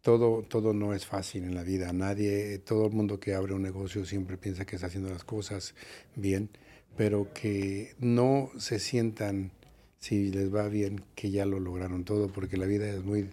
Todo, 0.03 0.43
todo 0.43 0.73
no 0.73 0.93
es 0.93 1.05
fácil 1.05 1.45
en 1.45 1.55
la 1.55 1.63
vida. 1.63 1.93
Nadie, 1.93 2.59
todo 2.59 2.87
el 2.87 2.91
mundo 2.91 3.21
que 3.21 3.35
abre 3.35 3.53
un 3.53 3.61
negocio 3.61 4.05
siempre 4.05 4.37
piensa 4.37 4.65
que 4.65 4.75
está 4.75 4.87
haciendo 4.87 5.09
las 5.09 5.23
cosas 5.23 5.75
bien, 6.17 6.49
pero 6.97 7.33
que 7.33 7.95
no 7.99 8.51
se 8.57 8.79
sientan, 8.79 9.53
si 9.99 10.29
les 10.29 10.53
va 10.53 10.67
bien, 10.67 11.05
que 11.15 11.31
ya 11.31 11.45
lo 11.45 11.57
lograron 11.61 12.03
todo, 12.03 12.27
porque 12.27 12.57
la 12.57 12.65
vida 12.65 12.89
es 12.89 13.01
muy, 13.01 13.29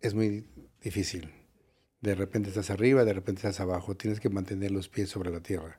es 0.00 0.12
muy 0.12 0.44
difícil. 0.82 1.30
De 2.00 2.16
repente 2.16 2.48
estás 2.48 2.70
arriba, 2.70 3.04
de 3.04 3.12
repente 3.12 3.38
estás 3.38 3.60
abajo. 3.60 3.96
Tienes 3.96 4.18
que 4.18 4.30
mantener 4.30 4.72
los 4.72 4.88
pies 4.88 5.08
sobre 5.08 5.30
la 5.30 5.40
tierra, 5.40 5.78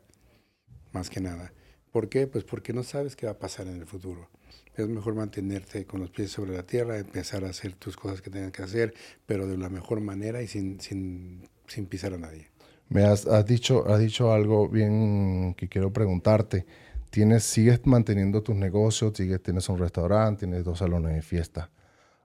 más 0.93 1.09
que 1.09 1.19
nada. 1.19 1.51
¿Por 1.95 2.09
qué? 2.09 2.27
Pues 2.27 2.43
porque 2.43 2.73
no 2.73 2.83
sabes 2.83 3.15
qué 3.15 3.25
va 3.25 3.31
a 3.31 3.39
pasar 3.39 3.67
en 3.67 3.77
el 3.77 3.85
futuro. 3.85 4.27
Es 4.75 4.85
mejor 4.85 5.15
mantenerte 5.15 5.85
con 5.85 6.01
los 6.01 6.09
pies 6.09 6.29
sobre 6.29 6.53
la 6.53 6.63
tierra, 6.63 6.97
empezar 6.97 7.45
a 7.45 7.49
hacer 7.51 7.71
tus 7.75 7.95
cosas 7.95 8.21
que 8.21 8.29
tengas 8.29 8.51
que 8.51 8.63
hacer, 8.63 8.93
pero 9.25 9.47
de 9.47 9.57
la 9.57 9.69
mejor 9.69 10.01
manera 10.01 10.41
y 10.41 10.47
sin, 10.47 10.81
sin, 10.81 11.47
sin 11.67 11.85
pisar 11.85 12.13
a 12.13 12.17
nadie. 12.17 12.49
Me 12.89 13.05
has, 13.05 13.25
has 13.27 13.45
dicho, 13.45 13.87
has 13.87 14.01
dicho 14.01 14.33
algo 14.33 14.67
bien 14.67 15.55
que 15.57 15.69
quiero 15.69 15.93
preguntarte. 15.93 16.65
Tienes, 17.11 17.45
sigues 17.45 17.79
manteniendo 17.85 18.43
tus 18.43 18.57
negocios, 18.57 19.13
sigues, 19.15 19.41
tienes 19.41 19.69
un 19.69 19.77
restaurante, 19.77 20.47
tienes 20.47 20.65
dos 20.65 20.79
salones 20.79 21.13
de 21.13 21.21
fiesta. 21.21 21.71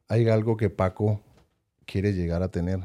¿Hay 0.08 0.28
algo 0.28 0.56
que 0.56 0.68
Paco 0.68 1.22
quiere 1.86 2.12
llegar 2.12 2.42
a 2.42 2.48
tener? 2.48 2.80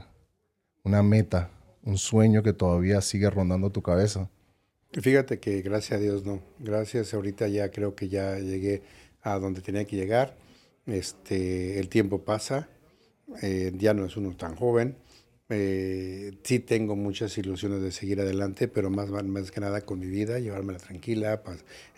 Una 0.83 1.01
meta, 1.01 1.49
un 1.81 1.97
sueño 1.97 2.43
que 2.43 2.53
todavía 2.53 3.01
sigue 3.01 3.27
rondando 3.31 3.71
tu 3.71 3.81
cabeza. 3.81 4.29
Fíjate 5.01 5.39
que 5.39 5.61
gracias 5.61 5.99
a 5.99 6.01
Dios 6.01 6.25
no. 6.25 6.41
Gracias, 6.59 7.13
ahorita 7.13 7.47
ya 7.49 7.69
creo 7.69 7.95
que 7.95 8.07
ya 8.07 8.37
llegué 8.39 8.81
a 9.21 9.37
donde 9.39 9.61
tenía 9.61 9.85
que 9.85 9.95
llegar. 9.97 10.37
Este, 10.85 11.79
el 11.79 11.89
tiempo 11.89 12.23
pasa, 12.23 12.69
eh, 13.41 13.71
ya 13.77 13.93
no 13.93 14.05
es 14.05 14.17
uno 14.17 14.35
tan 14.37 14.55
joven 14.55 14.97
Eh, 15.49 16.33
sí 16.43 16.59
tengo 16.59 16.95
muchas 16.97 17.37
ilusiones 17.37 17.81
de 17.81 17.91
seguir 17.91 18.21
adelante, 18.21 18.67
pero 18.67 18.89
más, 18.91 19.09
más 19.11 19.51
que 19.51 19.61
nada 19.61 19.81
con 19.81 19.99
mi 19.99 20.07
vida, 20.07 20.39
llevármela 20.39 20.79
tranquila, 20.79 21.41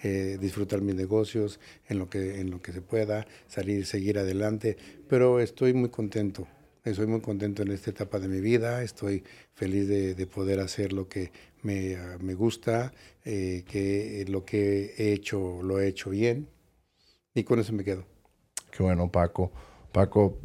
eh, 0.04 0.38
disfrutar 0.42 0.82
mis 0.82 0.96
negocios 0.96 1.60
en 1.90 2.00
lo, 2.00 2.10
que, 2.10 2.42
en 2.42 2.52
lo 2.52 2.62
que 2.62 2.74
se 2.74 2.82
pueda, 2.82 3.28
salir, 3.48 3.86
seguir 3.88 4.20
adelante. 4.20 4.78
Pero 5.10 5.40
estoy 5.42 5.74
muy 5.74 5.90
contento, 5.90 6.48
estoy 6.92 7.08
muy 7.08 7.22
contento 7.22 7.62
en 7.62 7.72
esta 7.72 7.92
etapa 7.92 8.20
de 8.20 8.28
mi 8.28 8.40
vida, 8.40 8.84
estoy 8.84 9.24
feliz 9.54 9.88
de, 9.88 10.28
poder 10.28 10.60
hacer 10.60 10.94
lo 10.94 11.08
que 11.08 11.32
me, 11.62 11.98
me 12.20 12.34
gusta, 12.34 12.94
eh, 13.26 13.64
que 13.68 14.26
lo 14.28 14.46
que 14.46 14.94
he 14.98 15.14
hecho 15.14 15.62
lo 15.62 15.80
he 15.80 15.88
hecho 15.88 16.10
bien 16.10 16.48
y 17.34 17.44
con 17.44 17.60
eso 17.60 17.74
me 17.74 17.84
quedo. 17.84 18.06
Qué 18.72 18.84
bueno, 18.84 19.12
Paco. 19.12 19.52
Paco, 19.92 20.40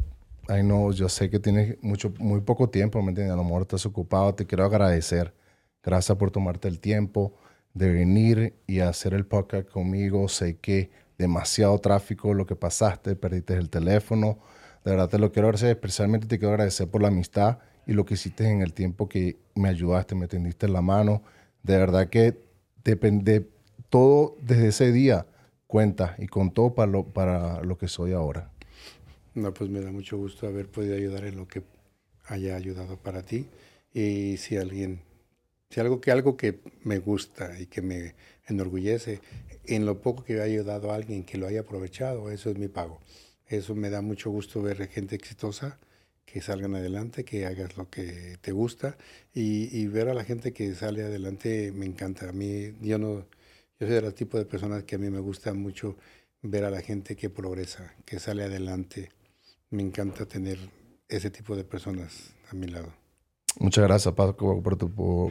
Ay, 0.47 0.61
no, 0.61 0.91
yo 0.91 1.07
sé 1.07 1.29
que 1.29 1.39
tienes 1.39 1.81
mucho, 1.81 2.13
muy 2.19 2.41
poco 2.41 2.69
tiempo, 2.69 3.01
¿me 3.01 3.09
entiendes? 3.09 3.33
A 3.33 3.37
lo 3.37 3.45
mejor 3.45 3.61
estás 3.61 3.85
ocupado. 3.85 4.35
Te 4.35 4.45
quiero 4.45 4.65
agradecer. 4.65 5.33
Gracias 5.81 6.17
por 6.17 6.31
tomarte 6.31 6.67
el 6.67 6.79
tiempo 6.81 7.33
de 7.73 7.91
venir 7.91 8.53
y 8.67 8.79
hacer 8.79 9.13
el 9.13 9.25
podcast 9.25 9.69
conmigo. 9.69 10.27
Sé 10.27 10.57
que 10.57 10.91
demasiado 11.17 11.79
tráfico 11.79 12.33
lo 12.33 12.45
que 12.45 12.57
pasaste, 12.57 13.15
perdiste 13.15 13.53
el 13.53 13.69
teléfono. 13.69 14.39
De 14.83 14.91
verdad 14.91 15.09
te 15.09 15.19
lo 15.19 15.31
quiero 15.31 15.47
agradecer. 15.47 15.71
Especialmente 15.71 16.27
te 16.27 16.37
quiero 16.37 16.53
agradecer 16.53 16.87
por 16.87 17.01
la 17.01 17.07
amistad 17.07 17.59
y 17.85 17.93
lo 17.93 18.05
que 18.05 18.15
hiciste 18.15 18.47
en 18.49 18.61
el 18.61 18.73
tiempo 18.73 19.09
que 19.09 19.37
me 19.55 19.69
ayudaste, 19.69 20.15
me 20.15 20.27
tendiste 20.27 20.67
la 20.67 20.81
mano. 20.81 21.23
De 21.63 21.77
verdad 21.77 22.09
que 22.09 22.37
depende 22.83 23.47
todo 23.89 24.37
desde 24.41 24.67
ese 24.67 24.91
día 24.91 25.25
cuenta 25.67 26.15
y 26.19 26.27
con 26.27 26.51
todo 26.51 26.75
para 26.75 26.91
lo, 26.91 27.05
para 27.05 27.63
lo 27.63 27.77
que 27.77 27.87
soy 27.87 28.13
ahora. 28.13 28.51
No, 29.33 29.53
pues 29.53 29.69
me 29.69 29.81
da 29.81 29.91
mucho 29.91 30.17
gusto 30.17 30.47
haber 30.47 30.67
podido 30.67 30.95
ayudar 30.95 31.25
en 31.25 31.37
lo 31.37 31.47
que 31.47 31.63
haya 32.25 32.55
ayudado 32.55 32.97
para 32.97 33.23
ti. 33.23 33.47
Y 33.93 34.37
si 34.37 34.57
alguien, 34.57 35.01
si 35.69 35.79
algo 35.79 35.99
que 35.99 36.11
algo 36.11 36.37
que 36.37 36.59
me 36.83 36.99
gusta 36.99 37.59
y 37.59 37.65
que 37.65 37.81
me 37.81 38.13
enorgullece, 38.47 39.21
en 39.65 39.85
lo 39.85 40.01
poco 40.01 40.23
que 40.23 40.33
haya 40.33 40.43
ayudado 40.43 40.91
a 40.91 40.95
alguien 40.95 41.23
que 41.23 41.37
lo 41.37 41.47
haya 41.47 41.61
aprovechado, 41.61 42.29
eso 42.29 42.49
es 42.49 42.57
mi 42.57 42.67
pago. 42.67 42.99
Eso 43.57 43.75
me 43.75 43.89
da 43.89 44.01
mucho 44.01 44.29
gusto 44.31 44.61
ver 44.61 44.87
gente 44.87 45.15
exitosa, 45.15 45.77
que 46.25 46.41
salgan 46.41 46.75
adelante, 46.75 47.23
que 47.23 47.45
hagas 47.45 47.77
lo 47.77 47.89
que 47.89 48.37
te 48.41 48.51
gusta 48.51 48.97
y, 49.33 49.77
y 49.77 49.87
ver 49.87 50.09
a 50.09 50.13
la 50.13 50.23
gente 50.23 50.53
que 50.53 50.73
sale 50.73 51.03
adelante 51.03 51.71
me 51.71 51.85
encanta. 51.85 52.29
A 52.29 52.31
mí, 52.31 52.73
yo 52.81 52.97
no, 52.97 53.27
yo 53.79 53.87
soy 53.87 54.01
del 54.01 54.13
tipo 54.13 54.37
de 54.37 54.45
personas 54.45 54.83
que 54.83 54.95
a 54.95 54.97
mí 54.97 55.09
me 55.09 55.19
gusta 55.19 55.53
mucho 55.53 55.97
ver 56.41 56.63
a 56.63 56.71
la 56.71 56.81
gente 56.81 57.15
que 57.15 57.29
progresa, 57.29 57.93
que 58.05 58.19
sale 58.19 58.43
adelante 58.43 59.11
me 59.69 59.81
encanta 59.81 60.25
tener 60.25 60.57
ese 61.07 61.29
tipo 61.29 61.55
de 61.55 61.63
personas 61.63 62.33
a 62.51 62.55
mi 62.55 62.67
lado. 62.67 62.93
Muchas 63.59 63.83
gracias, 63.83 64.13
Paco, 64.13 64.61
por 64.61 64.77
tu, 64.77 64.89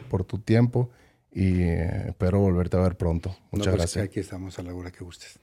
por, 0.09 0.23
tu 0.23 0.39
tiempo 0.39 0.89
y 1.31 1.61
eh, 1.63 2.07
espero 2.07 2.39
volverte 2.39 2.77
a 2.77 2.81
ver 2.81 2.95
pronto. 2.95 3.35
Muchas 3.51 3.67
pues, 3.67 3.77
gracias. 3.77 4.05
Aquí 4.05 4.19
estamos 4.19 4.57
a 4.59 4.63
la 4.63 4.73
hora 4.73 4.91
que 4.91 5.03
gustes. 5.03 5.39